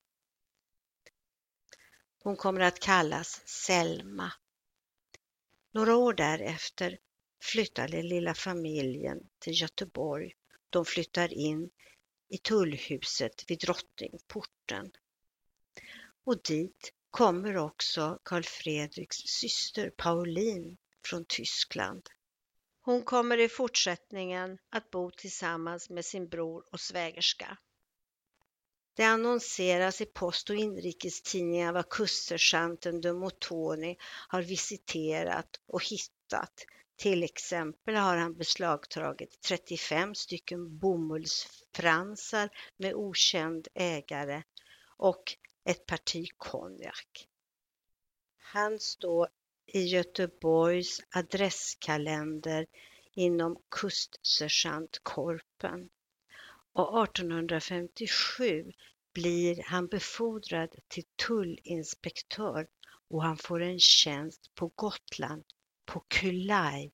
Hon 2.22 2.36
kommer 2.36 2.60
att 2.60 2.80
kallas 2.80 3.42
Selma. 3.44 4.32
Några 5.70 5.96
år 5.96 6.14
därefter 6.14 6.98
flyttar 7.40 7.88
den 7.88 8.08
lilla 8.08 8.34
familjen 8.34 9.28
till 9.38 9.60
Göteborg. 9.60 10.34
De 10.70 10.84
flyttar 10.84 11.32
in 11.32 11.70
i 12.32 12.38
tullhuset 12.38 13.50
vid 13.50 13.60
Drottningporten. 13.60 14.92
Och 16.24 16.42
dit 16.42 16.92
kommer 17.10 17.56
också 17.56 18.18
Karl 18.22 18.42
Fredriks 18.42 19.16
syster 19.16 19.90
Pauline 19.90 20.76
från 21.04 21.24
Tyskland. 21.24 22.08
Hon 22.82 23.02
kommer 23.02 23.38
i 23.38 23.48
fortsättningen 23.48 24.58
att 24.70 24.90
bo 24.90 25.10
tillsammans 25.10 25.90
med 25.90 26.04
sin 26.04 26.28
bror 26.28 26.64
och 26.72 26.80
svägerska. 26.80 27.58
Det 28.94 29.04
annonseras 29.04 30.00
i 30.00 30.06
Post 30.06 30.50
och 30.50 30.56
inrikestidningar 30.56 31.72
vad 31.72 31.88
kustsergeanten 31.88 33.00
de 33.00 33.18
Motoni 33.18 33.96
har 34.28 34.42
visiterat 34.42 35.60
och 35.66 35.84
hittat. 35.84 36.64
Till 37.02 37.22
exempel 37.22 37.94
har 37.94 38.16
han 38.16 38.34
beslagtagit 38.34 39.40
35 39.40 40.14
stycken 40.14 40.78
bomullsfransar 40.78 42.48
med 42.76 42.94
okänd 42.94 43.68
ägare 43.74 44.42
och 44.96 45.36
ett 45.64 45.86
parti 45.86 46.28
konjak. 46.36 47.28
Han 48.38 48.78
står 48.78 49.28
i 49.66 49.82
Göteborgs 49.82 51.00
adresskalender 51.10 52.66
inom 53.14 53.62
kustsergeantkorpen 53.68 55.90
och 56.72 57.04
1857 57.04 58.72
blir 59.12 59.62
han 59.62 59.86
befordrad 59.86 60.74
till 60.88 61.04
tullinspektör 61.26 62.66
och 63.08 63.22
han 63.22 63.36
får 63.36 63.62
en 63.62 63.80
tjänst 63.80 64.54
på 64.54 64.72
Gotland, 64.74 65.44
på 65.86 66.04
Kulaj. 66.08 66.92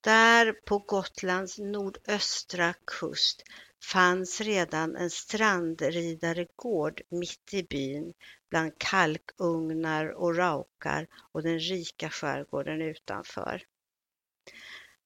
Där 0.00 0.52
på 0.52 0.78
Gotlands 0.78 1.58
nordöstra 1.58 2.74
kust 2.84 3.42
fanns 3.84 4.40
redan 4.40 4.96
en 4.96 5.10
strandridaregård 5.10 7.02
mitt 7.08 7.54
i 7.54 7.62
byn 7.62 8.14
bland 8.50 8.78
kalkugnar 8.78 10.06
och 10.06 10.36
raukar 10.36 11.06
och 11.32 11.42
den 11.42 11.58
rika 11.58 12.10
skärgården 12.10 12.82
utanför. 12.82 13.62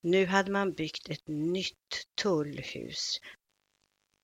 Nu 0.01 0.27
hade 0.27 0.51
man 0.51 0.73
byggt 0.73 1.09
ett 1.09 1.29
nytt 1.29 2.07
tullhus 2.23 3.21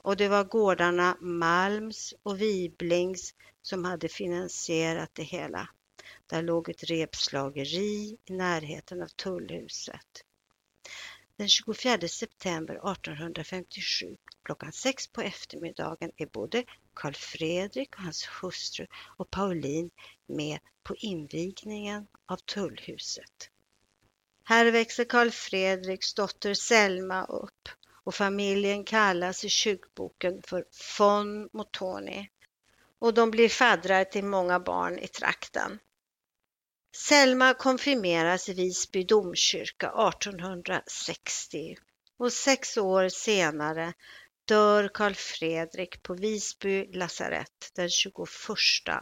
och 0.02 0.16
det 0.16 0.28
var 0.28 0.44
gårdarna 0.44 1.16
Malms 1.20 2.14
och 2.22 2.40
Wiblings 2.40 3.34
som 3.62 3.84
hade 3.84 4.08
finansierat 4.08 5.10
det 5.12 5.22
hela. 5.22 5.68
Där 6.28 6.42
låg 6.42 6.68
ett 6.68 6.84
repslageri 6.84 8.18
i 8.24 8.32
närheten 8.32 9.02
av 9.02 9.08
tullhuset. 9.08 10.24
Den 11.36 11.48
24 11.48 12.08
september 12.08 12.74
1857 12.74 14.16
klockan 14.42 14.72
sex 14.72 15.06
på 15.06 15.22
eftermiddagen 15.22 16.10
är 16.16 16.26
både 16.26 16.64
Karl 16.94 17.14
Fredrik 17.14 17.94
och 17.94 18.02
hans 18.02 18.28
hustru 18.42 18.86
och 19.16 19.30
Pauline 19.30 19.90
med 20.26 20.58
på 20.82 20.96
invigningen 20.96 22.06
av 22.26 22.36
tullhuset. 22.36 23.50
Här 24.44 24.70
växer 24.70 25.04
Karl 25.04 25.30
Fredriks 25.30 26.14
dotter 26.14 26.54
Selma 26.54 27.24
upp 27.24 27.68
och 27.90 28.14
familjen 28.14 28.84
kallas 28.84 29.44
i 29.44 29.48
kyrkboken 29.48 30.42
för 30.42 30.64
von 30.98 31.48
Motoni 31.52 32.30
och 32.98 33.14
de 33.14 33.30
blir 33.30 33.48
faddrar 33.48 34.04
till 34.04 34.24
många 34.24 34.60
barn 34.60 34.98
i 34.98 35.08
trakten. 35.08 35.78
Selma 36.92 37.54
konfirmeras 37.54 38.48
i 38.48 38.54
Visby 38.54 39.04
domkyrka 39.04 39.86
1860 39.86 41.76
och 42.16 42.32
sex 42.32 42.76
år 42.76 43.08
senare 43.08 43.92
dör 44.44 44.88
Karl 44.94 45.14
Fredrik 45.14 46.02
på 46.02 46.14
Visby 46.14 46.92
lasarett 46.92 47.70
den 47.74 47.90
21 47.90 48.28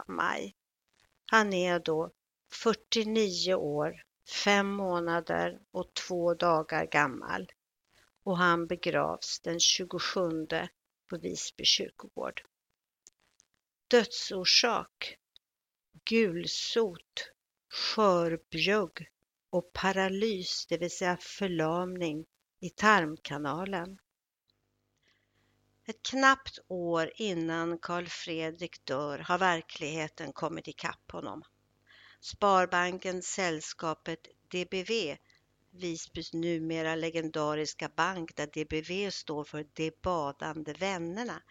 maj. 0.07 0.55
Han 1.25 1.53
är 1.53 1.79
då 1.79 2.11
49 2.51 3.53
år, 3.53 4.03
fem 4.43 4.67
månader 4.67 5.59
och 5.71 5.93
två 5.93 6.33
dagar 6.33 6.85
gammal 6.85 7.51
och 8.23 8.37
han 8.37 8.67
begravs 8.67 9.39
den 9.39 9.59
27 9.59 10.47
på 11.09 11.17
Visby 11.17 11.65
kyrkogård. 11.65 12.41
Dödsorsak 13.87 15.17
gulsot, 16.05 17.31
skörbjugg 17.69 19.09
och 19.49 19.73
paralys, 19.73 20.65
det 20.65 20.77
vill 20.77 20.91
säga 20.91 21.17
förlamning 21.17 22.25
i 22.59 22.69
tarmkanalen. 22.69 23.97
Ett 25.85 26.03
knappt 26.03 26.59
år 26.67 27.11
innan 27.15 27.79
Karl 27.79 28.05
Fredrik 28.05 28.85
dör 28.85 29.19
har 29.19 29.37
verkligheten 29.37 30.33
kommit 30.33 30.67
ikapp 30.67 31.11
honom. 31.11 31.43
Sparbanken 32.21 33.21
Sällskapet 33.21 34.27
DBV, 34.51 35.17
Visbys 35.71 36.33
numera 36.33 36.95
legendariska 36.95 37.89
bank 37.95 38.35
där 38.35 38.47
DBV 38.47 39.11
står 39.11 39.43
för 39.43 39.67
De 39.73 39.91
badande 40.01 40.73
vännerna, 40.73 41.41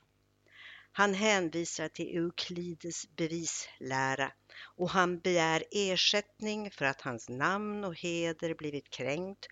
Han 0.97 1.13
hänvisar 1.13 1.87
till 1.87 2.17
Euklides 2.17 3.09
bevislära 3.15 4.31
och 4.59 4.89
han 4.89 5.19
begär 5.19 5.63
ersättning 5.71 6.71
för 6.71 6.85
att 6.85 7.01
hans 7.01 7.29
namn 7.29 7.83
och 7.83 7.95
heder 7.95 8.53
blivit 8.53 8.89
kränkt 8.89 9.47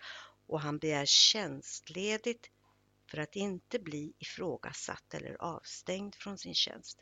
och 0.46 0.60
han 0.60 0.78
begär 0.78 1.04
tjänstledigt 1.06 2.50
för 3.10 3.18
att 3.18 3.36
inte 3.36 3.78
bli 3.78 4.12
ifrågasatt 4.18 5.14
eller 5.14 5.42
avstängd 5.42 6.14
från 6.14 6.38
sin 6.38 6.54
tjänst. 6.54 6.98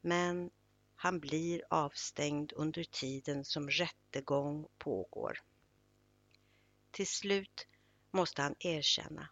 Men 0.00 0.50
han 0.94 1.20
blir 1.20 1.62
avstängd 1.70 2.52
under 2.52 2.84
tiden 2.84 3.44
som 3.44 3.70
rättegång 3.70 4.66
pågår. 4.78 5.42
Till 6.90 7.06
slut 7.06 7.66
måste 8.10 8.42
han 8.42 8.54
erkänna 8.58 9.28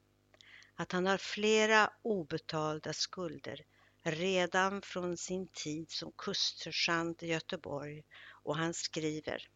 att 0.75 0.93
han 0.93 1.07
har 1.07 1.19
flera 1.19 1.93
obetalda 2.03 2.93
skulder 2.93 3.65
redan 4.05 4.83
från 4.83 5.17
sin 5.17 5.49
tid 5.49 5.91
som 5.91 6.13
kustsergeant 6.13 7.23
i 7.23 7.27
Göteborg 7.27 8.03
och 8.43 8.57
han 8.57 8.75
skriver 8.75 9.49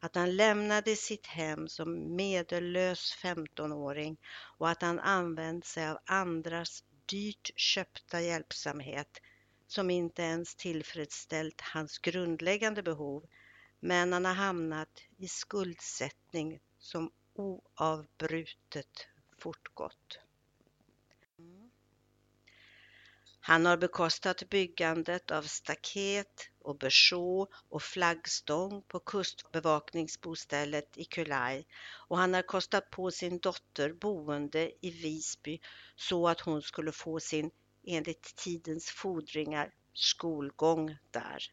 att 0.00 0.14
han 0.14 0.36
lämnade 0.36 0.96
sitt 0.96 1.26
hem 1.26 1.68
som 1.68 2.16
medellös 2.16 3.16
15-åring 3.22 4.16
och 4.58 4.68
att 4.68 4.82
han 4.82 4.98
använt 4.98 5.64
sig 5.64 5.88
av 5.88 5.98
andras 6.04 6.84
dyrt 7.06 7.50
köpta 7.56 8.20
hjälpsamhet 8.20 9.20
som 9.66 9.90
inte 9.90 10.22
ens 10.22 10.54
tillfredsställt 10.54 11.60
hans 11.60 11.98
grundläggande 11.98 12.82
behov 12.82 13.24
men 13.80 14.12
han 14.12 14.24
har 14.24 14.34
hamnat 14.34 15.02
i 15.16 15.28
skuldsättning 15.28 16.60
som 16.78 17.10
oavbrutet 17.34 19.06
fortgått. 19.38 20.18
Han 23.44 23.66
har 23.66 23.76
bekostat 23.76 24.50
byggandet 24.50 25.30
av 25.30 25.42
staket 25.42 26.48
och 26.58 26.78
berså 26.78 27.46
och 27.68 27.82
flaggstång 27.82 28.82
på 28.82 29.00
kustbevakningsbostället 29.00 30.96
i 30.96 31.04
Kulai 31.04 31.64
och 32.08 32.18
han 32.18 32.34
har 32.34 32.42
kostat 32.42 32.90
på 32.90 33.10
sin 33.10 33.38
dotter 33.38 33.92
boende 33.92 34.72
i 34.86 34.90
Visby 34.90 35.60
så 35.96 36.28
att 36.28 36.40
hon 36.40 36.62
skulle 36.62 36.92
få 36.92 37.20
sin, 37.20 37.50
enligt 37.86 38.36
tidens 38.36 38.90
fordringar, 38.90 39.74
skolgång 39.94 40.96
där. 41.10 41.52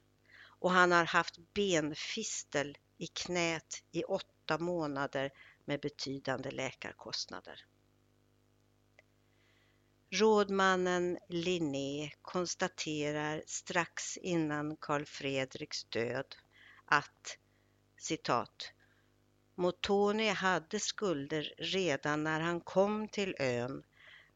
Och 0.60 0.72
han 0.72 0.92
har 0.92 1.06
haft 1.06 1.54
benfistel 1.54 2.78
i 2.98 3.08
knät 3.08 3.84
i 3.92 4.04
åtta 4.04 4.58
månader 4.58 5.32
med 5.66 5.80
betydande 5.80 6.52
läkarkostnader. 6.52 7.66
Rådmannen 10.12 11.20
Linné 11.28 12.12
konstaterar 12.22 13.44
strax 13.46 14.18
innan 14.18 14.78
Karl 14.78 15.06
Fredriks 15.06 15.84
död 15.84 16.36
att 16.86 17.38
citat 17.98 18.74
Motoni 19.56 20.30
hade 20.30 20.80
skulder 20.80 21.54
redan 21.58 22.24
när 22.24 22.40
han 22.40 22.62
kom 22.62 23.08
till 23.08 23.36
ön 23.40 23.84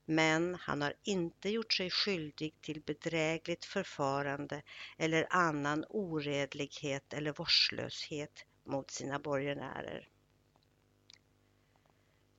men 0.06 0.56
han 0.56 0.82
har 0.82 0.94
inte 1.04 1.50
gjort 1.50 1.74
sig 1.74 1.90
skyldig 1.90 2.62
till 2.62 2.82
bedrägligt 2.82 3.66
förfarande 3.66 4.62
eller 4.98 5.28
annan 5.30 5.86
oredlighet 5.90 7.14
eller 7.14 7.32
vårdslöshet 7.34 8.46
mot 8.64 8.92
sina 8.92 9.20
borgenärer. 9.20 10.10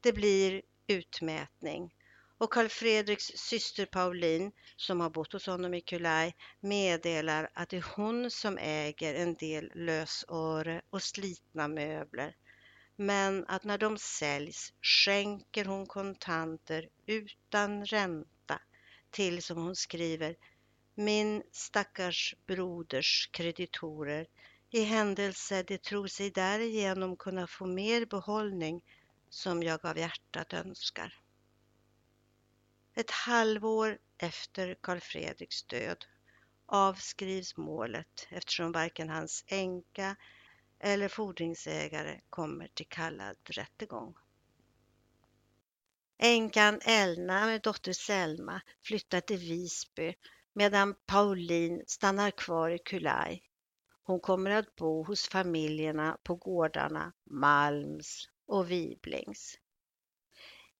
Det 0.00 0.12
blir 0.12 0.62
utmätning 0.86 1.94
och 2.38 2.52
Karl 2.52 2.68
Fredriks 2.68 3.24
syster 3.24 3.86
Pauline, 3.86 4.52
som 4.76 5.00
har 5.00 5.10
bott 5.10 5.32
hos 5.32 5.46
honom 5.46 5.74
i 5.74 5.80
Kulai, 5.80 6.32
meddelar 6.60 7.50
att 7.54 7.68
det 7.68 7.76
är 7.76 7.86
hon 7.96 8.30
som 8.30 8.58
äger 8.58 9.14
en 9.14 9.34
del 9.34 9.70
lösöre 9.74 10.82
och 10.90 11.02
slitna 11.02 11.68
möbler 11.68 12.34
men 12.96 13.44
att 13.48 13.64
när 13.64 13.78
de 13.78 13.98
säljs 13.98 14.72
skänker 14.82 15.64
hon 15.64 15.86
kontanter 15.86 16.88
utan 17.06 17.86
ränta 17.86 18.60
till, 19.10 19.42
som 19.42 19.56
hon 19.58 19.76
skriver, 19.76 20.36
min 20.94 21.42
stackars 21.52 22.34
broders 22.46 23.28
kreditorer 23.32 24.26
i 24.70 24.80
händelse 24.82 25.62
de 25.62 25.78
tror 25.78 26.06
sig 26.06 26.30
därigenom 26.30 27.16
kunna 27.16 27.46
få 27.46 27.66
mer 27.66 28.06
behållning 28.06 28.84
som 29.28 29.62
jag 29.62 29.86
av 29.86 29.98
hjärtat 29.98 30.52
önskar. 30.52 31.23
Ett 32.96 33.10
halvår 33.10 33.98
efter 34.18 34.76
Karl 34.80 35.00
Fredriks 35.00 35.62
död 35.62 36.04
avskrivs 36.66 37.56
målet 37.56 38.26
eftersom 38.30 38.72
varken 38.72 39.10
hans 39.10 39.44
änka 39.46 40.16
eller 40.78 41.08
fordringsägare 41.08 42.20
kommer 42.30 42.68
till 42.68 42.88
kallad 42.88 43.36
rättegång. 43.44 44.14
Änkan 46.18 46.80
Elna 46.84 47.46
med 47.46 47.62
dotter 47.62 47.92
Selma 47.92 48.60
flyttar 48.82 49.20
till 49.20 49.38
Visby 49.38 50.14
medan 50.52 50.94
Pauline 51.06 51.82
stannar 51.86 52.30
kvar 52.30 52.70
i 52.70 52.78
Kulaj. 52.78 53.42
Hon 54.02 54.20
kommer 54.20 54.50
att 54.50 54.76
bo 54.76 55.04
hos 55.04 55.28
familjerna 55.28 56.18
på 56.22 56.34
gårdarna 56.34 57.12
Malms 57.24 58.28
och 58.46 58.70
Wiblings. 58.70 59.58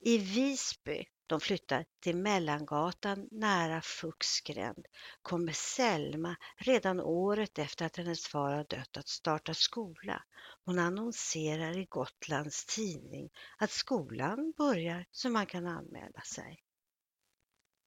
I 0.00 0.18
Visby 0.18 1.04
de 1.26 1.40
flyttar 1.40 1.84
till 2.00 2.16
Mellangatan 2.16 3.28
nära 3.30 3.82
Fuxgränd 3.82 4.86
kommer 5.22 5.52
Selma 5.52 6.36
redan 6.56 7.00
året 7.00 7.58
efter 7.58 7.86
att 7.86 7.96
hennes 7.96 8.26
far 8.26 8.52
har 8.52 8.64
dött 8.64 8.96
att 8.96 9.08
starta 9.08 9.54
skola. 9.54 10.22
Hon 10.64 10.78
annonserar 10.78 11.78
i 11.78 11.84
Gotlands 11.84 12.64
tidning 12.64 13.30
att 13.58 13.70
skolan 13.70 14.52
börjar 14.56 15.06
så 15.10 15.30
man 15.30 15.46
kan 15.46 15.66
anmäla 15.66 16.20
sig. 16.20 16.62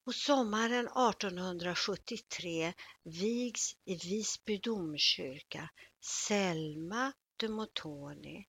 Och 0.05 0.15
sommaren 0.15 0.87
1873 0.87 2.73
vigs 3.03 3.75
i 3.85 3.95
Visby 3.95 4.57
domkyrka 4.57 5.69
Selma 6.01 7.13
de 7.37 7.47
Motoni 7.47 8.47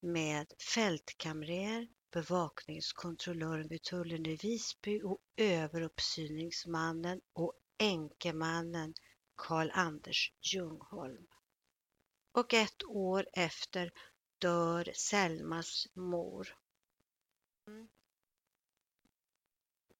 med 0.00 0.46
fältkamrer 0.74 1.88
bevakningskontrollören 2.14 3.68
vid 3.68 3.82
tullen 3.82 4.26
i 4.26 4.36
Visby 4.36 5.02
och 5.02 5.18
överuppsyningsmannen 5.36 7.20
och 7.32 7.52
änkemannen 7.78 8.94
Karl-Anders 9.36 10.32
Ljungholm. 10.40 11.26
Och 12.32 12.54
ett 12.54 12.84
år 12.84 13.26
efter 13.32 13.92
dör 14.38 14.92
Selmas 14.94 15.86
mor. 15.94 16.56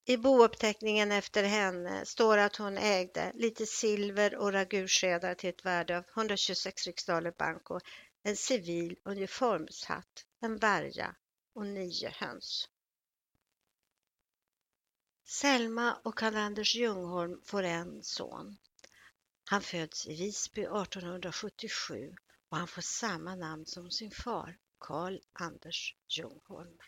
I 0.05 0.17
bouppteckningen 0.17 1.13
efter 1.13 1.45
henne 1.45 2.07
står 2.07 2.39
att 2.39 2.57
hon 2.57 2.79
ägde 2.79 3.33
lite 3.35 3.67
silver 3.67 4.37
och 4.37 4.53
ragurskedar 4.53 5.35
till 5.35 5.51
ett 5.51 5.65
värde 5.65 5.99
av 5.99 6.05
126 6.15 6.87
riksdaler 6.87 7.35
banco, 7.39 7.81
en 8.23 8.37
civil 8.37 8.99
uniformshatt, 9.05 10.27
en 10.41 10.57
värja 10.57 11.17
och 11.55 11.67
nio 11.67 12.09
höns. 12.09 12.69
Selma 15.25 15.95
och 16.03 16.19
Karl-Anders 16.19 16.75
Ljungholm 16.75 17.41
får 17.45 17.63
en 17.63 18.03
son. 18.03 18.57
Han 19.45 19.63
föds 19.63 20.07
i 20.07 20.15
Visby 20.15 20.61
1877 20.61 22.15
och 22.49 22.57
han 22.57 22.69
får 22.69 22.83
samma 22.83 23.35
namn 23.35 23.67
som 23.67 23.91
sin 23.91 24.11
far, 24.11 24.59
Karl-Anders 24.79 25.97
Ljungholm. 26.09 26.79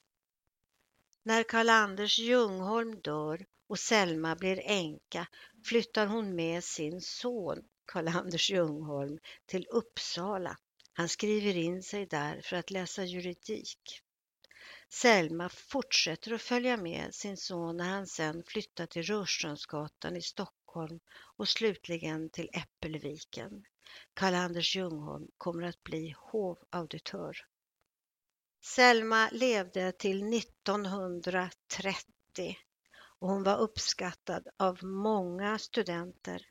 När 1.23 1.43
Karl-Anders 1.43 2.19
Ljungholm 2.19 3.01
dör 3.01 3.47
och 3.67 3.79
Selma 3.79 4.37
blir 4.37 4.61
änka 4.65 5.27
flyttar 5.65 6.07
hon 6.07 6.35
med 6.35 6.65
sin 6.65 7.01
son 7.01 7.65
Karl-Anders 7.85 8.51
Ljungholm 8.51 9.19
till 9.47 9.67
Uppsala. 9.71 10.59
Han 10.93 11.09
skriver 11.09 11.57
in 11.57 11.83
sig 11.83 12.07
där 12.07 12.41
för 12.41 12.57
att 12.57 12.71
läsa 12.71 13.05
juridik. 13.05 14.03
Selma 14.89 15.49
fortsätter 15.49 16.33
att 16.33 16.43
följa 16.43 16.77
med 16.77 17.15
sin 17.15 17.37
son 17.37 17.77
när 17.77 17.89
han 17.89 18.07
sen 18.07 18.43
flyttar 18.47 18.87
till 18.87 19.03
Rörströmsgatan 19.03 20.17
i 20.17 20.23
Stockholm 20.23 21.01
och 21.37 21.49
slutligen 21.49 22.31
till 22.31 22.51
Äppelviken. 22.53 23.65
Karl-Anders 24.15 24.77
Ljungholm 24.77 25.29
kommer 25.39 25.63
att 25.63 25.83
bli 25.83 26.15
hovauditör. 26.19 27.37
Selma 28.65 29.29
levde 29.33 29.93
till 29.93 30.39
1930 30.39 32.57
och 33.19 33.29
hon 33.29 33.43
var 33.43 33.57
uppskattad 33.57 34.49
av 34.57 34.85
många 34.85 35.59
studenter 35.59 36.47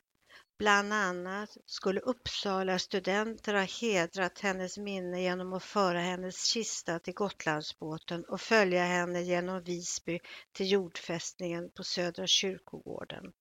Bland 0.58 0.92
annat 0.92 1.56
skulle 1.66 2.00
Uppsala 2.00 2.78
studenter 2.78 3.54
ha 3.54 3.62
hedrat 3.62 4.38
hennes 4.38 4.78
minne 4.78 5.22
genom 5.22 5.52
att 5.52 5.64
föra 5.64 6.00
hennes 6.00 6.44
kista 6.44 6.98
till 6.98 7.14
Gotlandsbåten 7.14 8.24
och 8.24 8.40
följa 8.40 8.84
henne 8.84 9.22
genom 9.22 9.62
Visby 9.62 10.20
till 10.52 10.70
jordfästningen 10.72 11.70
på 11.70 11.84
Södra 11.84 12.26
kyrkogården. 12.26 13.32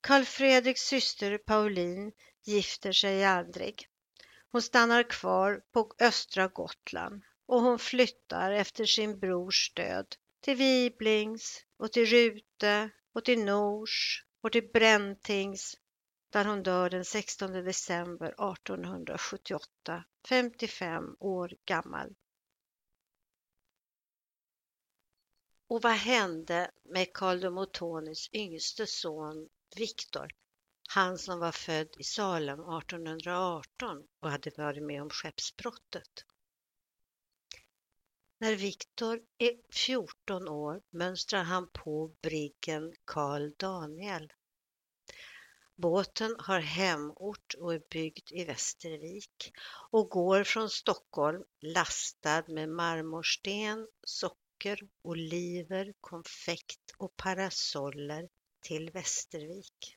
Karl 0.00 0.24
Fredriks 0.24 0.80
syster 0.80 1.38
Pauline 1.38 2.12
gifter 2.44 2.92
sig 2.92 3.24
aldrig. 3.24 3.86
Hon 4.52 4.62
stannar 4.62 5.02
kvar 5.02 5.62
på 5.72 5.94
östra 6.00 6.48
Gotland 6.48 7.22
och 7.46 7.60
hon 7.60 7.78
flyttar 7.78 8.52
efter 8.52 8.84
sin 8.84 9.18
brors 9.18 9.72
död 9.74 10.06
till 10.40 10.56
Viblings 10.56 11.64
och 11.76 11.92
till 11.92 12.06
Rute 12.06 12.90
och 13.14 13.24
till 13.24 13.44
Nors 13.44 14.24
och 14.42 14.52
till 14.52 14.68
Bräntings 14.72 15.76
där 16.32 16.44
hon 16.44 16.62
dör 16.62 16.90
den 16.90 17.04
16 17.04 17.52
december 17.52 18.26
1878, 18.26 20.04
55 20.28 21.16
år 21.18 21.54
gammal. 21.64 22.14
Och 25.66 25.82
vad 25.82 25.92
hände 25.92 26.70
med 26.82 27.12
Karl 27.12 27.40
de 27.40 27.54
Motonis 27.54 28.28
yngste 28.32 28.86
son 28.86 29.48
Viktor? 29.76 30.30
Han 30.88 31.18
som 31.18 31.38
var 31.38 31.52
född 31.52 31.88
i 31.98 32.04
Salem 32.04 32.60
1818 32.60 34.08
och 34.20 34.30
hade 34.30 34.50
varit 34.56 34.82
med 34.82 35.02
om 35.02 35.10
skeppsbrottet. 35.10 36.24
När 38.38 38.56
Viktor 38.56 39.20
är 39.38 39.56
14 39.70 40.48
år 40.48 40.82
mönstrar 40.90 41.42
han 41.42 41.68
på 41.68 42.14
briggen 42.22 42.94
Karl 43.04 43.50
Daniel 43.56 44.32
Båten 45.82 46.36
har 46.38 46.60
hemort 46.60 47.54
och 47.58 47.74
är 47.74 47.82
byggd 47.90 48.32
i 48.32 48.44
Västervik 48.44 49.52
och 49.90 50.08
går 50.08 50.44
från 50.44 50.70
Stockholm 50.70 51.44
lastad 51.60 52.44
med 52.48 52.68
marmorsten, 52.68 53.88
socker, 54.02 54.80
oliver, 55.02 55.94
konfekt 56.00 56.94
och 56.96 57.16
parasoller 57.16 58.28
till 58.60 58.90
Västervik. 58.90 59.96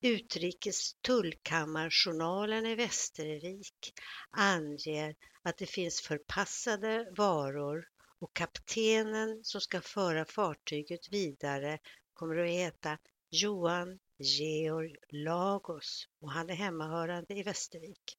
Utrikes 0.00 0.94
tullkammarjournalen 0.94 2.66
i 2.66 2.74
Västervik 2.74 3.92
anger 4.30 5.16
att 5.42 5.56
det 5.58 5.66
finns 5.66 6.00
förpassade 6.00 7.12
varor 7.16 7.88
och 8.18 8.34
kaptenen 8.34 9.44
som 9.44 9.60
ska 9.60 9.80
föra 9.80 10.24
fartyget 10.24 11.12
vidare 11.12 11.78
kommer 12.14 12.36
att 12.36 12.50
heta 12.50 12.98
Johan 13.30 13.98
Georg 14.18 14.96
Lagos 15.08 16.08
och 16.20 16.32
han 16.32 16.50
är 16.50 16.54
hemmahörande 16.54 17.34
i 17.34 17.42
Västervik. 17.42 18.18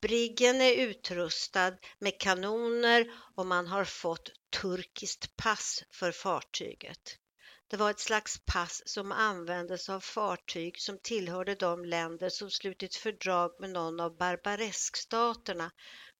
Briggen 0.00 0.60
är 0.60 0.74
utrustad 0.74 1.76
med 1.98 2.20
kanoner 2.20 3.12
och 3.34 3.46
man 3.46 3.66
har 3.66 3.84
fått 3.84 4.30
turkiskt 4.50 5.36
pass 5.36 5.84
för 5.90 6.12
fartyget. 6.12 7.18
Det 7.68 7.76
var 7.76 7.90
ett 7.90 8.00
slags 8.00 8.38
pass 8.44 8.82
som 8.86 9.12
användes 9.12 9.88
av 9.88 10.00
fartyg 10.00 10.80
som 10.80 10.98
tillhörde 10.98 11.54
de 11.54 11.84
länder 11.84 12.28
som 12.28 12.50
slutit 12.50 12.94
fördrag 12.94 13.60
med 13.60 13.70
någon 13.70 14.00
av 14.00 14.16
barbareskstaterna 14.16 15.70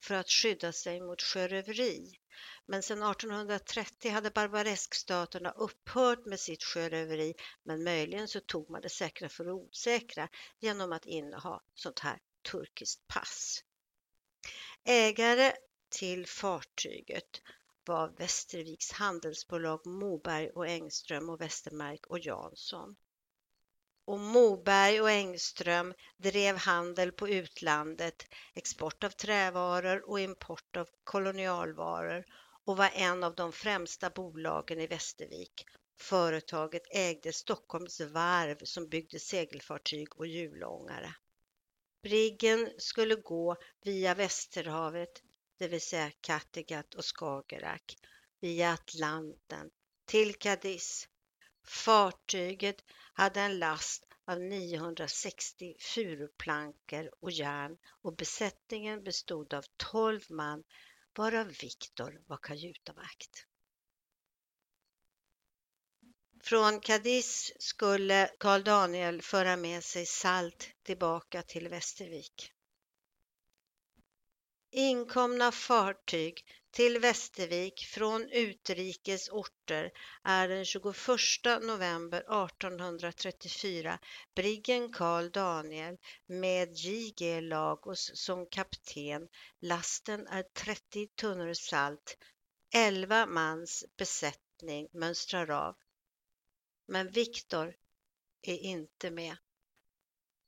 för 0.03 0.15
att 0.15 0.29
skydda 0.29 0.71
sig 0.71 1.01
mot 1.01 1.21
sjöröveri. 1.21 2.19
Men 2.65 2.83
sedan 2.83 3.11
1830 3.11 4.11
hade 4.11 4.29
Barbareskstaterna 4.29 5.51
upphört 5.51 6.25
med 6.25 6.39
sitt 6.39 6.63
sjöröveri, 6.63 7.33
men 7.63 7.83
möjligen 7.83 8.27
så 8.27 8.39
tog 8.39 8.69
man 8.69 8.81
det 8.81 8.89
säkra 8.89 9.29
för 9.29 9.45
det 9.45 9.51
osäkra 9.51 10.29
genom 10.59 10.91
att 10.91 11.05
inneha 11.05 11.61
sånt 11.73 11.99
här 11.99 12.19
turkiskt 12.51 13.07
pass. 13.07 13.63
Ägare 14.83 15.53
till 15.89 16.27
fartyget 16.27 17.41
var 17.85 18.09
Västerviks 18.17 18.91
handelsbolag 18.91 19.85
Moberg 19.85 20.49
och 20.49 20.67
Engström 20.67 21.29
och 21.29 21.41
Westermark 21.41 22.05
och 22.07 22.19
Jansson. 22.19 22.95
Och 24.05 24.19
Moberg 24.19 25.01
och 25.01 25.09
Engström 25.09 25.93
drev 26.17 26.57
handel 26.57 27.11
på 27.11 27.29
utlandet, 27.29 28.25
export 28.55 29.03
av 29.03 29.09
trävaror 29.09 30.09
och 30.09 30.19
import 30.19 30.77
av 30.77 30.89
kolonialvaror 31.03 32.25
och 32.65 32.77
var 32.77 32.89
en 32.93 33.23
av 33.23 33.35
de 33.35 33.51
främsta 33.51 34.09
bolagen 34.09 34.79
i 34.79 34.87
Västervik. 34.87 35.65
Företaget 35.99 36.83
ägde 36.91 37.33
Stockholms 37.33 38.01
varv 38.01 38.57
som 38.63 38.89
byggde 38.89 39.19
segelfartyg 39.19 40.19
och 40.19 40.27
hjulångare. 40.27 41.15
Briggen 42.03 42.69
skulle 42.77 43.15
gå 43.15 43.55
via 43.81 44.15
Västerhavet, 44.15 45.21
det 45.59 45.67
vill 45.67 45.81
säga 45.81 46.11
Kattegatt 46.21 46.93
och 46.93 47.05
Skagerrak, 47.05 47.97
via 48.39 48.71
Atlanten 48.71 49.69
till 50.05 50.35
Cadiz. 50.35 51.07
Fartyget 51.63 52.83
hade 53.13 53.41
en 53.41 53.59
last 53.59 54.05
av 54.25 54.39
960 54.39 55.75
furuplankor 55.79 57.11
och 57.19 57.31
järn 57.31 57.77
och 58.01 58.15
besättningen 58.15 59.03
bestod 59.03 59.53
av 59.53 59.65
12 59.77 60.21
man 60.29 60.63
varav 61.15 61.47
Viktor 61.47 62.21
var 62.27 62.37
kajutavakt. 62.37 63.47
Från 66.43 66.79
Cadiz 66.79 67.51
skulle 67.59 68.31
Karl 68.39 68.63
Daniel 68.63 69.21
föra 69.21 69.57
med 69.57 69.83
sig 69.83 70.05
salt 70.05 70.69
tillbaka 70.83 71.41
till 71.41 71.67
Västervik. 71.67 72.53
Inkomna 74.71 75.51
fartyg 75.51 76.45
till 76.73 76.99
Västervik 76.99 77.85
från 77.85 78.29
utrikes 78.29 79.29
orter 79.29 79.91
är 80.23 80.47
den 80.47 80.65
21 80.65 80.85
november 81.61 82.17
1834 82.17 83.99
briggen 84.35 84.93
Karl 84.93 85.29
Daniel 85.29 85.97
med 86.25 86.73
J.G. 86.73 87.41
Lagos 87.41 88.11
som 88.13 88.45
kapten. 88.45 89.27
Lasten 89.59 90.27
är 90.27 90.43
30 90.43 91.07
tunnor 91.07 91.53
salt. 91.53 92.17
11 92.73 93.25
mans 93.25 93.85
besättning 93.97 94.87
mönstrar 94.93 95.51
av. 95.51 95.75
Men 96.87 97.09
Viktor 97.09 97.75
är 98.41 98.57
inte 98.57 99.11
med. 99.11 99.37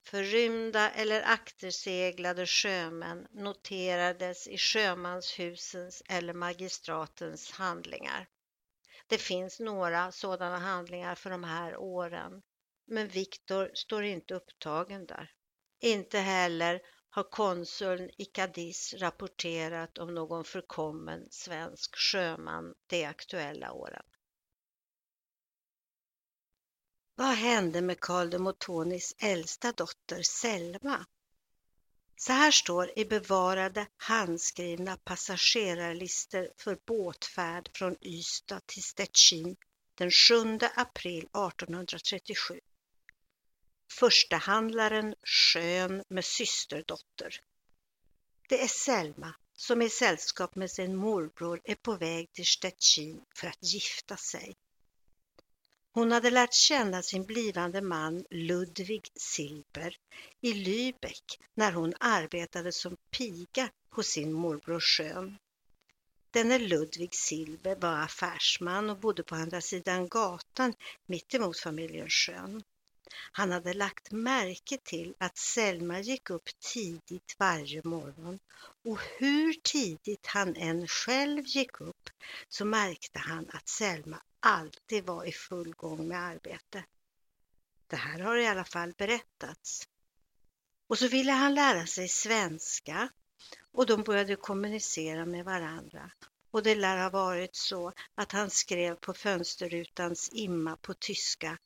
Förrymda 0.06 0.92
eller 0.92 1.24
akterseglade 1.26 2.46
sjömän 2.46 3.28
noterades 3.32 4.48
i 4.48 4.58
sjömanshusens 4.58 6.04
eller 6.10 6.34
magistratens 6.34 7.52
handlingar. 7.52 8.28
Det 9.08 9.18
finns 9.18 9.60
några 9.60 10.12
sådana 10.12 10.58
handlingar 10.58 11.16
för 11.16 11.30
de 11.30 11.44
här 11.44 11.78
åren, 11.78 12.42
men 12.88 13.08
Viktor 13.08 13.72
står 13.74 14.04
inte 14.04 14.34
upptagen 14.34 15.06
där. 15.06 15.32
Inte 15.80 16.20
heller 16.20 16.82
har 17.10 17.24
konsuln 17.24 18.10
i 18.18 18.26
Cadiz 18.26 18.94
rapporterat 18.94 19.98
om 19.98 20.16
någon 20.16 20.44
förkommen 20.44 21.28
svensk 21.32 21.96
sjöman 21.96 22.74
de 22.88 23.06
aktuella 23.06 23.72
åren. 23.72 24.04
Vad 27.18 27.36
hände 27.36 27.82
med 27.82 28.00
Karl 28.00 28.30
de 28.30 28.40
Motonis 28.40 29.16
äldsta 29.18 29.72
dotter 29.72 30.22
Selma? 30.22 31.06
Så 32.16 32.34
här 32.34 32.52
står 32.52 33.00
i 33.00 33.06
bevarade 33.06 33.88
handskrivna 33.98 34.98
passagerarlistor 34.98 36.50
för 36.58 36.78
båtfärd 36.86 37.70
från 37.74 37.96
Ystad 38.02 38.66
till 38.66 38.84
Stettin 38.84 39.56
den 39.96 40.12
7 40.12 40.60
april 40.76 41.18
1837. 41.18 42.60
Förstehandlaren 43.92 45.16
Schön 45.24 46.04
med 46.08 46.26
systerdotter. 46.26 47.42
Det 48.50 48.62
är 48.64 48.68
Selma 48.68 49.34
som 49.54 49.82
i 49.82 49.90
sällskap 49.90 50.56
med 50.56 50.72
sin 50.72 50.96
morbror 50.96 51.62
är 51.64 51.76
på 51.76 51.96
väg 51.96 52.34
till 52.34 52.48
Stettin 52.48 53.22
för 53.36 53.48
att 53.48 53.64
gifta 53.74 54.18
sig. 54.18 54.56
Hon 55.96 56.12
hade 56.12 56.30
lärt 56.30 56.54
känna 56.54 57.02
sin 57.02 57.26
blivande 57.26 57.82
man 57.82 58.26
Ludvig 58.30 59.08
Silber 59.16 59.96
i 60.42 60.54
Lübeck 60.54 61.40
när 61.54 61.72
hon 61.72 61.94
arbetade 62.00 62.72
som 62.72 62.98
piga 63.12 63.70
hos 63.90 64.08
sin 64.08 64.34
morbror 64.34 64.80
Schön. 64.80 65.38
Denne 66.32 66.60
Ludvig 66.60 67.16
Silber 67.16 67.76
var 67.76 67.98
affärsman 67.98 68.90
och 68.90 68.98
bodde 69.00 69.24
på 69.24 69.36
andra 69.36 69.62
sidan 69.62 70.08
gatan 70.08 70.74
mittemot 71.06 71.60
familjen 71.60 72.10
Schön. 72.10 72.64
Han 73.32 73.52
hade 73.52 73.74
lagt 73.74 74.12
märke 74.12 74.78
till 74.78 75.14
att 75.18 75.38
Selma 75.38 76.00
gick 76.00 76.30
upp 76.30 76.50
tidigt 76.60 77.36
varje 77.40 77.82
morgon 77.84 78.40
och 78.86 79.00
hur 79.18 79.54
tidigt 79.54 80.26
han 80.26 80.56
än 80.56 80.88
själv 80.88 81.44
gick 81.46 81.82
upp 81.82 82.10
så 82.50 82.66
märkte 82.66 83.20
han 83.20 83.50
att 83.50 83.68
Selma 83.68 84.22
alltid 84.40 85.06
var 85.06 85.26
i 85.26 85.32
full 85.32 85.74
gång 85.74 86.08
med 86.08 86.20
arbete. 86.20 86.84
Det 87.88 87.96
här 87.96 88.20
har 88.20 88.38
i 88.38 88.48
alla 88.48 88.66
fall 88.66 88.94
berättats. 88.98 89.88
Och 90.88 90.98
så 90.98 91.08
ville 91.08 91.32
han 91.32 91.56
lära 91.56 91.86
sig 91.86 92.08
svenska 92.08 93.10
och 93.72 93.86
de 93.86 94.04
började 94.04 94.36
kommunicera 94.36 95.26
med 95.26 95.46
varandra. 95.46 96.12
Och 96.52 96.64
det 96.64 96.76
lär 96.76 96.98
ha 96.98 97.10
varit 97.10 97.56
så 97.56 97.94
att 98.16 98.32
han 98.32 98.50
skrev 98.50 98.96
på 98.96 99.14
fönsterrutans 99.14 100.30
imma 100.34 100.78
på 100.78 100.94
tyska 100.94 101.58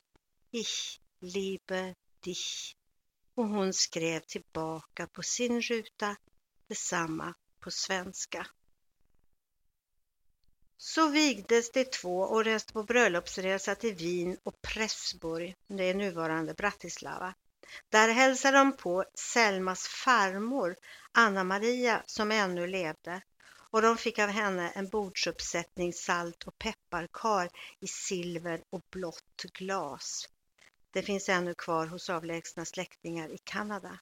Ich 0.51 0.98
liebe 1.19 1.95
dich 2.19 2.75
och 3.35 3.47
hon 3.47 3.73
skrev 3.73 4.19
tillbaka 4.19 5.07
på 5.07 5.23
sin 5.23 5.61
ruta 5.61 6.15
detsamma 6.67 7.33
på 7.59 7.71
svenska. 7.71 8.47
Så 10.77 11.09
vigdes 11.09 11.71
de 11.71 11.85
två 11.85 12.19
och 12.19 12.43
reste 12.43 12.73
på 12.73 12.83
bröllopsresa 12.83 13.75
till 13.75 13.95
Wien 13.95 14.37
och 14.43 14.61
Pressburg, 14.61 15.55
det 15.67 15.83
är 15.83 15.93
nuvarande 15.93 16.53
Bratislava. 16.53 17.33
Där 17.89 18.09
hälsade 18.09 18.57
de 18.57 18.77
på 18.77 19.05
Selmas 19.13 19.87
farmor, 19.87 20.75
Anna 21.11 21.43
Maria, 21.43 22.03
som 22.05 22.31
ännu 22.31 22.67
levde 22.67 23.21
och 23.71 23.81
de 23.81 23.97
fick 23.97 24.19
av 24.19 24.29
henne 24.29 24.69
en 24.69 24.89
bordsuppsättning 24.89 25.93
salt 25.93 26.43
och 26.43 26.57
pepparkar 26.57 27.49
i 27.79 27.87
silver 27.87 28.63
och 28.69 28.81
blått 28.89 29.43
glas. 29.53 30.29
Det 30.91 31.01
finns 31.01 31.29
ännu 31.29 31.53
kvar 31.53 31.87
hos 31.87 32.09
avlägsna 32.09 32.65
släktingar 32.65 33.29
i 33.29 33.37
Kanada. 33.37 33.99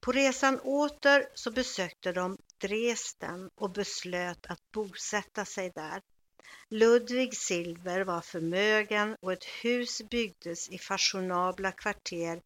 På 0.00 0.12
resan 0.12 0.60
åter 0.60 1.28
så 1.34 1.50
besökte 1.50 2.12
de 2.12 2.38
Dresden 2.58 3.50
och 3.54 3.70
beslöt 3.70 4.46
att 4.46 4.72
bosätta 4.72 5.44
sig 5.44 5.70
där. 5.70 6.02
Ludvig 6.68 7.36
Silver 7.36 8.00
var 8.00 8.20
förmögen 8.20 9.16
och 9.20 9.32
ett 9.32 9.44
hus 9.44 10.02
byggdes 10.10 10.68
i 10.68 10.78
fashionabla 10.78 11.72
kvarter. 11.72 12.42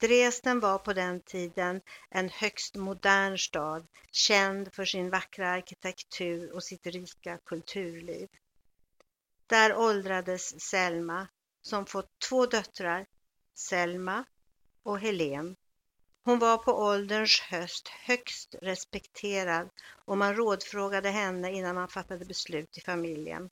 Dresden 0.00 0.60
var 0.60 0.78
på 0.78 0.92
den 0.92 1.20
tiden 1.20 1.80
en 2.10 2.28
högst 2.28 2.74
modern 2.74 3.38
stad, 3.38 3.86
känd 4.10 4.74
för 4.74 4.84
sin 4.84 5.10
vackra 5.10 5.50
arkitektur 5.50 6.52
och 6.52 6.64
sitt 6.64 6.86
rika 6.86 7.38
kulturliv. 7.38 8.28
Där 9.46 9.76
åldrades 9.76 10.60
Selma, 10.60 11.28
som 11.70 11.86
fått 11.86 12.18
två 12.28 12.46
döttrar, 12.46 13.06
Selma 13.54 14.24
och 14.82 15.00
Helen. 15.00 15.56
Hon 16.24 16.38
var 16.38 16.58
på 16.58 16.72
ålderns 16.72 17.40
höst 17.40 17.88
högst 17.88 18.54
respekterad 18.62 19.68
och 20.04 20.18
man 20.18 20.36
rådfrågade 20.36 21.08
henne 21.08 21.52
innan 21.52 21.74
man 21.74 21.88
fattade 21.88 22.24
beslut 22.24 22.78
i 22.78 22.80
familjen. 22.80 23.50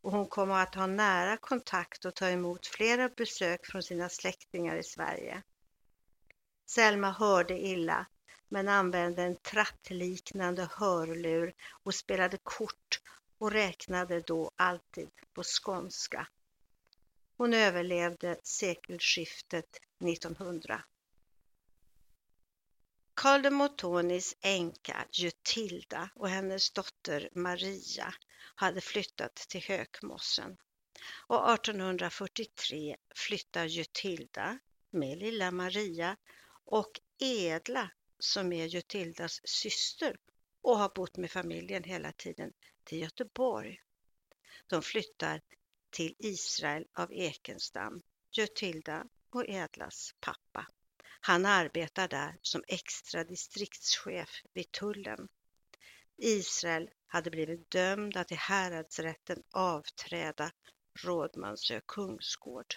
Och 0.00 0.12
hon 0.12 0.26
kom 0.26 0.50
att 0.50 0.74
ha 0.74 0.86
nära 0.86 1.36
kontakt 1.36 2.04
och 2.04 2.14
ta 2.14 2.28
emot 2.28 2.66
flera 2.66 3.08
besök 3.08 3.66
från 3.66 3.82
sina 3.82 4.08
släktingar 4.08 4.76
i 4.76 4.82
Sverige. 4.82 5.42
Selma 6.66 7.10
hörde 7.10 7.58
illa 7.58 8.06
men 8.48 8.68
använde 8.68 9.22
en 9.22 9.36
trattliknande 9.36 10.68
hörlur 10.72 11.54
och 11.82 11.94
spelade 11.94 12.38
kort 12.42 13.00
och 13.38 13.52
räknade 13.52 14.20
då 14.20 14.50
alltid 14.56 15.08
på 15.34 15.42
skånska. 15.44 16.28
Hon 17.38 17.54
överlevde 17.54 18.40
sekelskiftet 18.42 19.80
1900. 20.00 20.84
Karl 23.14 23.42
de 23.42 23.50
Motonis 23.50 24.36
änka 24.40 25.04
Jutilda 25.12 26.10
och 26.14 26.28
hennes 26.28 26.70
dotter 26.70 27.28
Maria 27.32 28.14
hade 28.54 28.80
flyttat 28.80 29.34
till 29.34 29.62
Hökmossen 29.62 30.56
och 31.26 31.52
1843 31.54 32.96
flyttar 33.14 33.64
Jutilda 33.64 34.58
med 34.90 35.18
lilla 35.18 35.50
Maria 35.50 36.16
och 36.64 37.00
Edla 37.18 37.90
som 38.18 38.52
är 38.52 38.66
Jutildas 38.66 39.40
syster 39.44 40.16
och 40.62 40.78
har 40.78 40.92
bott 40.94 41.16
med 41.16 41.30
familjen 41.30 41.84
hela 41.84 42.12
tiden 42.12 42.52
till 42.84 43.00
Göteborg. 43.00 43.80
De 44.66 44.82
flyttar 44.82 45.40
till 45.98 46.14
Israel 46.18 46.86
av 46.94 47.12
Ekenstam, 47.12 48.02
Götilda 48.30 49.04
och 49.30 49.44
Edlas 49.48 50.14
pappa. 50.20 50.66
Han 51.20 51.46
arbetar 51.46 52.08
där 52.08 52.38
som 52.42 52.64
extra 52.68 53.24
distriktschef 53.24 54.28
vid 54.52 54.72
tullen. 54.72 55.28
Israel 56.16 56.90
hade 57.06 57.30
blivit 57.30 57.70
dömd 57.70 58.16
att 58.16 58.32
i 58.32 58.34
häradsrätten 58.34 59.42
avträda 59.50 60.52
Rådmansö 61.04 61.80
kungsgård. 61.86 62.74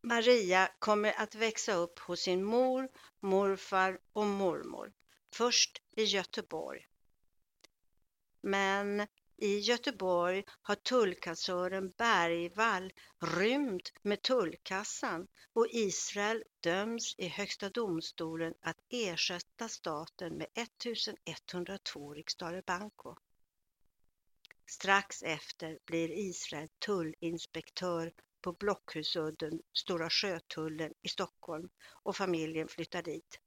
Maria 0.00 0.70
kommer 0.78 1.12
att 1.12 1.34
växa 1.34 1.74
upp 1.74 1.98
hos 1.98 2.20
sin 2.20 2.44
mor, 2.44 2.88
morfar 3.20 4.00
och 4.12 4.26
mormor. 4.26 4.92
Först 5.32 5.82
i 5.96 6.04
Göteborg. 6.04 6.86
Men 8.40 9.06
i 9.38 9.58
Göteborg 9.58 10.44
har 10.62 10.74
tullkassören 10.74 11.90
Bergvall 11.90 12.92
rymt 13.18 13.92
med 14.02 14.22
tullkassan 14.22 15.26
och 15.52 15.66
Israel 15.70 16.44
döms 16.60 17.14
i 17.18 17.28
Högsta 17.28 17.70
domstolen 17.70 18.54
att 18.60 18.76
ersätta 18.88 19.68
staten 19.68 20.36
med 20.36 20.46
1102 20.54 22.14
riksdaler 22.14 22.62
banco. 22.66 23.16
Strax 24.66 25.22
efter 25.22 25.78
blir 25.84 26.10
Israel 26.10 26.68
tullinspektör 26.78 28.12
på 28.40 28.52
Blockhusudden, 28.52 29.60
Stora 29.72 30.10
Sjötullen 30.10 30.94
i 31.02 31.08
Stockholm 31.08 31.68
och 32.02 32.16
familjen 32.16 32.68
flyttar 32.68 33.02
dit. 33.02 33.40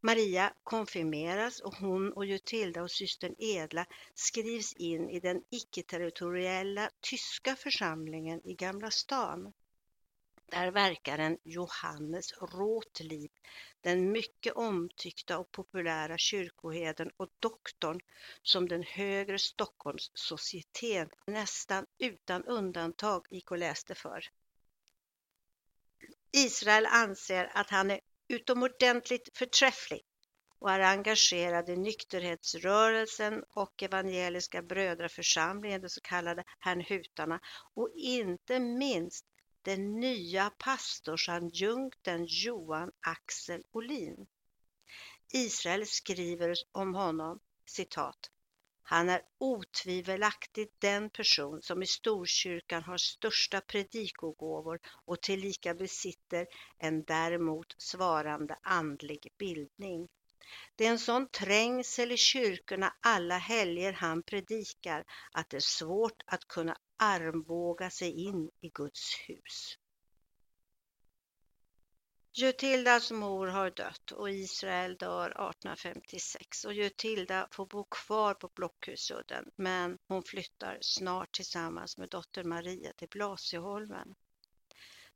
Maria 0.00 0.54
konfirmeras 0.64 1.60
och 1.60 1.74
hon 1.74 2.12
och 2.12 2.26
Jutilda 2.26 2.82
och 2.82 2.90
systern 2.90 3.34
Edla 3.38 3.86
skrivs 4.14 4.72
in 4.72 5.10
i 5.10 5.20
den 5.20 5.42
icke-territoriella 5.50 6.90
tyska 7.00 7.56
församlingen 7.56 8.40
i 8.44 8.54
Gamla 8.54 8.90
stan. 8.90 9.52
Där 10.50 10.70
verkar 10.70 11.18
en 11.18 11.38
Johannes 11.42 12.32
Rotlib, 12.32 13.30
den 13.80 14.12
mycket 14.12 14.52
omtyckta 14.52 15.38
och 15.38 15.52
populära 15.52 16.18
kyrkoheden 16.18 17.10
och 17.16 17.28
doktorn 17.40 18.00
som 18.42 18.68
den 18.68 18.82
högre 18.82 19.38
Stockholms 19.38 20.10
societeten 20.14 21.18
nästan 21.26 21.86
utan 21.98 22.44
undantag 22.44 23.26
gick 23.30 23.50
och 23.50 23.58
läste 23.58 23.94
för. 23.94 24.24
Israel 26.32 26.86
anser 26.86 27.50
att 27.54 27.70
han 27.70 27.90
är 27.90 28.00
utomordentligt 28.28 29.38
förträfflig 29.38 30.02
och 30.58 30.70
är 30.70 30.80
engagerad 30.80 31.68
i 31.68 31.76
nykterhetsrörelsen 31.76 33.44
och 33.48 33.82
evangeliska 33.82 34.62
brödraförsamlingen, 34.62 35.80
de 35.80 35.88
så 35.88 36.00
kallade 36.00 36.44
Hernhutarna 36.58 37.40
och 37.74 37.90
inte 37.94 38.58
minst 38.58 39.24
den 39.62 40.00
nya 40.00 40.50
pastorsadjunkten 40.58 42.24
Johan 42.28 42.90
Axel 43.00 43.62
Olin. 43.70 44.26
Israel 45.32 45.86
skriver 45.86 46.54
om 46.72 46.94
honom, 46.94 47.40
citat, 47.66 48.30
han 48.90 49.08
är 49.08 49.22
otvivelaktigt 49.38 50.80
den 50.80 51.10
person 51.10 51.62
som 51.62 51.82
i 51.82 51.86
Storkyrkan 51.86 52.82
har 52.82 52.96
största 52.96 53.60
predikogåvor 53.60 54.80
och 55.04 55.20
tillika 55.20 55.74
besitter 55.74 56.46
en 56.78 57.02
däremot 57.04 57.74
svarande 57.78 58.58
andlig 58.62 59.32
bildning. 59.38 60.08
Det 60.76 60.86
är 60.86 60.90
en 60.90 60.98
sån 60.98 61.28
trängsel 61.28 62.12
i 62.12 62.16
kyrkorna 62.16 62.94
alla 63.00 63.38
helger 63.38 63.92
han 63.92 64.22
predikar 64.22 65.04
att 65.32 65.50
det 65.50 65.56
är 65.56 65.60
svårt 65.60 66.22
att 66.26 66.48
kunna 66.48 66.76
armbåga 66.96 67.90
sig 67.90 68.24
in 68.24 68.50
i 68.60 68.68
Guds 68.68 69.14
hus. 69.28 69.78
Jutildas 72.40 73.10
mor 73.10 73.46
har 73.46 73.70
dött 73.70 74.10
och 74.12 74.30
Israel 74.30 74.96
dör 74.96 75.30
1856 75.30 76.64
och 76.64 76.72
Jutilda 76.72 77.48
får 77.50 77.66
bo 77.66 77.84
kvar 77.84 78.34
på 78.34 78.48
Blockhusudden 78.54 79.50
men 79.56 79.98
hon 80.08 80.22
flyttar 80.22 80.78
snart 80.80 81.32
tillsammans 81.32 81.98
med 81.98 82.08
dotter 82.08 82.44
Maria 82.44 82.92
till 82.92 83.08
Blasieholmen. 83.08 84.14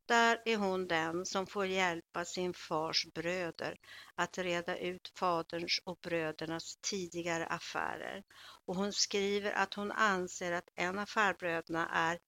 Där 0.07 0.43
är 0.45 0.57
hon 0.57 0.89
den 0.89 1.27
som 1.27 1.47
får 1.47 1.67
hjälpa 1.67 2.25
sin 2.25 2.55
fars 2.55 3.07
bröder 3.15 3.79
att 4.15 4.39
reda 4.39 4.79
ut 4.79 5.13
faderns 5.15 5.81
och 5.85 5.99
brödernas 6.03 6.79
tidigare 6.81 7.47
affärer 7.47 8.23
och 8.65 8.77
hon 8.77 8.93
skriver 8.93 9.53
att 9.53 9.75
hon 9.75 9.93
anser 9.93 10.53
att 10.53 10.71
en 10.75 10.99
av 10.99 11.07
farbröderna 11.07 11.89
är 11.89 12.19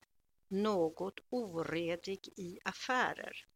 något 0.48 1.18
oredig 1.30 2.28
i 2.36 2.58
affärer. 2.64 3.46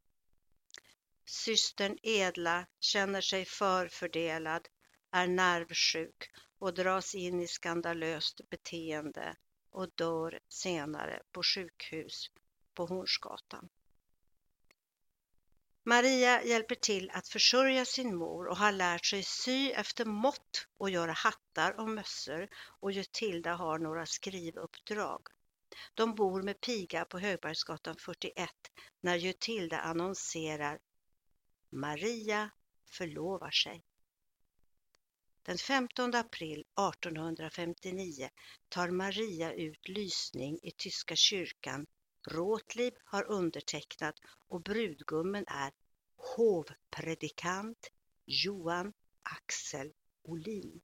Systern 1.31 1.99
Edla 2.03 2.67
känner 2.81 3.21
sig 3.21 3.45
förfördelad, 3.45 4.69
är 5.11 5.27
nervsjuk 5.27 6.31
och 6.59 6.75
dras 6.75 7.15
in 7.15 7.41
i 7.41 7.47
skandalöst 7.47 8.41
beteende 8.51 9.37
och 9.71 9.89
dör 9.95 10.41
senare 10.49 11.23
på 11.33 11.43
sjukhus 11.43 12.31
på 12.75 12.87
Hornsgatan. 12.87 13.69
Maria 15.83 16.45
hjälper 16.45 16.75
till 16.75 17.11
att 17.11 17.29
försörja 17.29 17.85
sin 17.85 18.17
mor 18.17 18.49
och 18.49 18.57
har 18.57 18.73
lärt 18.73 19.07
sig 19.07 19.23
sy 19.23 19.71
efter 19.71 20.05
mått 20.05 20.67
och 20.79 20.91
göra 20.91 21.13
hattar 21.13 21.81
och 21.81 21.89
mössor 21.89 22.49
och 22.81 22.93
Jutilda 22.93 23.55
har 23.55 23.79
några 23.79 24.07
skrivuppdrag. 24.07 25.23
De 25.95 26.15
bor 26.15 26.43
med 26.43 26.61
piga 26.61 27.05
på 27.05 27.19
Högbergsgatan 27.19 27.97
41 27.97 28.51
när 29.01 29.17
Jutilda 29.17 29.81
annonserar 29.81 30.79
Maria 31.71 32.51
förlovar 32.87 33.51
sig. 33.51 33.85
Den 35.43 35.59
15 35.59 36.15
april 36.15 36.61
1859 36.61 38.31
tar 38.69 38.91
Maria 38.91 39.53
ut 39.53 39.89
lysning 39.89 40.59
i 40.63 40.71
tyska 40.71 41.17
kyrkan. 41.17 41.87
Rotlib 42.27 42.95
har 43.05 43.25
undertecknat 43.25 44.15
och 44.49 44.63
brudgummen 44.63 45.45
är 45.47 45.73
hovpredikant 46.17 47.91
Johan 48.25 48.93
Axel 49.23 49.93
Olin. 50.23 50.81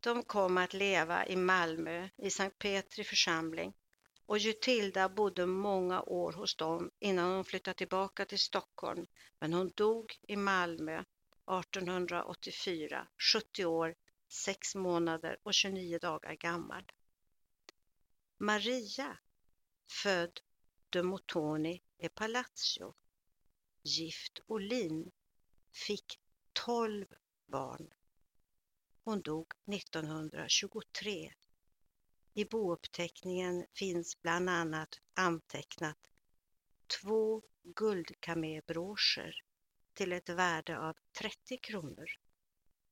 De 0.00 0.22
kom 0.22 0.58
att 0.58 0.72
leva 0.72 1.26
i 1.26 1.36
Malmö 1.36 2.08
i 2.16 2.30
Sankt 2.30 2.58
Petri 2.58 3.04
församling 3.04 3.74
och 4.26 4.38
Jutilda 4.38 5.08
bodde 5.08 5.46
många 5.46 6.02
år 6.02 6.32
hos 6.32 6.56
dem 6.56 6.90
innan 6.98 7.30
hon 7.34 7.44
flyttade 7.44 7.74
tillbaka 7.74 8.24
till 8.24 8.38
Stockholm, 8.38 9.06
men 9.38 9.52
hon 9.52 9.72
dog 9.76 10.18
i 10.28 10.36
Malmö 10.36 11.04
1884, 11.60 13.08
70 13.34 13.64
år, 13.64 13.94
6 14.28 14.74
månader 14.74 15.36
och 15.42 15.54
29 15.54 15.98
dagar 15.98 16.34
gammal. 16.34 16.92
Maria, 18.38 19.18
född 19.90 20.40
de 20.90 21.02
Motoni 21.02 21.82
e 21.98 22.08
Palazzo, 22.08 22.94
gift 23.82 24.40
Olin, 24.46 25.12
fick 25.72 26.20
12 26.52 27.06
barn. 27.46 27.92
Hon 29.04 29.22
dog 29.22 29.52
1923 29.72 31.32
i 32.34 32.44
bouppteckningen 32.44 33.66
finns 33.74 34.22
bland 34.22 34.50
annat 34.50 35.00
antecknat 35.14 35.98
två 37.00 37.42
guldkamébroscher 37.62 39.34
till 39.92 40.12
ett 40.12 40.28
värde 40.28 40.78
av 40.78 40.96
30 41.18 41.58
kronor. 41.58 42.06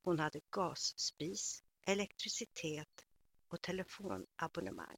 Hon 0.02 0.18
hade 0.18 0.40
gasspis, 0.50 1.62
elektricitet 1.86 3.06
och 3.48 3.62
telefonabonnemang. 3.62 4.96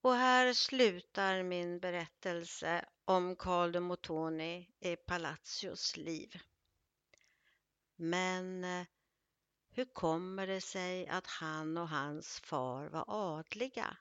Och 0.00 0.14
här 0.14 0.52
slutar 0.52 1.42
min 1.42 1.80
berättelse 1.80 2.84
om 3.04 3.36
Carl 3.36 3.72
de 3.72 3.80
Motoni 3.80 4.70
i 4.80 4.96
Palacios 4.96 5.96
liv. 5.96 6.40
Men 7.96 8.64
eh, 8.64 8.86
hur 9.78 9.84
kommer 9.84 10.46
det 10.46 10.60
sig 10.60 11.08
att 11.08 11.26
han 11.26 11.78
och 11.78 11.88
hans 11.88 12.40
far 12.40 12.88
var 12.88 13.04
adliga? 13.08 13.96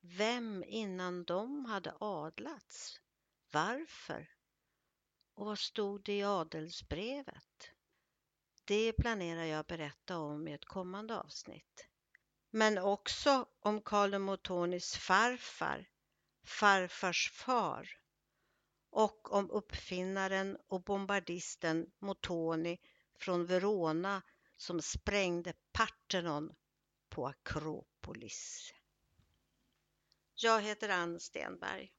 Vem 0.00 0.64
innan 0.66 1.24
de 1.24 1.64
hade 1.64 1.94
adlats 2.00 3.00
Varför? 3.52 4.28
Och 5.34 5.46
vad 5.46 5.58
stod 5.58 6.04
det 6.04 6.18
i 6.18 6.24
adelsbrevet? 6.24 7.70
Det 8.64 8.92
planerar 8.92 9.44
jag 9.44 9.66
berätta 9.66 10.18
om 10.18 10.48
i 10.48 10.52
ett 10.52 10.64
kommande 10.64 11.18
avsnitt. 11.18 11.88
Men 12.50 12.78
också 12.78 13.46
om 13.60 13.82
Karl 13.82 14.18
Motonis 14.18 14.96
farfar, 14.96 15.88
farfars 16.44 17.30
far 17.30 17.88
och 18.90 19.32
om 19.32 19.50
uppfinnaren 19.50 20.58
och 20.66 20.82
bombardisten 20.82 21.92
Motoni 21.98 22.78
från 23.18 23.46
Verona 23.46 24.22
som 24.62 24.82
sprängde 24.82 25.52
Parthenon 25.72 26.54
på 27.08 27.26
Akropolis. 27.26 28.72
Jag 30.34 30.62
heter 30.62 30.88
Ann 30.88 31.20
Stenberg. 31.20 31.92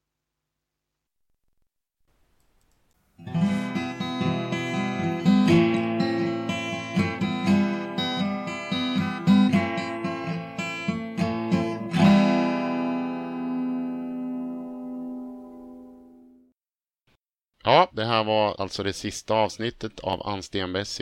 Ja, 17.63 17.89
det 17.91 18.05
här 18.05 18.23
var 18.23 18.55
alltså 18.61 18.83
det 18.83 18.93
sista 18.93 19.33
avsnittet 19.33 19.99
av 19.99 20.27
Ann 20.27 20.43
Stenbergs 20.43 21.01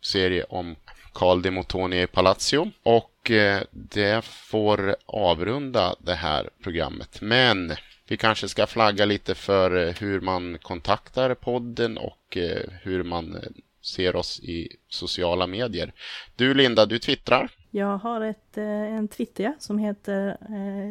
serie 0.00 0.44
om 0.44 0.76
Carl 1.12 1.42
de 1.42 1.50
Motoni 1.50 2.02
i 2.02 2.06
Palazzo. 2.06 2.70
Och 2.82 3.30
eh, 3.30 3.62
det 3.70 4.24
får 4.24 4.96
avrunda 5.06 5.94
det 5.98 6.14
här 6.14 6.50
programmet. 6.62 7.20
Men 7.20 7.72
vi 8.08 8.16
kanske 8.16 8.48
ska 8.48 8.66
flagga 8.66 9.04
lite 9.04 9.34
för 9.34 9.86
eh, 9.86 9.94
hur 9.94 10.20
man 10.20 10.58
kontaktar 10.62 11.34
podden 11.34 11.98
och 11.98 12.36
eh, 12.36 12.70
hur 12.82 13.02
man 13.02 13.36
ser 13.82 14.16
oss 14.16 14.40
i 14.40 14.76
sociala 14.88 15.46
medier. 15.46 15.92
Du 16.36 16.54
Linda, 16.54 16.86
du 16.86 16.98
twittrar. 16.98 17.50
Jag 17.70 17.98
har 17.98 18.20
ett, 18.20 18.56
en 18.56 19.08
Twitter 19.08 19.54
som 19.58 19.78
heter 19.78 20.36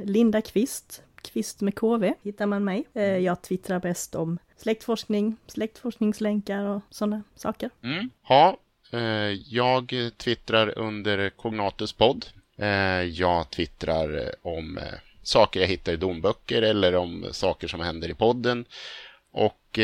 Linda 0.05 0.41
Kvist. 0.41 1.03
Kvist 1.21 1.61
med 1.61 1.75
KV 1.75 2.13
hittar 2.23 2.45
man 2.45 2.63
mig. 2.63 2.83
Jag 3.23 3.41
twittrar 3.41 3.79
bäst 3.79 4.15
om 4.15 4.39
släktforskning, 4.57 5.37
släktforskningslänkar 5.47 6.63
och 6.63 6.81
sådana 6.89 7.23
saker. 7.35 7.69
Mm. 7.83 8.09
Ja, 8.27 8.57
Eh, 8.91 9.33
jag 9.47 9.93
twittrar 10.17 10.79
under 10.79 11.29
Cognatus 11.29 11.93
podd. 11.93 12.25
Eh, 12.57 13.01
jag 13.01 13.49
twittrar 13.49 14.35
om 14.41 14.77
eh, 14.77 14.83
saker 15.23 15.59
jag 15.59 15.67
hittar 15.67 15.93
i 15.93 15.97
domböcker 15.97 16.61
eller 16.61 16.95
om 16.95 17.25
saker 17.31 17.67
som 17.67 17.79
händer 17.79 18.09
i 18.09 18.13
podden. 18.13 18.65
Och 19.31 19.79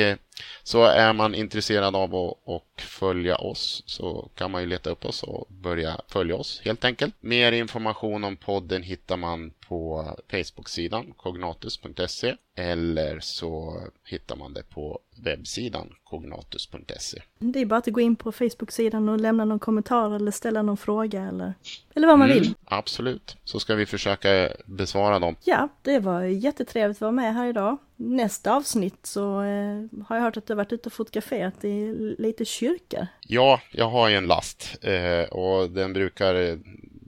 så 0.64 0.84
är 0.84 1.14
man 1.14 1.36
intresserad 1.36 1.96
av 1.96 2.16
att 2.46 2.82
följa 2.82 3.36
oss 3.36 3.84
så 3.86 4.30
kan 4.36 4.52
man 4.52 4.62
ju 4.62 4.68
leta 4.68 4.90
upp 4.90 5.06
oss 5.06 5.24
och 5.24 5.48
börja 5.50 6.02
följa 6.08 6.36
oss 6.36 6.62
helt 6.66 6.86
enkelt. 6.86 7.16
Mer 7.20 7.52
information 7.52 8.24
om 8.24 8.38
podden 8.38 8.84
hittar 8.84 9.18
man 9.18 9.52
på 9.68 10.10
Facebook-sidan 10.32 11.14
cognatus.se 11.18 12.36
eller 12.56 13.20
så 13.20 13.82
hittar 14.06 14.36
man 14.36 14.54
det 14.54 14.64
på 14.64 15.00
webbsidan 15.16 15.90
cognatus.se. 16.04 17.22
Det 17.40 17.60
är 17.60 17.66
bara 17.66 17.78
att 17.78 17.88
gå 17.88 18.02
in 18.02 18.16
på 18.16 18.32
Facebook-sidan 18.32 19.10
och 19.10 19.20
lämna 19.20 19.46
någon 19.46 19.60
kommentar 19.60 20.16
eller 20.16 20.32
ställa 20.32 20.62
någon 20.62 20.78
fråga 20.78 21.24
eller, 21.24 21.54
eller 21.96 22.08
vad 22.08 22.20
man 22.20 22.32
mm, 22.32 22.42
vill. 22.42 22.54
Absolut, 22.66 23.38
så 23.44 23.60
ska 23.60 23.76
vi 23.76 23.86
försöka 23.86 24.50
besvara 24.66 25.20
dem. 25.20 25.36
Ja, 25.44 25.70
det 25.82 26.00
var 26.00 26.22
jättetrevligt 26.22 26.98
att 26.98 27.02
vara 27.02 27.12
med 27.12 27.34
här 27.34 27.50
idag. 27.50 27.78
Nästa 27.98 28.56
avsnitt 28.56 29.06
så 29.06 29.42
eh, 29.42 29.84
har 30.08 30.16
jag 30.16 30.24
hört 30.24 30.38
att 30.38 30.48
du 30.48 30.54
har 30.54 30.58
varit 30.58 30.74
ute 30.74 30.90
och 30.90 30.94
fotograferat 30.94 31.66
i 31.66 31.94
lite 32.18 32.46
kyrkor. 32.46 33.08
Ja, 33.22 33.62
jag 33.72 33.90
har 33.90 34.10
ju 34.10 34.16
en 34.16 34.28
last 34.28 34.78
eh, 34.82 35.24
och 35.30 35.70
den 35.70 35.94
brukar 35.94 36.36
eh, 36.36 36.58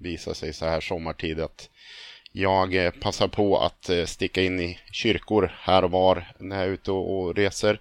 visa 0.01 0.33
sig 0.33 0.53
så 0.53 0.65
här 0.65 0.81
sommartid 0.81 1.39
att 1.39 1.69
jag 2.31 2.85
eh, 2.85 2.91
passar 2.91 3.27
på 3.27 3.57
att 3.57 3.89
eh, 3.89 4.05
sticka 4.05 4.41
in 4.41 4.59
i 4.59 4.79
kyrkor 4.91 5.51
här 5.59 5.83
och 5.83 5.91
var 5.91 6.27
när 6.39 6.55
jag 6.55 6.65
är 6.65 6.71
ute 6.71 6.91
och 6.91 7.35
reser 7.35 7.79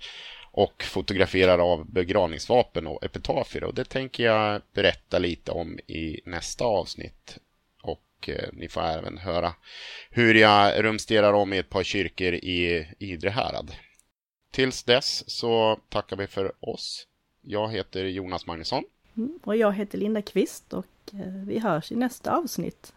och 0.51 0.83
fotograferar 0.83 1.59
av 1.59 1.91
begravningsvapen 1.91 2.87
och 2.87 3.05
epitafier 3.05 3.65
och 3.65 3.75
det 3.75 3.85
tänker 3.85 4.25
jag 4.25 4.63
berätta 4.75 5.19
lite 5.19 5.53
om 5.53 5.79
i 5.79 6.21
nästa 6.25 6.65
avsnitt. 6.65 7.39
Och 8.27 8.31
eh, 8.31 8.49
ni 8.53 8.69
får 8.69 8.81
även 8.81 9.19
höra 9.19 9.55
hur 10.11 10.35
jag 10.35 10.85
rumsterar 10.85 11.33
om 11.33 11.53
i 11.53 11.59
ett 11.59 11.71
par 11.71 11.83
kyrkor 11.83 12.35
i 12.35 12.87
Idre 12.99 13.31
härad. 13.31 13.73
Tills 14.53 14.83
dess 14.83 15.31
så 15.31 15.81
tackar 15.89 16.17
vi 16.17 16.27
för 16.27 16.53
oss. 16.61 17.07
Jag 17.41 17.73
heter 17.73 18.05
Jonas 18.05 18.47
Magnusson. 18.47 18.85
Mm, 19.17 19.39
och 19.43 19.57
jag 19.57 19.73
heter 19.73 19.99
Linda 19.99 20.23
Kvist 20.23 20.73
och 20.73 20.87
eh, 21.13 21.47
vi 21.47 21.59
hörs 21.59 21.93
i 21.93 21.97
nästa 21.97 22.37
avsnitt. 22.37 22.93